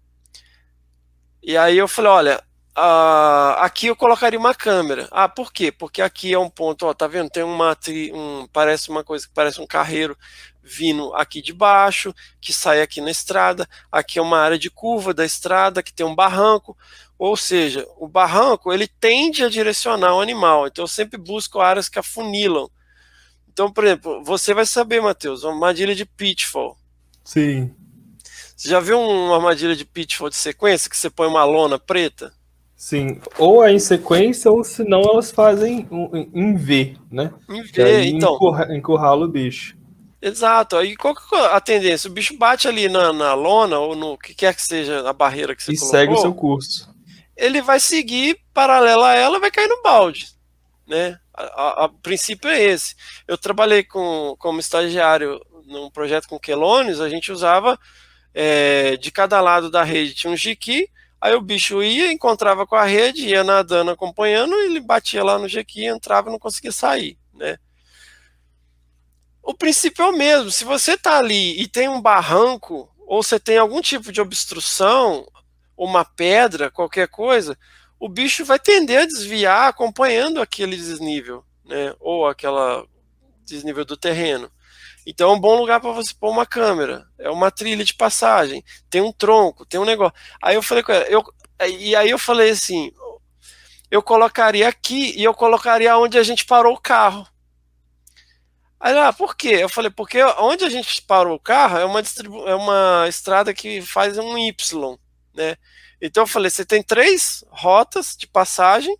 [1.43, 2.43] E aí eu falei, olha,
[2.75, 5.07] uh, aqui eu colocaria uma câmera.
[5.11, 5.71] Ah, por quê?
[5.71, 7.29] Porque aqui é um ponto, ó, tá vendo?
[7.29, 7.77] Tem uma
[8.13, 10.17] um, parece uma coisa que parece um carreiro
[10.63, 12.11] vindo aqui de baixo,
[12.41, 13.69] que sai aqui na estrada.
[13.91, 16.75] Aqui é uma área de curva da estrada que tem um barranco.
[17.17, 20.67] Ou seja, o barranco ele tende a direcionar o animal.
[20.67, 22.69] Então eu sempre busco áreas que afunilam.
[23.51, 26.77] Então, por exemplo, você vai saber, Matheus, uma armadilha de pitfall.
[27.23, 27.73] Sim.
[28.55, 32.33] Você já viu uma armadilha de pitfall de sequência que você põe uma lona preta?
[32.75, 35.87] Sim, ou é em sequência, ou senão elas fazem
[36.33, 37.33] em V, né?
[37.49, 38.37] Em V, então.
[38.69, 39.77] Encurrala o bicho.
[40.21, 40.75] Exato.
[40.75, 42.09] Aí qual que é a tendência?
[42.09, 45.55] O bicho bate ali na, na lona ou no que quer que seja a barreira
[45.55, 45.95] que você e colocou.
[45.95, 46.94] E segue o seu curso.
[47.35, 50.29] Ele vai seguir paralela a ela vai cair no balde.
[50.87, 51.19] Né?
[51.33, 52.95] A, a, a princípio é esse.
[53.27, 57.77] Eu trabalhei com, como estagiário num projeto com quelônios, a gente usava
[58.33, 60.87] é, de cada lado da rede tinha um jiqui,
[61.19, 65.47] aí o bicho ia, encontrava com a rede, ia nadando, acompanhando, ele batia lá no
[65.49, 67.17] jiqui, entrava e não conseguia sair.
[67.33, 67.57] Né?
[69.45, 70.49] o princípio é o mesmo.
[70.49, 75.25] Se você está ali e tem um barranco, ou você tem algum tipo de obstrução,
[75.77, 77.57] uma pedra, qualquer coisa,
[77.99, 81.93] o bicho vai tender a desviar acompanhando aquele desnível, né?
[81.99, 82.85] Ou aquela
[83.45, 84.51] desnível do terreno.
[85.05, 87.05] Então é um bom lugar para você pôr uma câmera.
[87.19, 90.17] É uma trilha de passagem, tem um tronco, tem um negócio.
[90.41, 91.23] Aí eu falei com ela, eu,
[91.79, 92.91] e aí eu falei assim,
[93.91, 97.27] eu colocaria aqui e eu colocaria onde a gente parou o carro.
[98.79, 99.57] Aí, ah, por quê?
[99.61, 102.01] Eu falei, porque onde a gente parou o carro é uma,
[102.47, 104.97] é uma estrada que faz um Y,
[105.35, 105.57] né?
[106.01, 108.97] Então eu falei, você tem três rotas de passagem,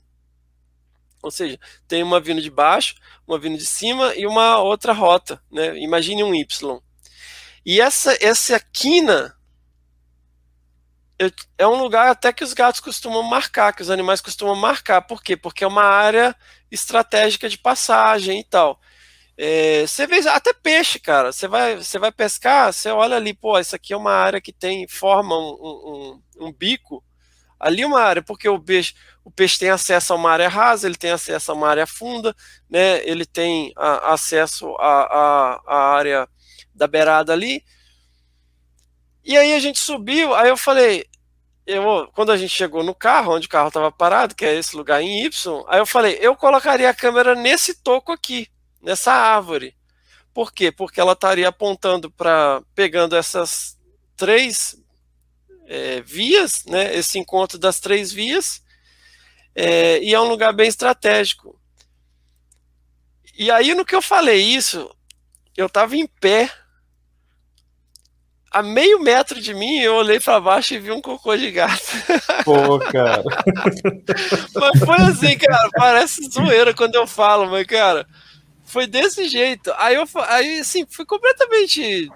[1.21, 2.95] ou seja, tem uma vindo de baixo,
[3.27, 5.77] uma vindo de cima e uma outra rota, né?
[5.79, 6.79] Imagine um Y.
[7.65, 9.35] E essa, essa quina
[11.57, 15.01] é um lugar até que os gatos costumam marcar, que os animais costumam marcar.
[15.01, 15.35] Por quê?
[15.35, 16.35] Porque é uma área
[16.69, 18.79] estratégica de passagem e tal.
[19.37, 21.31] É, você vê até peixe, cara.
[21.31, 24.53] Você vai, você vai pescar, você olha ali, pô, isso aqui é uma área que
[24.53, 27.03] tem, forma um, um, um bico.
[27.59, 28.93] Ali é uma área, porque o peixe,
[29.23, 32.35] o peixe tem acesso a uma área rasa, ele tem acesso a uma área funda,
[32.69, 33.05] né?
[33.07, 36.27] Ele tem a, acesso à área
[36.73, 37.63] da beirada ali.
[39.23, 41.05] E aí a gente subiu, aí eu falei,
[41.65, 44.75] eu, quando a gente chegou no carro, onde o carro estava parado, que é esse
[44.75, 48.47] lugar em Y, aí eu falei, eu colocaria a câmera nesse toco aqui
[48.85, 49.75] nessa árvore.
[50.33, 50.71] Por quê?
[50.71, 53.77] Porque ela estaria apontando para pegando essas
[54.15, 54.77] três
[55.65, 58.61] é, vias, né, esse encontro das três vias,
[59.55, 61.59] é, e é um lugar bem estratégico.
[63.37, 64.89] E aí, no que eu falei isso,
[65.57, 66.49] eu estava em pé,
[68.51, 71.81] a meio metro de mim, eu olhei para baixo e vi um cocô de gato.
[72.45, 73.23] Pô, cara.
[74.55, 78.07] mas foi assim, cara, parece zoeira quando eu falo, mas, cara,
[78.75, 79.71] foi desse jeito.
[79.77, 82.11] Aí eu, aí, assim, foi completamente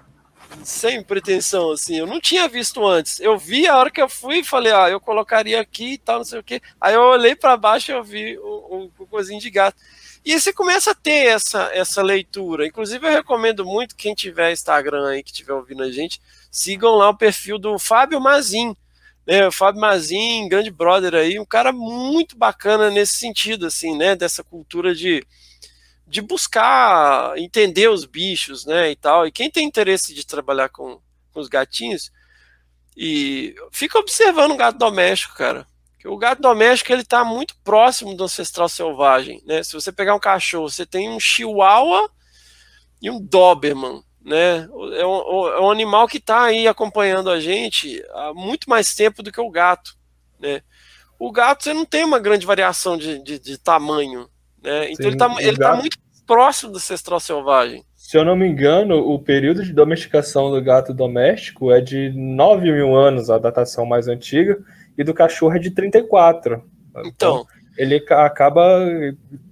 [0.62, 1.96] sem pretensão, assim.
[1.96, 3.18] Eu não tinha visto antes.
[3.18, 6.18] Eu vi a hora que eu fui e falei, ah, eu colocaria aqui e tal,
[6.18, 6.60] não sei o quê.
[6.78, 9.80] Aí eu olhei para baixo e eu vi um, um de gato.
[10.22, 12.66] E você começa a ter essa, essa leitura.
[12.66, 16.20] Inclusive, eu recomendo muito quem tiver Instagram aí, que estiver ouvindo a gente,
[16.50, 18.76] sigam lá o perfil do Fábio Mazin.
[19.26, 24.14] Né, o Fábio Mazin, grande brother aí, um cara muito bacana nesse sentido, assim, né?
[24.14, 25.24] Dessa cultura de,
[26.10, 28.90] de buscar entender os bichos, né?
[28.90, 29.26] E tal.
[29.26, 31.00] E quem tem interesse de trabalhar com,
[31.32, 32.10] com os gatinhos,
[32.96, 35.66] e fica observando o gato doméstico, cara
[36.08, 39.62] o gato doméstico ele está muito próximo do ancestral selvagem, né?
[39.62, 42.10] Se você pegar um cachorro, você tem um chihuahua
[43.02, 44.68] e um doberman, né?
[44.96, 49.22] É um, é um animal que está aí acompanhando a gente há muito mais tempo
[49.22, 49.94] do que o gato,
[50.38, 50.62] né?
[51.18, 54.30] O gato você não tem uma grande variação de, de, de tamanho,
[54.62, 54.90] né?
[54.90, 57.84] Então Sim, ele está ele tá muito próximo do ancestral selvagem.
[57.96, 62.72] Se eu não me engano, o período de domesticação do gato doméstico é de 9
[62.72, 64.58] mil anos, a datação mais antiga
[64.96, 66.62] e do cachorro é de 34.
[66.90, 67.46] Então, então
[67.80, 68.86] ele acaba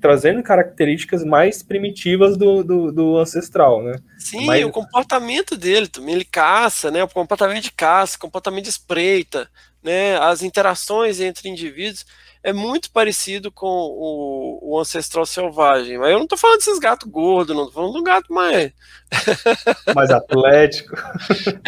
[0.01, 3.99] trazendo características mais primitivas do, do, do ancestral, né?
[4.19, 4.65] Sim, Mas...
[4.65, 7.03] o comportamento dele também, ele caça, né?
[7.03, 9.49] O comportamento de caça, comportamento de espreita,
[9.83, 10.19] né?
[10.19, 12.05] As interações entre indivíduos
[12.49, 15.99] é muito parecido com o, o ancestral selvagem.
[15.99, 18.73] Mas eu não estou falando desses gatos gordos, não estou falando de um gato mais.
[19.95, 20.97] mais atlético.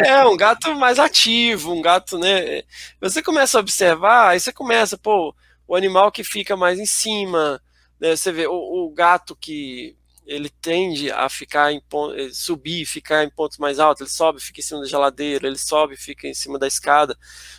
[0.03, 2.63] É, um gato mais ativo, um gato, né?
[2.99, 5.35] Você começa a observar, aí você começa, pô,
[5.67, 7.61] o animal que fica mais em cima,
[7.99, 8.15] né?
[8.15, 9.95] Você vê o, o gato que
[10.25, 11.81] ele tende a ficar em
[12.15, 15.57] eh, subir, ficar em pontos mais altos, ele sobe, fica em cima da geladeira, ele
[15.57, 17.17] sobe, fica em cima da escada.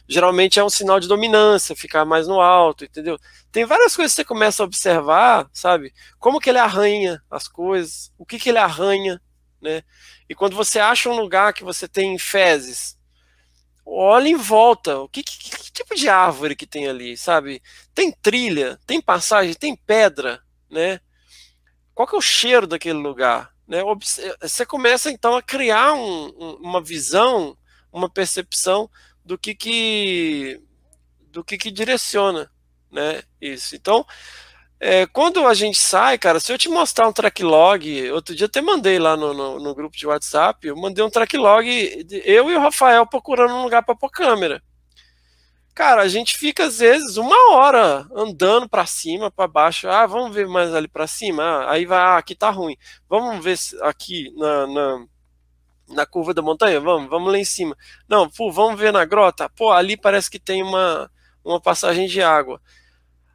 [0.09, 3.19] Geralmente é um sinal de dominância, ficar mais no alto, entendeu?
[3.51, 5.93] Tem várias coisas que você começa a observar, sabe?
[6.19, 9.21] Como que ele arranha as coisas, o que que ele arranha,
[9.61, 9.83] né?
[10.29, 12.97] E quando você acha um lugar que você tem fezes,
[13.85, 17.61] olha em volta, o que, que, que tipo de árvore que tem ali, sabe?
[17.95, 20.41] Tem trilha, tem passagem, tem pedra,
[20.71, 21.01] né?
[21.95, 23.53] Qual que é o cheiro daquele lugar?
[23.67, 23.81] Né?
[24.41, 27.57] Você começa então a criar um, uma visão,
[27.93, 28.91] uma percepção
[29.25, 30.61] do que que
[31.31, 32.51] do que que direciona,
[32.91, 33.23] né?
[33.41, 33.75] Isso.
[33.75, 34.05] Então,
[34.79, 38.47] é, quando a gente sai, cara, se eu te mostrar um track log, outro dia
[38.47, 42.51] até mandei lá no, no, no grupo de WhatsApp, eu mandei um track log, eu
[42.51, 44.63] e o Rafael procurando um lugar para pôr câmera.
[45.75, 49.89] Cara, a gente fica às vezes uma hora andando para cima, para baixo.
[49.89, 51.43] Ah, vamos ver mais ali para cima.
[51.43, 52.77] Ah, aí vai, ah, aqui tá ruim.
[53.09, 55.07] Vamos ver aqui na, na,
[55.89, 56.79] na, curva da montanha.
[56.79, 57.77] Vamos, vamos lá em cima.
[58.07, 59.49] Não, pô, vamos ver na grota.
[59.49, 61.11] Pô, ali parece que tem uma,
[61.43, 62.61] uma passagem de água.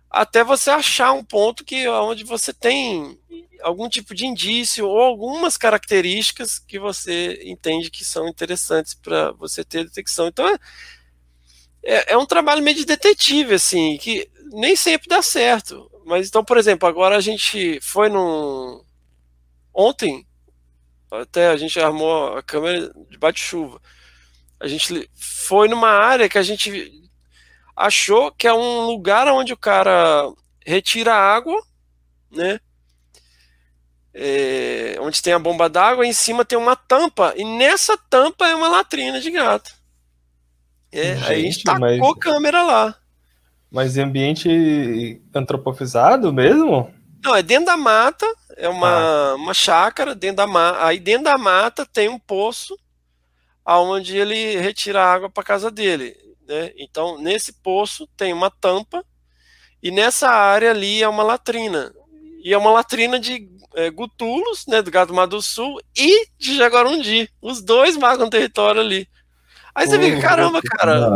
[0.10, 3.20] Até você achar um ponto que onde você tem
[3.62, 9.64] algum tipo de indício ou algumas características que você entende que são interessantes para você
[9.64, 10.28] ter detecção.
[10.28, 10.58] Então, é,
[11.84, 15.90] é, é um trabalho meio de detetive, assim, que nem sempre dá certo.
[16.06, 18.82] Mas então, por exemplo, agora a gente foi num.
[19.74, 20.26] Ontem,
[21.12, 23.82] até a gente armou a câmera de bate-chuva.
[24.60, 26.92] A gente foi numa área que a gente
[27.76, 30.32] achou que é um lugar onde o cara
[30.66, 31.62] retira água,
[32.32, 32.60] né?
[34.14, 38.56] É, onde tem a bomba d'água, em cima tem uma tampa, e nessa tampa é
[38.56, 39.77] uma latrina de gato.
[40.92, 42.20] É, gente, aí a tacou mas...
[42.20, 42.96] câmera lá.
[43.70, 46.92] Mas em ambiente antropofizado mesmo?
[47.24, 49.36] Não, é dentro da mata, é uma, ah.
[49.36, 50.86] uma chácara dentro da mata.
[50.86, 52.78] Aí dentro da mata tem um poço
[53.66, 56.16] aonde ele retira água para casa dele.
[56.48, 56.72] Né?
[56.78, 59.04] Então, nesse poço tem uma tampa
[59.84, 61.94] e nessa área ali é uma latrina.
[62.44, 66.56] E é uma latrina de é, gutulos, né, do gado Mar do Sul e de
[66.56, 67.30] Jaguarundi.
[67.42, 69.08] Os dois marcam território ali.
[69.78, 71.08] Aí você fica, caramba, cara.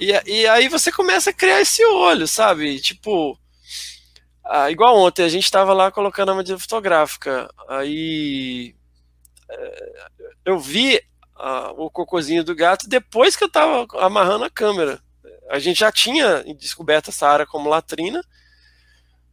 [0.00, 2.80] E, e aí você começa a criar esse olho, sabe?
[2.80, 3.38] Tipo,
[4.44, 7.48] ah, igual ontem, a gente tava lá colocando a medida fotográfica.
[7.68, 8.74] Aí
[9.48, 9.92] é,
[10.44, 11.00] eu vi
[11.36, 15.00] ah, o cocôzinho do gato depois que eu tava amarrando a câmera.
[15.48, 18.20] A gente já tinha descoberto essa área como latrina,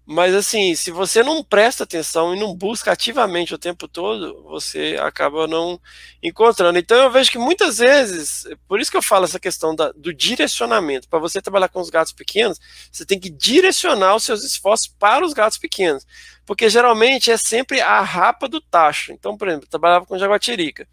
[0.07, 4.97] Mas assim, se você não presta atenção e não busca ativamente o tempo todo, você
[5.01, 5.81] acaba não
[6.21, 6.77] encontrando.
[6.77, 10.13] Então eu vejo que muitas vezes, por isso que eu falo essa questão da, do
[10.13, 11.09] direcionamento.
[11.09, 12.59] Para você trabalhar com os gatos pequenos,
[12.91, 16.05] você tem que direcionar os seus esforços para os gatos pequenos.
[16.45, 19.11] Porque geralmente é sempre a rapa do tacho.
[19.11, 20.87] Então, por exemplo, eu trabalhava com jaguatirica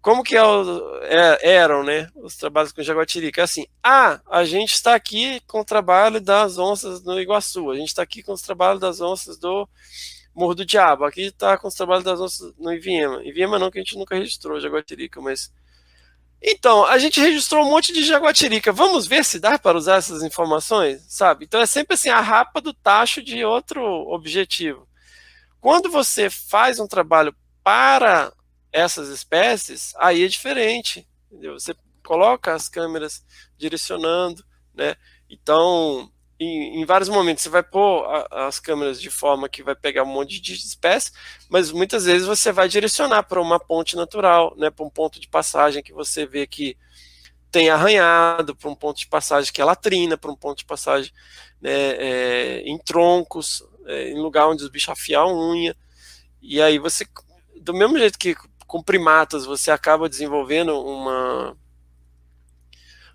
[0.00, 3.42] como que é o, é, eram, né, os trabalhos com jaguatirica?
[3.42, 7.88] Assim, ah, a gente está aqui com o trabalho das onças no Iguaçu, a gente
[7.88, 9.68] está aqui com os trabalhos das onças do
[10.34, 13.22] Morro do Diabo, aqui está com os trabalhos das onças no Iviema.
[13.24, 15.52] Iviema não, que a gente nunca registrou jaguatirica, mas...
[16.40, 20.22] Então, a gente registrou um monte de jaguatirica, vamos ver se dá para usar essas
[20.22, 21.44] informações, sabe?
[21.44, 24.86] Então é sempre assim, a rapa do tacho de outro objetivo.
[25.60, 27.34] Quando você faz um trabalho
[27.64, 28.32] para
[28.72, 31.06] essas espécies, aí é diferente.
[31.30, 31.58] Entendeu?
[31.58, 31.74] Você
[32.04, 33.24] coloca as câmeras
[33.56, 34.96] direcionando, né?
[35.28, 39.74] Então, em, em, vários momentos você vai pôr a, as câmeras de forma que vai
[39.74, 41.12] pegar um monte de espécies,
[41.50, 44.70] mas muitas vezes você vai direcionar para uma ponte natural, né?
[44.70, 46.76] Para um ponto de passagem que você vê que
[47.50, 51.12] tem arranhado, para um ponto de passagem que é latrina, para um ponto de passagem
[51.60, 55.76] né, é, em troncos, é, em lugar onde os bichos afiam a unha.
[56.42, 57.06] E aí você,
[57.60, 58.36] do mesmo jeito que
[58.68, 61.56] com primatas você acaba desenvolvendo uma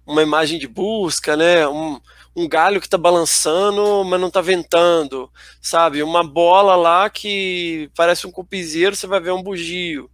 [0.06, 1.66] uma imagem de busca, né?
[1.66, 2.02] Um,
[2.36, 5.32] um galho que está balançando, mas não está ventando,
[5.62, 6.04] sabe?
[6.04, 10.10] Uma bola lá que parece um cupizeiro, você vai ver um bugio,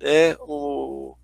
[0.00, 0.36] né?
[0.40, 1.14] O,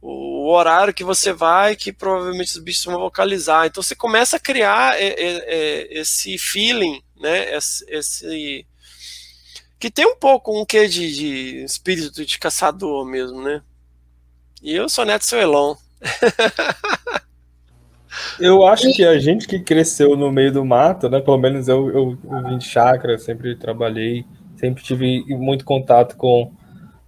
[0.00, 3.66] o horário que você vai, que provavelmente os bichos vão vocalizar.
[3.66, 7.56] Então você começa a criar esse feeling, né?
[7.56, 8.64] Esse
[9.80, 13.62] que tem um pouco um quê de, de espírito de caçador mesmo, né?
[14.62, 15.74] E eu sou neto seu Elon.
[18.38, 21.18] eu acho que a gente que cresceu no meio do mato, né?
[21.18, 24.26] Pelo menos eu, eu, eu vim de chácara, sempre trabalhei,
[24.56, 26.52] sempre tive muito contato com,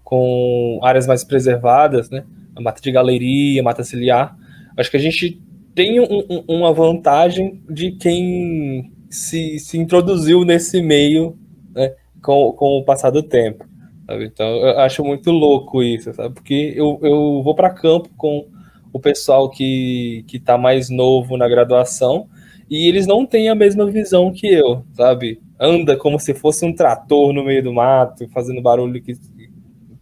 [0.03, 2.25] com áreas mais preservadas, né?
[2.57, 4.35] A mata de galeria, mata ciliar.
[4.79, 5.39] Acho que a gente
[5.75, 11.39] tem um, um, uma vantagem de quem se, se introduziu nesse meio,
[11.75, 11.97] né?
[12.23, 13.67] Com, com o passar do tempo.
[14.07, 14.25] Sabe?
[14.25, 16.35] Então, eu acho muito louco isso, sabe?
[16.35, 18.47] Porque eu, eu vou para campo com
[18.93, 22.29] o pessoal que, que tá mais novo na graduação
[22.69, 25.41] e eles não têm a mesma visão que eu, sabe?
[25.59, 29.15] Anda como se fosse um trator no meio do mato, fazendo barulho que,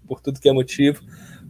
[0.07, 1.03] por tudo que é motivo.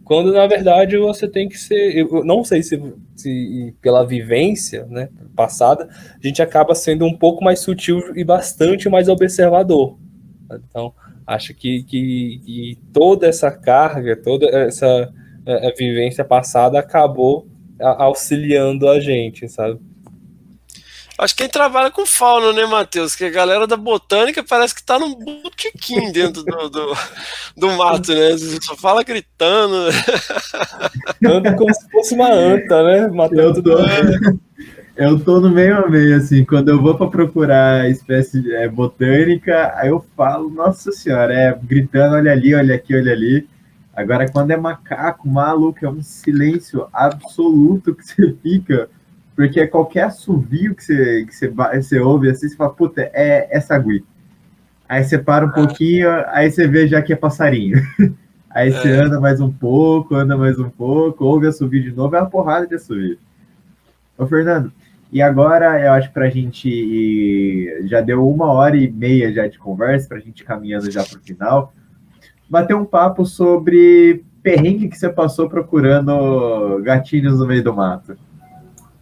[0.03, 1.95] Quando na verdade você tem que ser.
[1.95, 2.81] Eu não sei se,
[3.15, 8.89] se pela vivência né, passada, a gente acaba sendo um pouco mais sutil e bastante
[8.89, 9.97] mais observador.
[10.67, 10.93] Então,
[11.25, 15.11] acho que, que, que toda essa carga, toda essa
[15.45, 17.47] a, a vivência passada acabou
[17.79, 19.79] auxiliando a gente, sabe?
[21.17, 23.15] Acho que quem trabalha com fauna, né, Matheus?
[23.15, 26.97] Que a galera da botânica parece que tá num botequim dentro do, do,
[27.55, 28.35] do mato, né?
[28.61, 29.89] Só fala gritando.
[31.23, 33.07] Anda como se fosse uma anta, né?
[33.07, 33.61] Matando.
[35.03, 39.73] Eu tô no meio a meio, assim, quando eu vou para procurar espécie é, botânica,
[39.75, 43.49] aí eu falo, nossa senhora, é gritando, olha ali, olha aqui, olha ali.
[43.95, 48.89] Agora, quando é macaco, maluco, é um silêncio absoluto que você fica,
[49.35, 53.59] porque qualquer assovio que você, que você, você ouve, assim, você fala, puta, é, é
[53.59, 54.05] sagui.
[54.87, 55.53] Aí você para um ah.
[55.53, 57.81] pouquinho, aí você vê já que é passarinho.
[58.53, 58.95] Aí você é.
[58.97, 62.67] anda mais um pouco, anda mais um pouco, ouve assovio de novo, é uma porrada
[62.67, 63.17] de assovio.
[64.17, 64.73] Ô, Fernando,
[65.11, 69.47] e agora eu acho que para a gente já deu uma hora e meia já
[69.47, 71.73] de conversa, para a gente caminhando já para o final,
[72.49, 78.17] bater um papo sobre perrengue que você passou procurando gatinhos no meio do mato.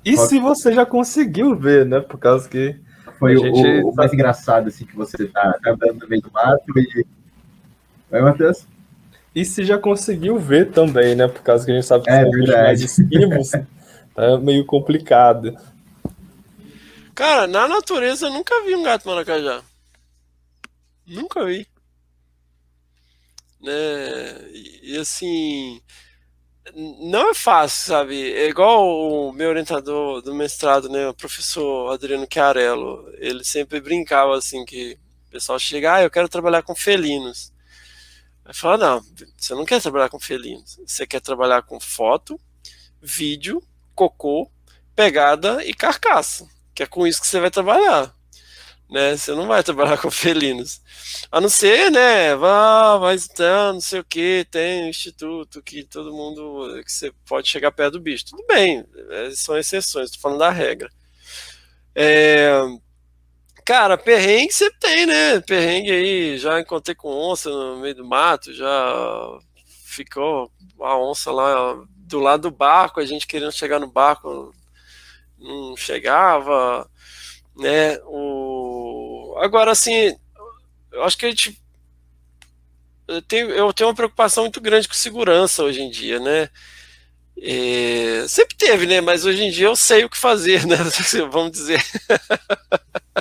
[0.04, 0.28] E Qual...
[0.28, 2.00] se você já conseguiu ver, né?
[2.00, 2.76] Por causa que.
[3.18, 3.84] Foi o, gente...
[3.84, 7.06] o, mais engraçado, assim, que você tá, tá andando no meio do mato e.
[8.12, 8.66] Oi, Matheus?
[9.36, 11.28] E se já conseguiu ver também, né?
[11.28, 13.52] Por causa que a gente sabe que é, são mais esquivos,
[14.16, 15.56] tá meio complicado.
[17.20, 19.62] Cara, na natureza eu nunca vi um gato maracajá.
[21.06, 21.68] Nunca vi.
[23.60, 23.74] Né?
[24.54, 25.82] E, e assim.
[26.74, 28.32] Não é fácil, sabe?
[28.32, 31.10] É igual o meu orientador do mestrado, né?
[31.10, 33.12] O professor Adriano Chiarello.
[33.18, 34.98] Ele sempre brincava assim que
[35.28, 37.52] o pessoal chega, ah, eu quero trabalhar com felinos.
[38.46, 39.06] Aí fala, não,
[39.38, 40.80] você não quer trabalhar com felinos.
[40.88, 42.40] Você quer trabalhar com foto,
[43.02, 43.62] vídeo,
[43.94, 44.50] cocô,
[44.96, 46.48] pegada e carcaça
[46.80, 48.16] que é com isso que você vai trabalhar.
[48.90, 49.18] Né?
[49.18, 50.82] Você não vai trabalhar com felinos.
[51.30, 52.34] A não ser, né?
[52.38, 56.82] Vá, mas então, não sei o que, tem um instituto que todo mundo.
[56.86, 58.28] que você pode chegar perto do bicho.
[58.28, 60.90] Tudo bem, é, são exceções, estou falando da regra.
[61.94, 62.50] É,
[63.66, 65.42] Cara, perrengue sempre tem, né?
[65.42, 69.38] Perrengue aí, já encontrei com onça no meio do mato, já
[69.86, 70.50] ficou
[70.80, 74.56] a onça lá do lado do barco, a gente querendo chegar no barco,
[75.40, 76.90] não chegava,
[77.56, 77.98] né?
[78.06, 79.36] O...
[79.40, 80.16] Agora, assim,
[80.92, 81.62] eu acho que a gente.
[83.08, 86.50] Eu tenho, eu tenho uma preocupação muito grande com segurança hoje em dia, né?
[87.42, 89.02] É, sempre teve, né?
[89.02, 90.78] Mas hoje em dia eu sei o que fazer, né?
[91.32, 91.82] Vamos dizer.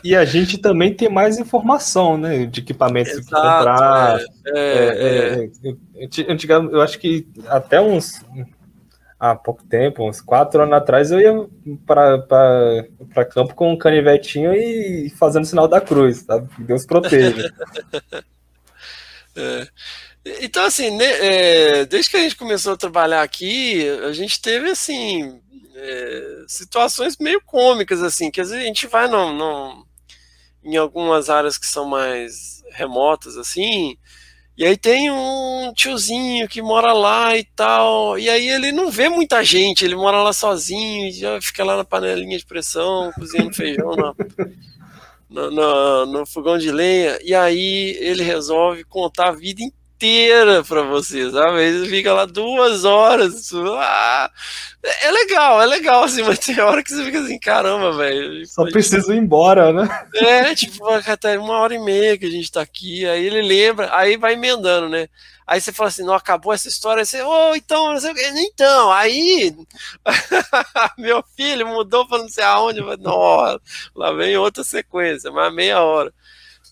[0.03, 2.47] E a gente também tem mais informação, né?
[2.47, 4.21] De equipamentos Exato, que comprar.
[4.47, 6.33] É, é, é, é.
[6.33, 8.21] Antigamente, eu acho que até uns
[9.19, 11.33] há pouco tempo, uns quatro anos atrás, eu ia
[11.87, 16.43] para campo com um canivetinho e fazendo sinal da cruz, tá?
[16.59, 17.53] Deus proteja.
[19.35, 19.69] é.
[20.41, 24.71] Então, assim, né, é, desde que a gente começou a trabalhar aqui, a gente teve,
[24.71, 25.41] assim,
[25.75, 29.87] é, situações meio cômicas, assim, que às vezes a gente vai no, no,
[30.63, 33.97] em algumas áreas que são mais remotas, assim,
[34.59, 39.09] e aí tem um tiozinho que mora lá e tal, e aí ele não vê
[39.09, 43.95] muita gente, ele mora lá sozinho, já fica lá na panelinha de pressão, cozinhando feijão
[43.95, 44.15] na,
[45.31, 49.88] no, no, no, fogão de lenha, e aí ele resolve contar a vida inteira
[50.67, 51.63] para você, sabe?
[51.63, 53.51] Ele fica lá duas horas.
[53.55, 54.31] Ah,
[55.03, 58.47] é legal, é legal, assim, mas tem hora que você fica assim, caramba, velho.
[58.47, 60.07] Só preciso ir embora, né?
[60.15, 63.95] É, tipo, até uma hora e meia que a gente tá aqui, aí ele lembra,
[63.95, 65.09] aí vai emendando, né?
[65.47, 68.13] Aí você fala assim, não acabou essa história, aí você, ô, oh, então, não sei
[68.13, 69.57] o que, então, aí
[70.99, 73.59] meu filho mudou para não sei aonde, mas, nossa,
[73.97, 76.13] lá vem outra sequência, mais meia hora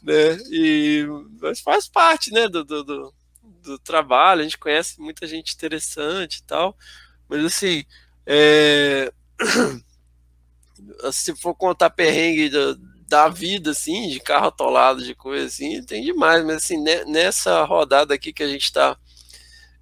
[0.06, 0.38] né?
[0.50, 1.04] E
[1.40, 3.14] mas faz parte, né, do, do, do,
[3.66, 4.40] do, trabalho.
[4.40, 6.76] A gente conhece muita gente interessante e tal,
[7.28, 7.84] mas assim,
[8.24, 9.12] é...
[11.12, 12.76] se for contar perrengue da,
[13.08, 16.44] da vida, assim, de carro atolado, de coisa assim, tem demais.
[16.44, 18.96] Mas assim, nessa rodada aqui que a gente está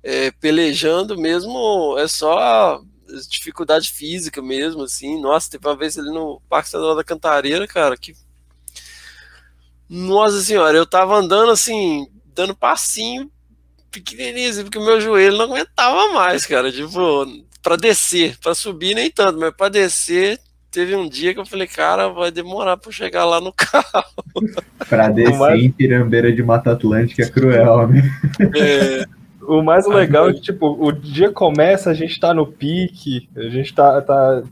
[0.03, 2.83] é, pelejando mesmo, é só
[3.29, 5.21] dificuldade física mesmo, assim.
[5.21, 8.15] Nossa, teve uma vez ali no Parque Estadual da Cantareira, cara, que
[9.89, 13.31] nossa senhora, eu tava andando assim, dando passinho
[13.95, 16.71] pequenininho, assim, porque o meu joelho não aguentava mais, cara.
[16.73, 17.27] Tipo,
[17.63, 20.39] pra descer, pra subir nem tanto, mas pra descer,
[20.71, 24.05] teve um dia que eu falei, cara, vai demorar pra chegar lá no carro.
[24.89, 25.63] pra descer mais...
[25.63, 28.03] em Pirambeira de Mata Atlântica é cruel, né?
[28.57, 29.05] É.
[29.47, 33.43] O mais legal é que, tipo, o dia começa, a gente tá no pique, a
[33.43, 34.43] gente tá, tá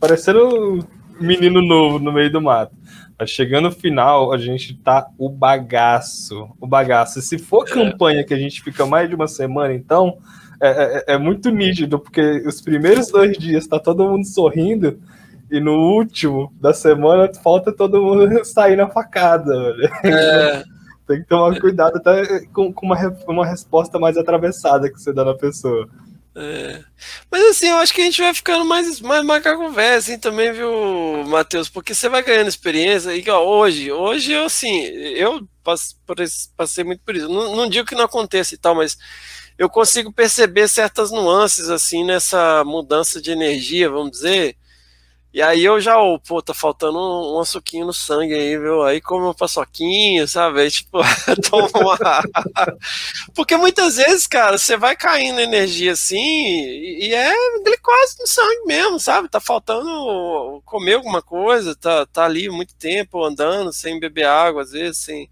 [0.00, 0.84] parecendo
[1.20, 2.74] menino novo no meio do mato.
[3.16, 6.48] Tá chegando no final, a gente tá o bagaço.
[6.60, 7.18] O bagaço.
[7.18, 7.72] E se for é.
[7.72, 10.18] campanha que a gente fica mais de uma semana, então,
[10.60, 10.68] é,
[11.10, 14.98] é, é, muito nítido, porque os primeiros dois dias tá todo mundo sorrindo,
[15.50, 19.54] e no último da semana falta todo mundo sair na facada.
[20.02, 20.64] É.
[21.06, 22.96] Tem que tomar cuidado até com, com uma,
[23.28, 25.86] uma resposta mais atravessada que você dá na pessoa.
[26.36, 26.82] É.
[27.30, 30.52] Mas assim, eu acho que a gente vai ficando mais, mais macaco velho, assim, também,
[30.52, 31.68] viu, Matheus?
[31.68, 33.14] Porque você vai ganhando experiência.
[33.14, 35.46] E ó, hoje, hoje eu assim, eu
[36.56, 37.28] passei muito por isso.
[37.28, 38.96] Não, não digo que não aconteça e tal, mas
[39.56, 44.56] eu consigo perceber certas nuances, assim, nessa mudança de energia, vamos dizer
[45.34, 48.84] e aí eu já, oh, pô, tá faltando um, um açuquinho no sangue aí, viu?
[48.84, 50.60] Aí come uma paçoquinha, sabe?
[50.60, 51.00] Aí, tipo,
[51.50, 51.98] toma uma...
[53.34, 57.34] Porque muitas vezes, cara, você vai caindo energia assim e, e, é
[57.64, 59.28] glicose no sangue mesmo, sabe?
[59.28, 64.70] Tá faltando comer alguma coisa, tá, tá ali muito tempo andando sem beber água, às
[64.70, 65.28] vezes, sem...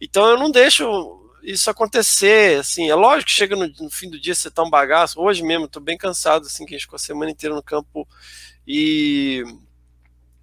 [0.00, 4.18] Então eu não deixo isso acontecer, assim, é lógico que chega no, no fim do
[4.18, 6.96] dia você tá um bagaço, hoje mesmo tô bem cansado, assim, que a gente ficou
[6.96, 8.08] a semana inteira no campo
[8.66, 9.44] e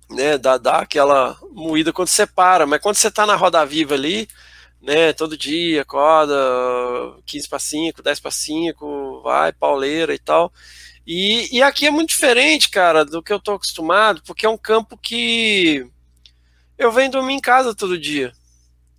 [0.10, 3.94] né, dá, dá aquela moída quando você para, mas quando você está na roda viva
[3.96, 4.28] ali,
[4.82, 6.36] né, todo dia, acorda
[7.26, 10.52] 15 para 5, 10 para 5, vai, pauleira e tal.
[11.06, 14.58] E, e aqui é muito diferente, cara, do que eu tô acostumado, porque é um
[14.58, 15.86] campo que
[16.78, 18.32] eu venho dormir em casa todo dia,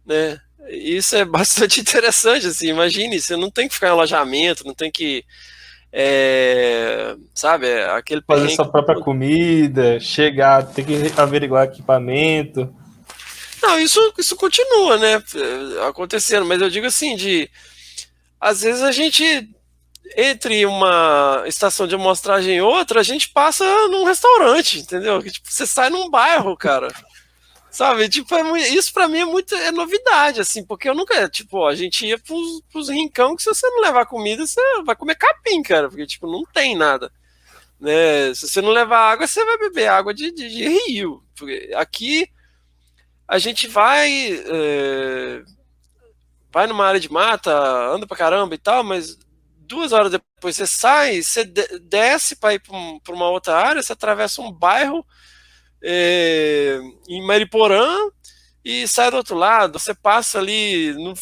[0.04, 0.40] né?
[0.68, 4.90] Isso é bastante interessante, assim, imagine, você não tem que ficar em alojamento, não tem
[4.90, 5.24] que
[5.92, 12.74] é, sabe, é aquele fazer sua própria comida, chegar, ter que averiguar equipamento.
[13.62, 15.22] Não, isso, isso continua, né,
[15.88, 17.48] acontecendo, mas eu digo assim, de
[18.40, 19.48] às vezes a gente
[20.16, 25.22] entre uma estação de amostragem e outra, a gente passa num restaurante, entendeu?
[25.22, 26.88] Tipo, você sai num bairro, cara.
[27.72, 31.26] Sabe, tipo, é muito, isso para mim é muito é novidade, assim, porque eu nunca,
[31.30, 34.94] tipo, a gente ia pros, pros rincão que se você não levar comida, você vai
[34.94, 37.10] comer capim, cara, porque, tipo, não tem nada.
[37.80, 38.34] Né?
[38.34, 41.24] Se você não levar água, você vai beber água de, de, de rio.
[41.74, 42.28] Aqui
[43.26, 44.10] a gente vai
[44.46, 45.42] é,
[46.52, 47.50] vai numa área de mata,
[47.90, 49.18] anda pra caramba e tal, mas
[49.60, 54.42] duas horas depois você sai, você desce para ir para uma outra área, você atravessa
[54.42, 55.02] um bairro
[55.82, 58.08] é, em Mariporã
[58.64, 59.78] e sai do outro lado.
[59.78, 61.14] Você passa ali no,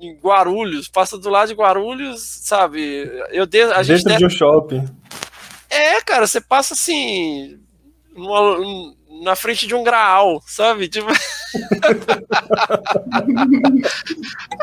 [0.00, 3.10] em Guarulhos, passa do lado de Guarulhos, sabe?
[3.30, 4.18] Eu de, a gente Dentro deve...
[4.18, 4.84] de um shopping.
[5.70, 7.60] É, cara, você passa assim.
[8.14, 8.56] Numa,
[9.22, 10.88] na frente de um graal, sabe?
[10.88, 11.08] Tipo...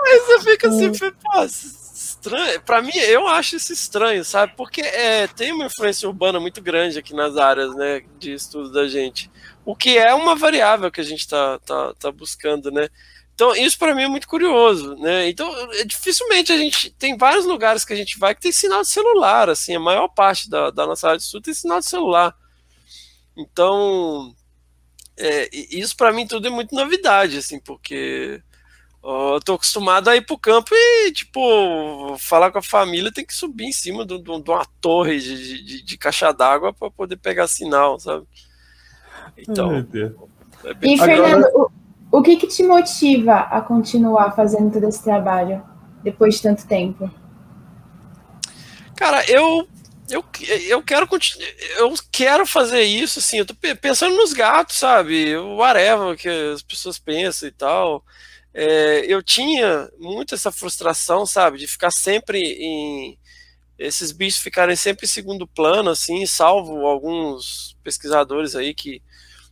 [0.05, 1.47] Aí você fica assim, pô,
[2.23, 2.61] estranho.
[2.61, 4.53] Para mim, eu acho isso estranho, sabe?
[4.55, 8.87] Porque é, tem uma influência urbana muito grande aqui nas áreas, né, de estudo da
[8.87, 9.29] gente.
[9.65, 12.87] O que é uma variável que a gente está tá, tá buscando, né?
[13.33, 15.27] Então, isso para mim é muito curioso, né?
[15.27, 15.51] Então,
[15.85, 19.49] dificilmente a gente tem vários lugares que a gente vai que tem sinal de celular,
[19.49, 22.35] assim, a maior parte da, da nossa área de estudo tem sinal de celular.
[23.35, 24.35] Então,
[25.17, 28.41] é, isso para mim tudo é muito novidade, assim, porque
[29.03, 33.33] eu tô acostumado a ir pro campo e, tipo, falar com a família tem que
[33.33, 37.17] subir em cima de, de, de uma torre de, de, de caixa d'água para poder
[37.17, 38.25] pegar sinal, sabe?
[39.37, 39.75] Então.
[40.63, 40.93] É bem...
[40.93, 41.67] E, Fernando, Agora...
[42.11, 45.61] o, o que, que te motiva a continuar fazendo todo esse trabalho
[46.01, 47.11] depois de tanto tempo?
[48.95, 49.67] Cara, eu
[50.09, 50.23] eu,
[50.67, 51.07] eu quero
[51.77, 55.35] eu quero fazer isso, assim, eu tô pensando nos gatos, sabe?
[55.37, 58.03] O areva que as pessoas pensam e tal.
[58.53, 63.17] É, eu tinha muito essa frustração, sabe, de ficar sempre em
[63.77, 69.01] esses bichos ficarem sempre em segundo plano, assim, salvo alguns pesquisadores aí que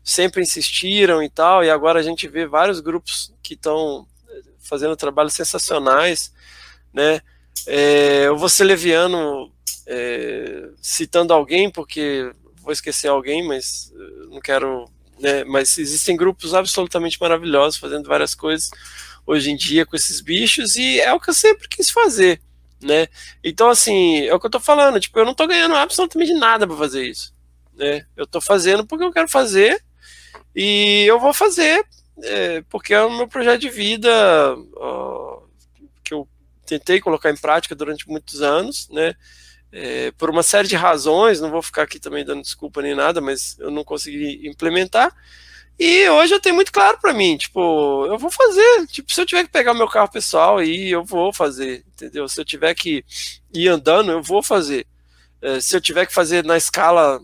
[0.03, 4.07] sempre insistiram e tal, e agora a gente vê vários grupos que estão
[4.60, 6.32] fazendo trabalhos sensacionais,
[6.94, 7.22] né?
[7.68, 9.52] É, eu vou ser leviano
[9.88, 13.91] é, citando alguém, porque vou esquecer alguém, mas
[14.30, 14.86] não quero.
[15.22, 18.72] Né, mas existem grupos absolutamente maravilhosos fazendo várias coisas
[19.23, 22.41] hoje em dia com esses bichos, e é o que eu sempre quis fazer.
[22.81, 23.07] Né?
[23.43, 26.65] Então, assim, é o que eu tô falando, tipo, eu não tô ganhando absolutamente nada
[26.65, 27.34] para fazer isso.
[27.76, 28.06] Né?
[28.18, 29.84] Eu tô fazendo porque eu quero fazer,
[30.56, 31.85] e eu vou fazer
[32.23, 34.11] é, porque é o meu projeto de vida
[34.76, 35.43] ó,
[36.03, 36.27] que eu
[36.65, 39.15] tentei colocar em prática durante muitos anos, né?
[39.72, 43.22] É, por uma série de razões, não vou ficar aqui também dando desculpa nem nada,
[43.22, 45.15] mas eu não consegui implementar.
[45.80, 48.88] E hoje eu tenho muito claro para mim, tipo, eu vou fazer.
[48.88, 52.27] Tipo, se eu tiver que pegar meu carro pessoal aí, eu vou fazer, entendeu?
[52.27, 53.03] Se eu tiver que
[53.53, 54.85] ir andando, eu vou fazer.
[55.41, 57.19] É, se eu tiver que fazer na escala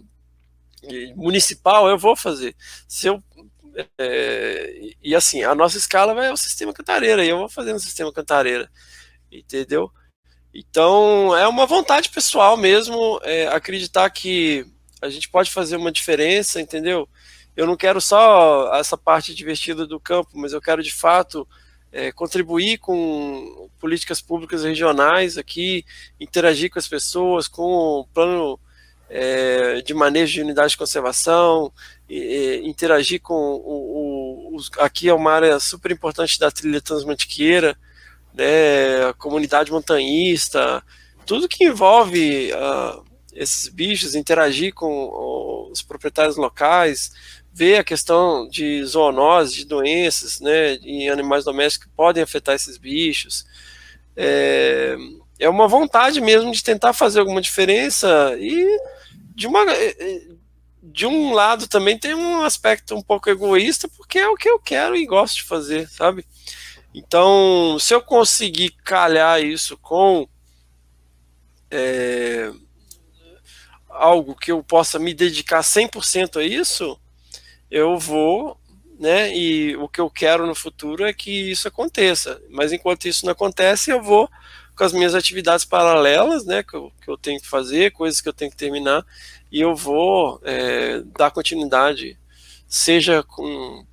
[1.16, 2.56] municipal, eu vou fazer.
[2.88, 3.22] Se eu
[3.98, 7.80] é, e assim, a nossa escala vai ao sistema cantareira, e eu vou fazer no
[7.80, 8.70] sistema cantareira,
[9.32, 9.92] entendeu?
[10.60, 14.66] Então, é uma vontade pessoal mesmo é, acreditar que
[15.00, 17.08] a gente pode fazer uma diferença, entendeu?
[17.56, 21.48] Eu não quero só essa parte divertida do campo, mas eu quero de fato
[21.92, 25.86] é, contribuir com políticas públicas regionais aqui,
[26.20, 28.60] interagir com as pessoas, com o plano
[29.12, 31.72] é, de manejo de unidade de conservação,
[32.10, 37.78] e, interagir com o, o, os, aqui é uma área super importante da trilha transmantiqueira,
[38.34, 40.84] né, comunidade montanhista,
[41.26, 47.12] tudo que envolve uh, esses bichos, interagir com os proprietários locais,
[47.54, 52.78] ver a questão de zoonose, de doenças, né, em animais domésticos que podem afetar esses
[52.78, 53.46] bichos.
[54.16, 54.96] É,
[55.40, 58.66] é uma vontade mesmo de tentar fazer alguma diferença e
[59.36, 59.64] de uma
[60.82, 64.60] de um lado também tem um aspecto um pouco egoísta porque é o que eu
[64.60, 66.26] quero e gosto de fazer, sabe?
[66.98, 70.28] Então, se eu conseguir calhar isso com
[71.70, 72.52] é,
[73.88, 77.00] algo que eu possa me dedicar 100% a isso,
[77.70, 78.60] eu vou,
[79.00, 79.32] né?
[79.32, 82.42] E o que eu quero no futuro é que isso aconteça.
[82.50, 84.28] Mas enquanto isso não acontece, eu vou
[84.76, 86.64] com as minhas atividades paralelas, né?
[86.64, 89.06] Que eu, que eu tenho que fazer, coisas que eu tenho que terminar,
[89.52, 92.18] e eu vou é, dar continuidade,
[92.68, 93.86] seja com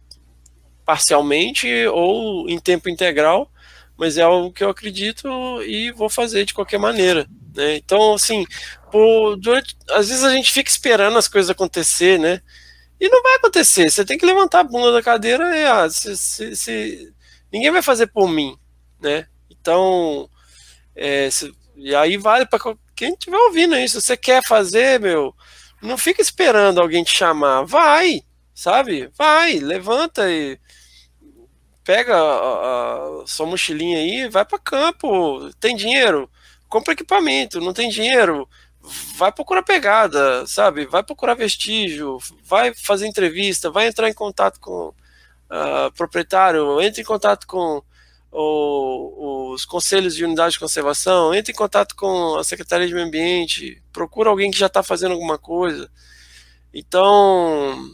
[0.85, 3.51] parcialmente ou em tempo integral,
[3.97, 5.29] mas é algo que eu acredito
[5.63, 7.27] e vou fazer de qualquer maneira.
[7.55, 7.77] Né?
[7.77, 8.45] Então, assim,
[8.91, 12.41] por, durante, às vezes a gente fica esperando as coisas acontecer, né?
[13.01, 13.91] E não vai acontecer.
[13.91, 17.13] Você tem que levantar a bunda da cadeira e ah, se, se, se,
[17.53, 18.57] ninguém vai fazer por mim,
[19.01, 19.27] né?
[19.51, 20.29] Então,
[20.95, 22.59] é, se, e aí vale para
[22.95, 24.01] quem estiver ouvindo isso.
[24.01, 25.35] Você quer fazer, meu,
[25.83, 27.65] não fica esperando alguém te chamar.
[27.65, 28.23] Vai,
[28.55, 29.11] sabe?
[29.17, 30.59] Vai, levanta e
[31.85, 35.51] pega a, a sua mochilinha aí, vai para campo.
[35.61, 36.31] Tem dinheiro?
[36.69, 37.61] Compra equipamento.
[37.61, 38.49] Não tem dinheiro?
[39.17, 40.87] Vai procurar pegada, sabe?
[40.87, 47.05] Vai procurar vestígio, vai fazer entrevista, vai entrar em contato com uh, proprietário, entre em
[47.05, 47.83] contato com
[48.31, 53.07] o, os conselhos de unidade de conservação, entre em contato com a Secretaria de Meio
[53.07, 55.91] Ambiente, procura alguém que já está fazendo alguma coisa.
[56.73, 57.91] Então,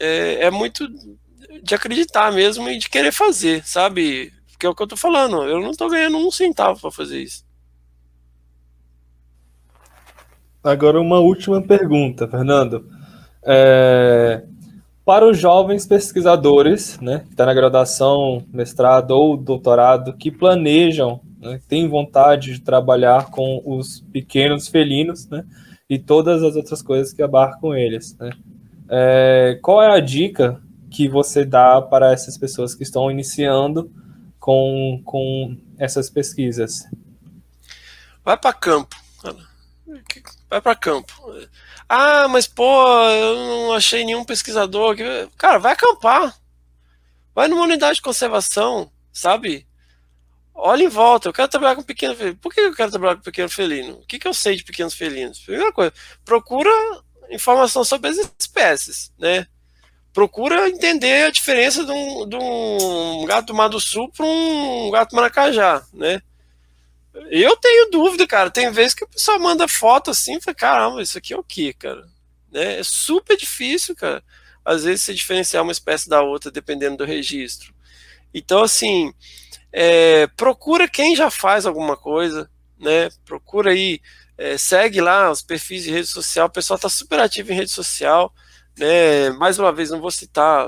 [0.00, 0.88] é, é, muito
[1.62, 4.32] de acreditar mesmo e de querer fazer, sabe?
[4.50, 7.22] Porque é o que eu estou falando, eu não estou ganhando um centavo para fazer
[7.22, 7.44] isso.
[10.62, 12.86] Agora, uma última pergunta, Fernando.
[13.42, 14.42] É,
[15.04, 21.20] para os jovens pesquisadores, né, que estão tá na graduação, mestrado ou doutorado, que planejam,
[21.40, 25.44] né, têm vontade de trabalhar com os pequenos felinos, né,
[25.88, 28.30] e todas as outras coisas que abarcam eles, né.
[28.90, 30.60] É, qual é a dica
[30.90, 33.90] que você dá para essas pessoas que estão iniciando
[34.40, 36.88] com, com essas pesquisas?
[38.24, 38.96] Vai para campo.
[40.48, 41.12] Vai para campo.
[41.88, 42.64] Ah, mas pô,
[43.10, 44.96] eu não achei nenhum pesquisador.
[45.36, 46.36] Cara, vai acampar.
[47.32, 49.68] Vai numa unidade de conservação, sabe?
[50.52, 52.36] Olha em volta, eu quero trabalhar com pequeno felino.
[52.36, 53.94] Por que eu quero trabalhar com pequeno felino?
[53.94, 55.38] O que, que eu sei de pequenos felinos?
[55.38, 55.92] Primeira coisa,
[56.24, 56.70] procura
[57.30, 59.46] informação sobre as espécies, né?
[60.12, 65.14] Procura entender a diferença de um, de um gato Mar do Sul para um gato
[65.14, 66.20] maracajá, né?
[67.30, 68.50] Eu tenho dúvida, cara.
[68.50, 71.44] Tem vezes que o pessoal manda foto assim e fala, caramba, isso aqui é o
[71.44, 72.06] que, cara?
[72.50, 72.80] Né?
[72.80, 74.22] É super difícil, cara.
[74.64, 77.74] Às vezes se diferenciar uma espécie da outra, dependendo do registro.
[78.32, 79.12] Então, assim,
[79.72, 82.48] é, procura quem já faz alguma coisa,
[82.78, 83.10] né?
[83.24, 84.00] Procura aí,
[84.40, 86.46] é, segue lá os perfis de rede social.
[86.46, 88.32] O pessoal está super ativo em rede social.
[88.78, 89.28] Né?
[89.30, 90.66] Mais uma vez, não vou citar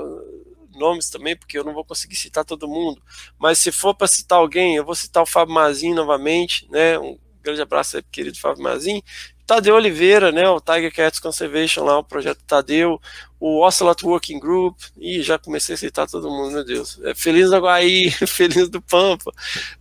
[0.75, 3.01] nomes também, porque eu não vou conseguir citar todo mundo,
[3.37, 6.97] mas se for para citar alguém, eu vou citar o Fábio Mazin novamente, né?
[6.97, 9.01] Um grande abraço aí, querido Fábio Mazin.
[9.45, 12.99] Tadeu Oliveira, né, o Tiger Cats Conservation lá, o projeto Tadeu,
[13.39, 16.99] o Ocelot Working Group, e já comecei a citar todo mundo, meu Deus.
[17.03, 19.31] É, Feliz do Aguaí, Feliz do Pampa.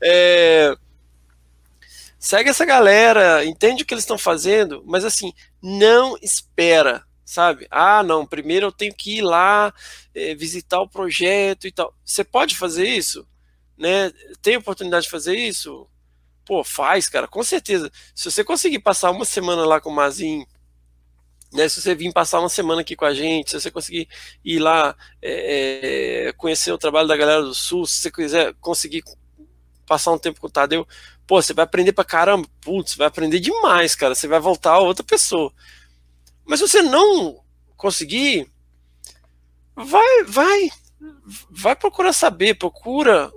[0.03, 0.77] É,
[2.23, 7.67] segue essa galera, entende o que eles estão fazendo, mas assim, não espera sabe?
[7.71, 9.73] Ah, não, primeiro eu tenho que ir lá
[10.15, 11.95] é, visitar o projeto e tal.
[12.05, 13.27] Você pode fazer isso?
[13.77, 14.13] Né?
[14.43, 15.89] Tem oportunidade de fazer isso?
[16.45, 17.91] Pô, faz, cara, com certeza.
[18.15, 20.45] Se você conseguir passar uma semana lá com o Mazin,
[21.53, 24.09] né, se você vir passar uma semana aqui com a gente, se você conseguir
[24.45, 29.03] ir lá é, conhecer o trabalho da galera do Sul, se você quiser conseguir
[29.87, 30.87] passar um tempo com o Tadeu,
[31.27, 34.81] pô, você vai aprender pra caramba, putz, vai aprender demais, cara, você vai voltar a
[34.81, 35.53] outra pessoa.
[36.45, 37.43] Mas se você não
[37.77, 38.51] conseguir,
[39.75, 40.71] vai, vai,
[41.51, 43.31] vai procurar saber, procura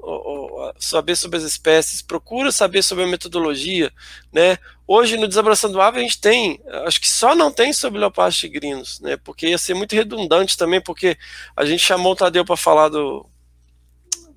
[0.80, 3.91] saber sobre as espécies, procura saber sobre a metodologia,
[4.32, 4.57] né?
[4.88, 8.99] Hoje no Desabraçando Ave a gente tem, acho que só não tem sobre leopardos tigrinos,
[8.99, 9.18] né?
[9.18, 11.18] Porque ia ser muito redundante também, porque
[11.56, 13.26] a gente chamou o Tadeu para falar do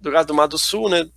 [0.00, 1.08] do gado do Mar do Sul, né?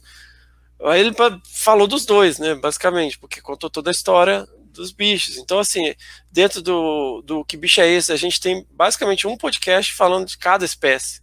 [0.84, 2.56] Aí ele falou dos dois, né?
[2.56, 5.38] Basicamente, porque contou toda a história dos bichos.
[5.38, 5.94] Então, assim,
[6.32, 10.38] dentro do, do Que Bicho é Esse, a gente tem basicamente um podcast falando de
[10.38, 11.22] cada espécie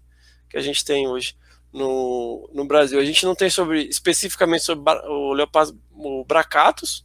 [0.48, 1.34] que a gente tem hoje
[1.72, 3.00] no, no Brasil.
[3.00, 7.04] A gente não tem sobre especificamente sobre o leopardo o Bracatus,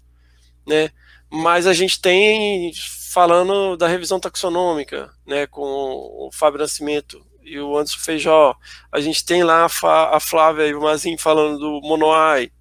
[0.68, 0.92] né?
[1.32, 2.72] Mas a gente tem
[3.12, 8.56] falando da revisão taxonômica, né, com o Fábio Nascimento e o Anderson Feijó.
[8.92, 12.52] A gente tem lá a, Flávia e o Mazin falando do Monoai.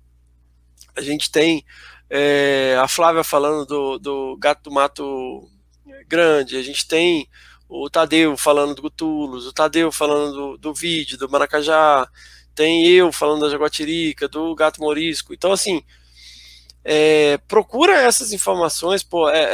[0.97, 1.65] A gente tem
[2.11, 5.49] é, a Flávia falando do, do Gato do Mato
[6.07, 7.27] Grande, a gente tem
[7.69, 12.07] o Tadeu falando do Gutulos, o Tadeu falando do, do vídeo, do Maracajá,
[12.55, 15.33] tem eu falando da Jaguatirica, do Gato Morisco.
[15.33, 15.83] Então, assim,
[16.85, 19.45] é, procura essas informações, pô, é,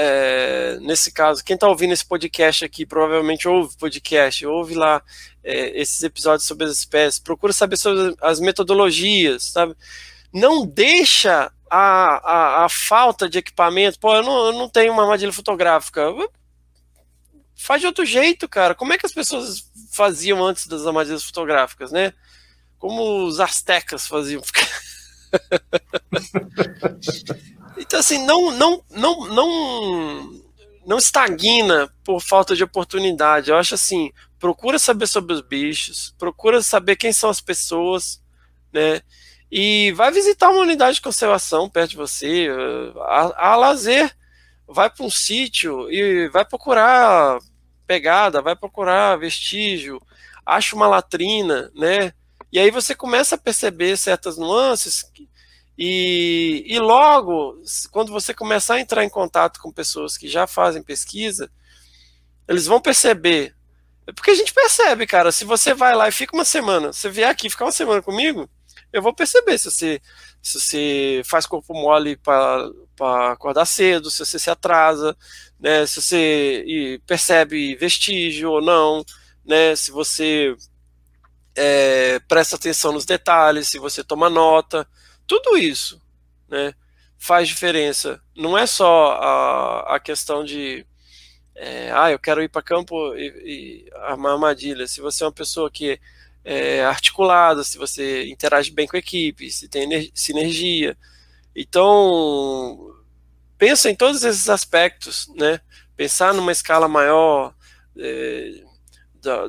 [0.77, 5.03] é, nesse caso, quem está ouvindo esse podcast aqui, provavelmente ouve podcast, ouve lá
[5.45, 9.75] é, esses episódios sobre as espécies, procura saber sobre as metodologias, sabe?
[10.33, 15.03] Não deixa a, a, a, falta de equipamento, pô, eu não, eu não tenho uma
[15.03, 16.07] armadilha fotográfica.
[17.55, 18.75] Faz de outro jeito, cara.
[18.75, 22.13] Como é que as pessoas faziam antes das armadilhas fotográficas, né?
[22.79, 24.41] Como os astecas faziam.
[27.79, 30.43] então, assim, não, não, não, não,
[30.87, 33.51] não estagna por falta de oportunidade.
[33.51, 38.23] Eu acho assim, procura saber sobre os bichos, procura saber quem são as pessoas,
[38.73, 39.03] né?
[39.51, 42.49] E vai visitar uma unidade de conservação perto de você,
[43.07, 44.15] a, a lazer,
[44.67, 47.39] vai para um sítio e vai procurar
[47.87, 50.01] pegada, vai procurar vestígio,
[50.45, 52.13] acha uma latrina, né?
[52.53, 55.05] E aí você começa a perceber certas nuances
[55.79, 57.61] e, e logo,
[57.93, 61.51] quando você começar a entrar em contato com pessoas que já fazem pesquisa,
[62.49, 63.55] eles vão perceber
[64.07, 65.33] É porque a gente percebe, cara.
[65.33, 68.51] Se você vai lá e fica uma semana, você vier aqui ficar uma semana comigo,
[68.93, 70.01] eu vou perceber se você,
[70.43, 72.71] se você faz corpo mole para
[73.33, 75.17] acordar cedo, se você se atrasa,
[75.61, 75.87] né?
[75.87, 79.05] Se você percebe vestígio ou não,
[79.45, 79.77] né?
[79.77, 80.57] Se você
[81.59, 84.87] é, presta atenção nos detalhes, se você toma nota,
[85.27, 86.01] tudo isso,
[86.49, 86.73] né?
[87.19, 88.23] Faz diferença.
[88.37, 90.87] Não é só a, a questão de
[91.57, 94.87] é, ah, eu quero ir para campo e, e, armar armadilha.
[94.87, 96.01] Se você é uma pessoa que
[96.45, 100.97] é articulada, se você interage bem com a equipe, se tem sinergia.
[101.55, 102.95] Então,
[103.59, 105.61] pensa em todos esses aspectos, né?
[105.97, 107.53] Pensar numa escala maior
[107.99, 108.63] é,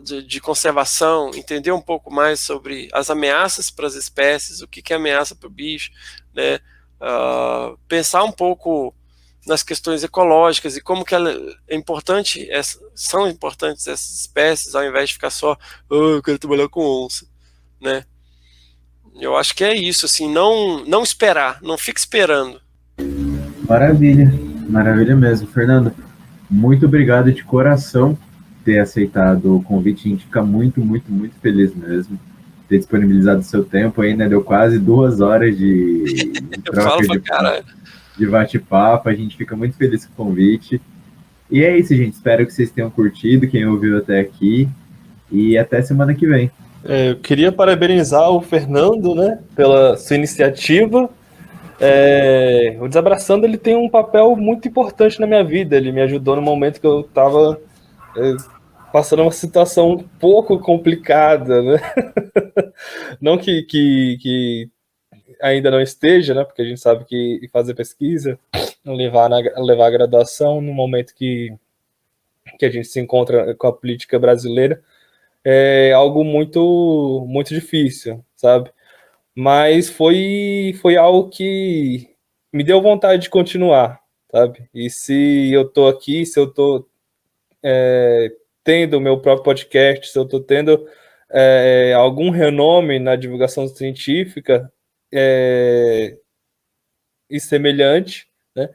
[0.04, 4.82] de, de, conservação, entender um pouco mais sobre as ameaças para as espécies, o que,
[4.82, 5.92] que é ameaça para o bicho,
[6.34, 6.60] né?
[7.00, 8.94] Uh, pensar um pouco
[9.48, 11.34] nas questões ecológicas e como que ela
[11.68, 12.48] é importante,
[12.94, 15.58] são importantes essas espécies, ao invés de ficar só,
[15.90, 17.26] oh, eu quero trabalhar com onça,
[17.82, 18.04] né?
[19.20, 22.62] Eu acho que é isso, assim, não, não esperar, não fique esperando.
[23.68, 24.32] Maravilha,
[24.70, 25.94] maravilha mesmo, Fernando.
[26.50, 28.18] Muito obrigado de coração
[28.70, 30.08] ter aceitado o convite.
[30.08, 32.20] A gente fica muito, muito, muito feliz mesmo
[32.68, 34.30] ter disponibilizado o seu tempo aí, né?
[34.30, 37.64] Deu quase duas horas de, de troca de,
[38.20, 39.10] de bate-papo.
[39.10, 40.80] A gente fica muito feliz com o convite.
[41.50, 42.14] E é isso, gente.
[42.14, 44.70] Espero que vocês tenham curtido, quem ouviu até aqui.
[45.32, 46.52] E até semana que vem.
[46.86, 51.10] É, eu queria parabenizar o Fernando, né, pela sua iniciativa.
[51.82, 55.76] É, o Desabraçando ele tem um papel muito importante na minha vida.
[55.76, 57.60] Ele me ajudou no momento que eu estava
[58.16, 58.36] é,
[58.92, 61.78] passando uma situação um pouco complicada, né?
[63.22, 64.70] não que, que, que,
[65.42, 66.44] ainda não esteja, né?
[66.44, 68.40] Porque a gente sabe que fazer pesquisa,
[68.86, 71.54] levar, na, levar a graduação no momento que,
[72.58, 74.82] que a gente se encontra com a política brasileira
[75.44, 78.72] é algo muito, muito difícil, sabe?
[79.36, 82.10] Mas foi, foi algo que
[82.52, 84.02] me deu vontade de continuar,
[84.32, 84.70] sabe?
[84.74, 86.86] E se eu tô aqui, se eu tô
[87.64, 88.32] é,
[88.70, 90.88] tendo o meu próprio podcast, se eu estou tendo
[91.32, 94.72] é, algum renome na divulgação científica
[95.12, 96.16] é,
[97.28, 98.70] e semelhante, né,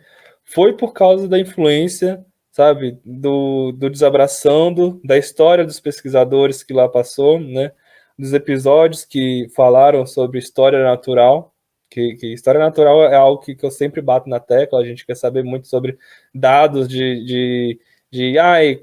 [0.44, 6.88] foi por causa da influência, sabe, do, do desabraçando, da história dos pesquisadores que lá
[6.88, 7.70] passou, né,
[8.18, 11.54] dos episódios que falaram sobre história natural,
[11.88, 15.06] que, que, história natural é algo que, que, eu sempre bato na tecla, a gente
[15.06, 15.96] quer saber muito sobre
[16.34, 17.80] dados de, de
[18.14, 18.80] de ai,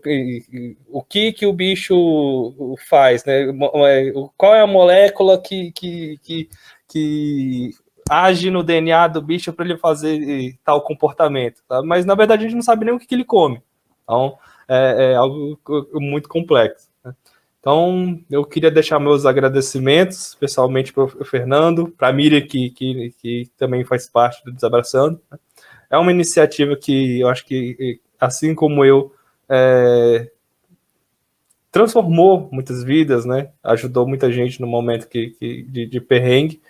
[0.90, 3.44] o que que o bicho faz, né?
[3.88, 6.49] É, qual é a molécula que, que, que,
[6.86, 7.72] que
[8.10, 11.82] age no DNA do bicho para ele fazer tal comportamento, tá?
[11.82, 13.62] Mas na verdade a gente não sabe nem o que, que ele come.
[14.03, 14.38] Então
[14.68, 15.58] é, é algo
[15.94, 16.90] muito complexo.
[17.02, 17.16] Né?
[17.62, 23.16] Então eu queria deixar meus agradecimentos, especialmente para o Fernando, para a Miriam que, que,
[23.18, 25.22] que também faz parte do Desabraçando.
[25.32, 25.40] Né?
[25.90, 29.14] É uma iniciativa que eu acho que assim como eu
[29.53, 30.32] é,
[31.69, 33.49] transformou muitas vidas, né?
[33.61, 36.61] Ajudou muita gente no momento que, que de, de, perrengue.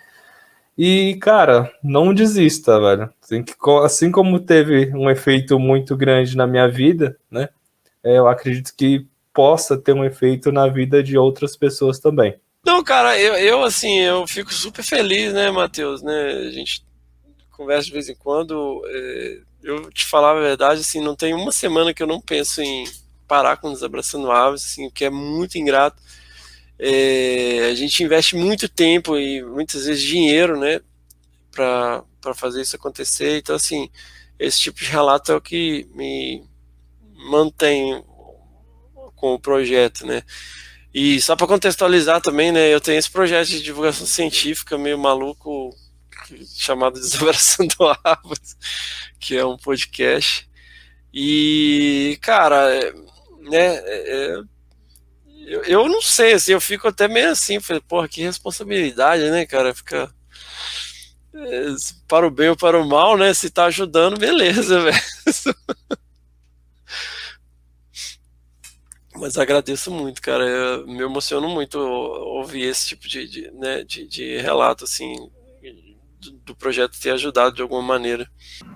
[0.76, 3.08] E, cara, não desista, velho.
[3.22, 3.54] Assim, que,
[3.84, 7.48] assim como teve um efeito muito grande na minha vida, né?
[8.02, 12.34] É, eu acredito que possa ter um efeito na vida de outras pessoas também.
[12.66, 16.32] Não, cara, eu, eu assim, eu fico super feliz, né, Matheus, né?
[16.32, 16.84] A gente
[17.50, 18.82] conversa de vez em quando.
[18.86, 22.60] É eu te falar a verdade, assim, não tem uma semana que eu não penso
[22.60, 22.84] em
[23.26, 26.02] parar com Desabraçando Aves, assim, que é muito ingrato.
[26.78, 30.80] É, a gente investe muito tempo e muitas vezes dinheiro, né,
[31.50, 33.38] para fazer isso acontecer.
[33.38, 33.88] Então, assim,
[34.38, 36.42] esse tipo de relato é o que me
[37.30, 38.02] mantém
[39.14, 40.22] com o projeto, né.
[40.92, 45.74] E só para contextualizar também, né, eu tenho esse projeto de divulgação científica meio maluco
[46.46, 48.56] chamado Desabraçando Árvores,
[49.18, 50.48] que é um podcast.
[51.12, 52.68] E, cara,
[53.40, 54.42] né, é,
[55.46, 59.44] eu, eu não sei, assim, eu fico até meio assim, falei, porra, que responsabilidade, né,
[59.44, 60.12] cara, fica
[61.34, 61.66] é,
[62.08, 64.96] para o bem ou para o mal, né, se tá ajudando, beleza, velho.
[69.14, 74.06] Mas agradeço muito, cara, eu, me emociono muito ouvir esse tipo de, de, né, de,
[74.06, 75.30] de relato, assim,
[76.30, 78.26] do projeto ter ajudado de alguma maneira.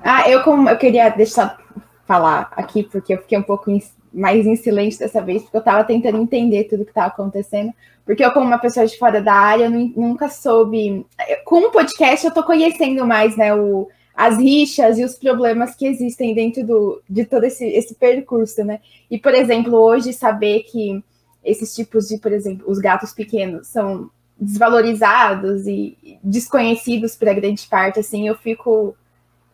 [0.02, 1.58] Ah, eu como eu queria deixar
[2.06, 3.70] falar aqui porque eu fiquei um pouco
[4.12, 7.72] mais em silêncio dessa vez porque eu estava tentando entender tudo que estava acontecendo,
[8.04, 11.04] porque eu como uma pessoa de fora da área nunca soube.
[11.44, 15.86] Com o podcast eu estou conhecendo mais, né, o as rixas e os problemas que
[15.86, 18.80] existem dentro do, de todo esse, esse percurso, né?
[19.10, 21.04] E, por exemplo, hoje saber que
[21.44, 28.00] esses tipos de, por exemplo, os gatos pequenos são desvalorizados e desconhecidos para grande parte,
[28.00, 28.94] assim, eu fico,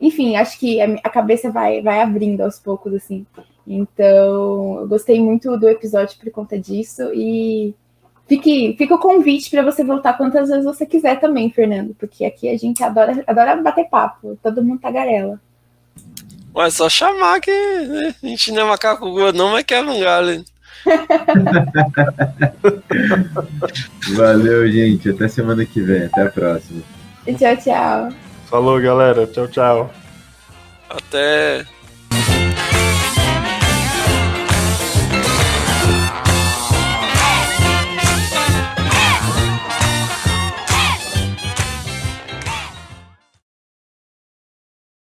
[0.01, 3.25] enfim, acho que a cabeça vai, vai abrindo aos poucos, assim.
[3.67, 7.75] Então, eu gostei muito do episódio por conta disso e
[8.27, 12.49] fique, fica o convite para você voltar quantas vezes você quiser também, Fernando, porque aqui
[12.49, 15.41] a gente adora, adora bater papo, todo mundo tagarela.
[16.55, 18.15] Ué, só chamar que né?
[18.23, 20.45] a gente não é macaco não, mas quer um galho.
[24.16, 25.11] Valeu, gente.
[25.11, 26.05] Até semana que vem.
[26.05, 26.82] Até a próxima.
[27.27, 28.09] Tchau, tchau.
[28.47, 29.27] Falou, galera.
[29.27, 29.90] Tchau, tchau.
[30.89, 31.65] Até.